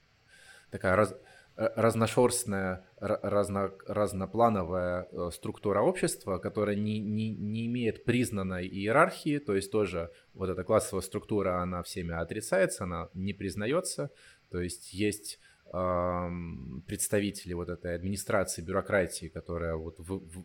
[0.70, 1.16] такая раз,
[1.58, 9.56] Э, разношерстная, разно, разноплановая э, структура общества, которая не, не, не имеет признанной иерархии, то
[9.56, 14.12] есть тоже вот эта классовая структура, она всеми отрицается, она не признается,
[14.50, 15.40] то есть есть
[15.72, 20.44] представители вот этой администрации, бюрократии, которая вот в, в,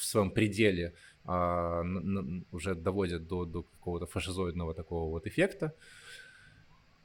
[0.00, 0.94] в своем пределе
[1.24, 1.84] а,
[2.50, 5.74] уже доводят до, до какого-то фашизоидного такого вот эффекта.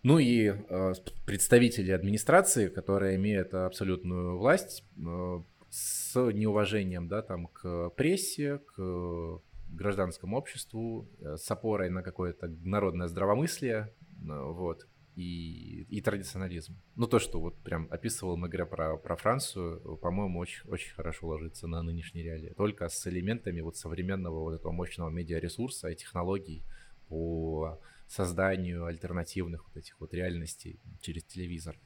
[0.02, 0.94] Ну и э,
[1.26, 10.38] представители администрации, которые имеют абсолютную власть э, с неуважением, да, там, к прессе, к гражданскому
[10.38, 16.78] обществу, э, с опорой на какое-то народное здравомыслие, э, вот, и, и традиционализм.
[16.96, 21.68] Ну, то, что вот прям описывал Мегре про, про Францию, по-моему, очень, очень хорошо ложится
[21.68, 22.54] на нынешние реалии.
[22.56, 26.64] Только с элементами вот современного вот этого мощного медиаресурса и технологий
[27.10, 31.80] по созданию альтернативных вот этих вот реальностей через телевизор.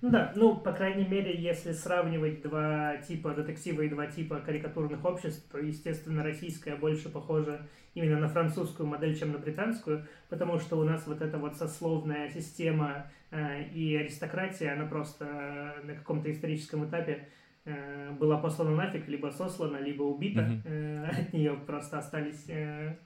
[0.00, 5.04] Ну да, ну, по крайней мере, если сравнивать два типа детектива и два типа карикатурных
[5.04, 10.78] обществ, то, естественно, российская больше похожа именно на французскую модель, чем на британскую, потому что
[10.78, 16.88] у нас вот эта вот сословная система э, и аристократия, она просто на каком-то историческом
[16.88, 17.28] этапе
[17.64, 20.42] э, была послана нафиг, либо сослана, либо убита.
[20.42, 20.62] Mm-hmm.
[20.64, 22.96] Э, от нее просто остались э,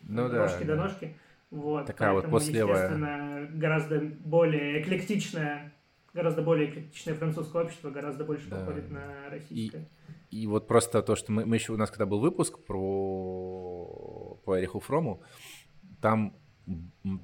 [0.00, 1.16] ну, ножки да, до ножки.
[1.50, 2.74] Вот, Такая поэтому, вот послевая.
[2.74, 5.72] естественно, гораздо более эклектичная,
[6.14, 8.58] гораздо более эклектичное французское общество, гораздо больше да.
[8.58, 9.88] походит на российское.
[10.30, 14.40] И, и вот просто то, что мы, мы еще у нас когда был выпуск про
[14.44, 15.22] по Эриху Фрому,
[16.00, 16.36] там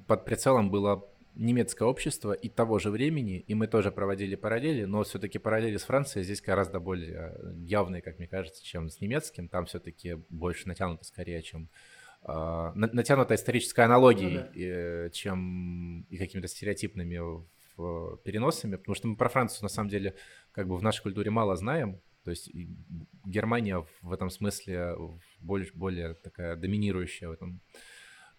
[0.07, 5.03] под прицелом было немецкое общество и того же времени, и мы тоже проводили параллели, но
[5.03, 9.47] все-таки параллели с Францией здесь гораздо более явные, как мне кажется, чем с немецким.
[9.47, 11.69] Там все-таки больше натянуто скорее, чем
[12.23, 14.49] э, натянутая историческая аналогия, ну, да.
[14.53, 17.17] и, чем и какими-то стереотипными
[17.77, 20.15] в, переносами, потому что мы про Францию на самом деле
[20.51, 22.51] как бы в нашей культуре мало знаем, то есть
[23.25, 24.95] Германия в этом смысле
[25.39, 27.61] более, более такая доминирующая в этом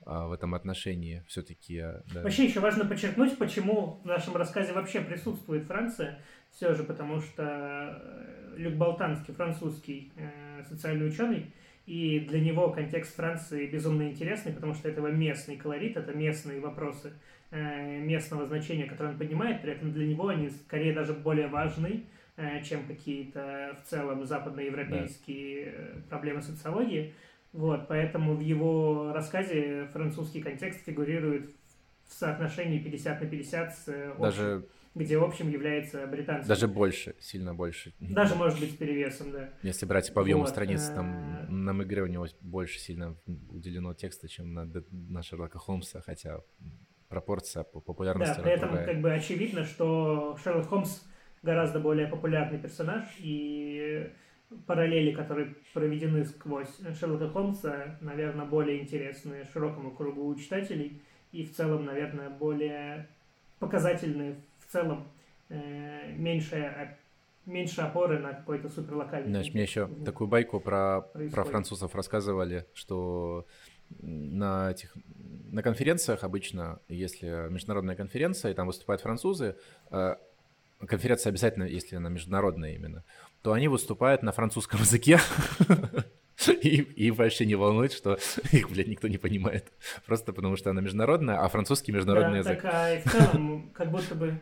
[0.05, 1.81] а, в этом отношении все-таки.
[2.15, 2.23] Да.
[2.23, 8.01] Вообще еще важно подчеркнуть, почему в нашем рассказе вообще присутствует Франция, все же потому что
[8.01, 11.53] э, Люк Болтанский, французский э, социальный ученый,
[11.89, 16.61] и для него контекст Франции безумно интересный, потому что это его местный колорит, это местные
[16.61, 17.15] вопросы
[17.51, 22.05] э, местного значения, которые он поднимает, при этом для него они скорее даже более важны,
[22.37, 25.71] э, чем какие-то в целом западноевропейские да.
[25.71, 27.15] Э, проблемы социологии.
[27.55, 31.49] Вот, поэтому в его рассказе французский контекст фигурирует
[32.07, 34.23] в соотношении 50 на 50 с общим.
[34.23, 34.63] Даже
[34.99, 36.49] где общим является британский.
[36.49, 37.95] Даже больше, сильно больше.
[38.01, 39.51] Даже, может быть, с перевесом, да.
[39.63, 40.51] Если брать по объему вот.
[40.51, 43.17] страниц, там э, на Мегре у него больше сильно
[43.49, 46.41] уделено текста, чем на, на Шерлока Холмса, хотя
[47.09, 48.37] пропорция по популярности...
[48.37, 48.87] Да, при этом другая.
[48.87, 51.03] как бы очевидно, что Шерлок Холмс
[51.43, 54.11] гораздо более популярный персонаж, и
[54.67, 61.03] параллели, которые проведены сквозь Шерлока Холмса, наверное, более интересны широкому кругу читателей
[61.33, 63.09] и в целом, наверное, более
[63.59, 64.37] показательны
[64.69, 65.09] в целом
[65.49, 66.97] э, меньше,
[67.47, 69.31] меньше опоры на какой-то суперлокальный.
[69.31, 73.47] Знаешь, мне еще такую байку про, про французов рассказывали, что
[74.01, 74.95] на этих
[75.51, 79.57] на конференциях обычно, если международная конференция, и там выступают французы,
[79.91, 80.17] э,
[80.87, 83.03] конференция обязательно, если она международная именно,
[83.41, 85.19] то они выступают на французском языке.
[86.47, 88.17] И, и вообще не волнует, что
[88.53, 89.73] их, блядь, никто не понимает.
[90.07, 92.63] Просто потому что она международная, а французский международный да, язык.
[92.63, 94.41] Так, а и в целом, как будто бы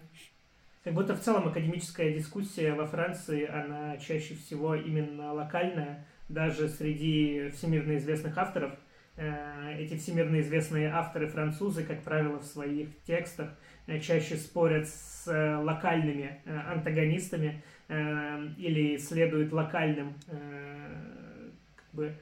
[0.87, 7.51] как будто в целом академическая дискуссия во Франции, она чаще всего именно локальная, даже среди
[7.57, 8.71] всемирно известных авторов.
[9.17, 13.59] Э, эти всемирно известные авторы французы, как правило, в своих текстах
[13.89, 22.17] э, чаще спорят с э, локальными антагонистами или следуют локальным, как бы,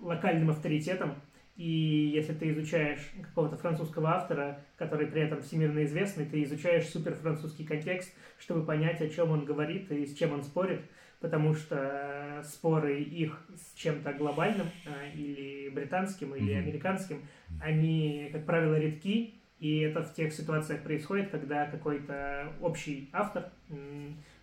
[0.00, 1.14] локальным авторитетам,
[1.60, 7.12] и если ты изучаешь какого-то французского автора, который при этом всемирно известный, ты изучаешь супер
[7.12, 10.80] французский контекст, чтобы понять, о чем он говорит и с чем он спорит,
[11.20, 16.58] потому что споры их с чем-то глобальным э, или британским, или mm-hmm.
[16.60, 17.28] американским,
[17.60, 23.50] они, как правило, редки, и это в тех ситуациях происходит, когда какой-то общий автор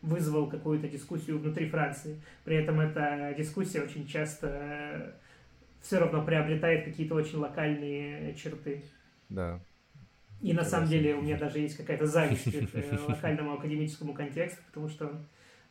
[0.04, 2.22] вызвал какую-то дискуссию внутри Франции.
[2.44, 5.16] При этом эта дискуссия очень часто
[5.82, 8.84] все равно приобретает какие-то очень локальные черты.
[9.30, 9.60] Да.
[10.42, 14.62] И на самом деле у меня даже есть какая-то зависть к э, локальному академическому контексту,
[14.68, 15.20] потому что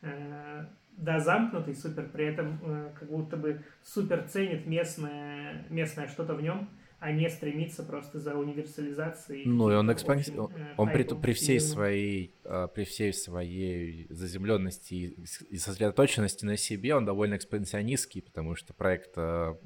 [0.01, 0.65] э,
[0.97, 6.41] да, замкнутый, супер, при этом э, как будто бы супер ценит местное, местное что-то в
[6.41, 6.69] нем,
[6.99, 9.45] а не стремится просто за универсализацией.
[9.45, 10.29] Ну и он экспанс...
[10.29, 14.93] он, э, он при, при всей своей при всей своей заземленности
[15.49, 19.57] и сосредоточенности на себе он довольно экспансионистский, потому что проект а,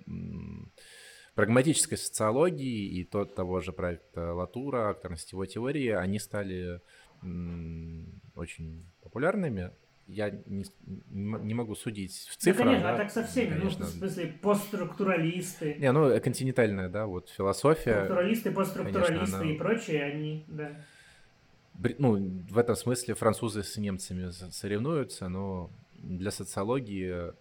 [1.36, 6.82] прагматической социологии и тот того же проекта Латура, акторно-сетевой теории, они стали
[8.36, 9.72] очень популярными,
[10.12, 10.66] я не,
[11.10, 12.58] не могу судить в цифрах.
[12.58, 12.94] Да, конечно, да?
[12.94, 13.80] а так со всеми, конечно.
[13.80, 15.76] ну, в смысле, постструктуралисты.
[15.76, 18.04] Не, ну, континентальная, да, вот философия.
[18.04, 19.52] Структуралисты, постструктуралисты конечно, она...
[19.52, 20.72] и прочие, они, да.
[21.98, 27.32] Ну, в этом смысле французы с немцами соревнуются, но для социологии, э,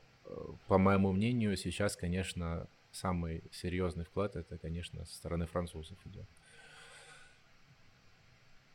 [0.68, 6.26] по моему мнению, сейчас, конечно, самый серьезный вклад это, конечно, со стороны французов идет.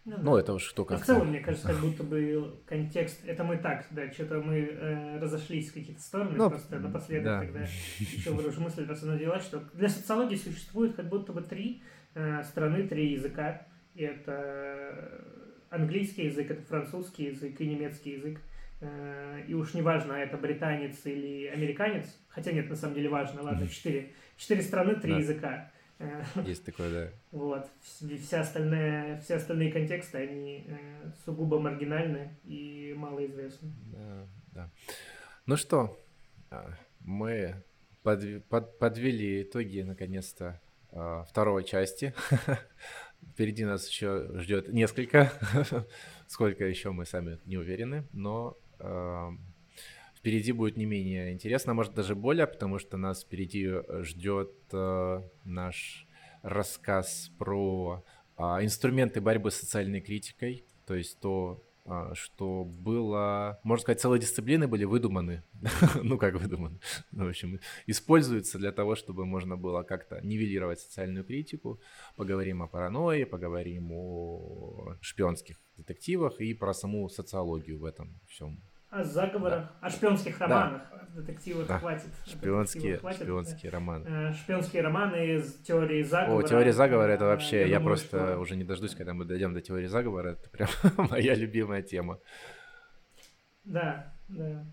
[0.05, 1.01] Ну, ну это уж кто как.
[1.01, 3.25] В целом, мне кажется, как будто бы контекст.
[3.25, 7.39] Это мы так, да, что-то мы э, разошлись в какие-то стороны, ну, просто напоследок да.
[7.39, 7.59] тогда
[7.99, 11.81] еще выражу мысль, раз она дела, что для социологии существует как будто бы три
[12.13, 13.65] э, страны, три языка.
[13.95, 15.25] И это
[15.69, 18.39] английский язык, это французский язык и немецкий язык.
[18.81, 23.41] Э, и уж не важно, это британец или американец, хотя нет, на самом деле важно,
[23.41, 24.11] ладно, четыре.
[24.37, 25.17] Четыре страны, три да.
[25.19, 25.71] языка.
[25.99, 27.11] Э, Есть такое, да.
[27.31, 27.69] Вот.
[27.81, 33.71] Вся остальная, все остальные контексты, они э, сугубо маргинальны и малоизвестны.
[33.93, 34.71] Да, да.
[35.45, 35.97] Ну что,
[36.49, 37.63] а, мы
[38.03, 40.59] под, под, подвели итоги, наконец-то,
[40.91, 42.13] а, второй части.
[43.33, 45.31] Впереди нас еще ждет несколько.
[46.27, 48.57] Сколько еще мы сами не уверены, но
[50.25, 55.21] впереди будет не менее интересно, может даже более, потому что нас впереди э, ждет э,
[55.43, 56.07] наш
[56.41, 58.03] рассказ про
[58.35, 64.19] э, инструменты борьбы с социальной критикой, то есть то, э, что было, можно сказать, целые
[64.19, 65.43] дисциплины были выдуманы,
[66.01, 66.79] ну как выдуманы,
[67.11, 71.79] ну, в общем, используются для того, чтобы можно было как-то нивелировать социальную критику.
[72.15, 78.59] Поговорим о паранойи, поговорим о шпионских детективах и про саму социологию в этом всем
[78.95, 79.87] о заговорах, да.
[79.87, 80.81] о шпионских романах.
[80.89, 81.21] Да.
[81.21, 81.79] Детективах да.
[81.79, 82.09] хватит.
[82.25, 83.21] Шпионские, хватит.
[83.21, 84.05] шпионские романы.
[84.07, 86.43] Э, шпионские романы из теории заговора.
[86.43, 88.39] О, теория заговора это вообще, я, я думаю, просто что...
[88.39, 90.29] уже не дождусь, когда мы дойдем до теории заговора.
[90.31, 90.69] Это прям
[91.09, 92.19] моя любимая тема.
[93.63, 94.65] Да, да.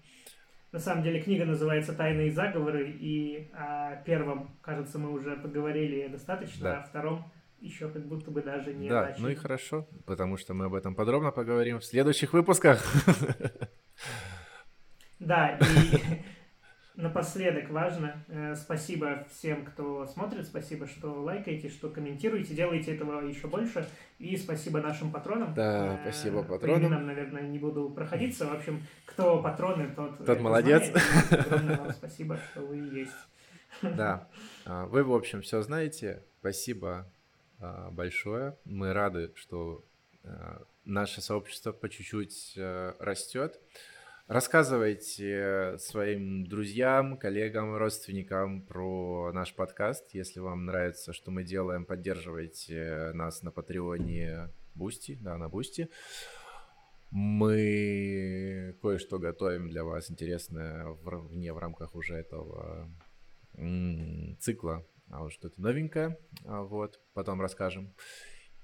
[0.72, 6.64] На самом деле книга называется «Тайные заговоры», и о первом, кажется, мы уже поговорили достаточно,
[6.64, 6.76] да.
[6.76, 9.22] а о втором еще как будто бы даже не Да, начали.
[9.22, 12.82] ну и хорошо, потому что мы об этом подробно поговорим в следующих выпусках.
[15.22, 16.20] Да, и
[17.00, 23.46] напоследок важно, э, спасибо всем, кто смотрит, спасибо, что лайкаете, что комментируете, делаете этого еще
[23.46, 23.88] больше,
[24.18, 25.54] и спасибо нашим патронам.
[25.54, 26.90] Да, э, спасибо патронам.
[26.90, 28.46] По наверное, не буду проходиться.
[28.46, 30.24] В общем, кто патроны, тот...
[30.24, 30.90] Тот молодец.
[30.90, 31.96] Знает.
[31.96, 33.12] Спасибо, что вы есть.
[33.82, 34.28] Да,
[34.66, 36.22] а, вы, в общем, все знаете.
[36.40, 37.10] Спасибо
[37.58, 38.56] а, большое.
[38.64, 39.82] Мы рады, что
[40.24, 43.60] а, наше сообщество по чуть-чуть э, растет.
[44.28, 50.14] Рассказывайте своим друзьям, коллегам, родственникам про наш подкаст.
[50.14, 55.88] Если вам нравится, что мы делаем, поддерживайте нас на Патреоне Boosty, да, на Boosty.
[57.10, 62.88] Мы кое-что готовим для вас интересное вне в рамках уже этого
[64.38, 66.16] цикла, а вот что-то новенькое,
[66.46, 67.92] а вот, потом расскажем.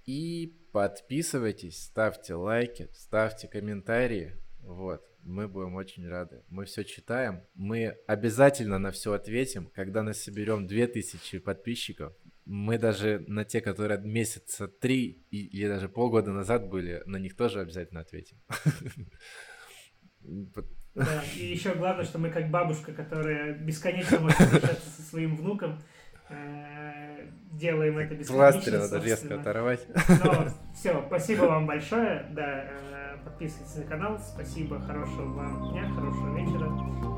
[0.06, 4.34] И подписывайтесь, ставьте лайки, ставьте комментарии.
[4.60, 5.04] Вот.
[5.28, 6.42] Мы будем очень рады.
[6.48, 7.42] Мы все читаем.
[7.54, 9.70] Мы обязательно на все ответим.
[9.74, 12.14] Когда нас соберем 2000 подписчиков,
[12.46, 17.60] мы даже на те, которые месяца три или даже полгода назад были, на них тоже
[17.60, 18.38] обязательно ответим.
[20.94, 25.80] Да, и еще главное, что мы как бабушка, которая бесконечно может общаться со своим внуком,
[26.28, 28.34] э, делаем это бесконечно.
[28.34, 29.86] Пластырь надо резко оторвать.
[30.24, 32.26] Но, все, спасибо вам большое.
[32.32, 32.97] Да, э,
[33.28, 34.18] подписывайтесь на канал.
[34.18, 36.66] Спасибо, хорошего вам дня, хорошего вечера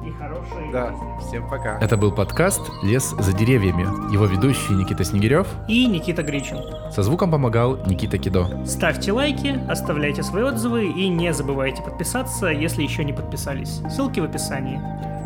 [0.05, 1.78] и хорошей Да, всем пока.
[1.78, 3.82] Это был подкаст «Лес за деревьями».
[4.12, 6.59] Его ведущий Никита Снегирев и Никита Гричин.
[6.93, 8.65] Со звуком помогал Никита Кидо.
[8.66, 13.81] Ставьте лайки, оставляйте свои отзывы и не забывайте подписаться, если еще не подписались.
[13.91, 14.81] Ссылки в описании.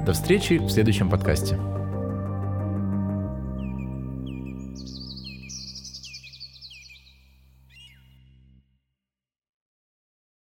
[0.05, 1.59] До встречи в следующем подкасте.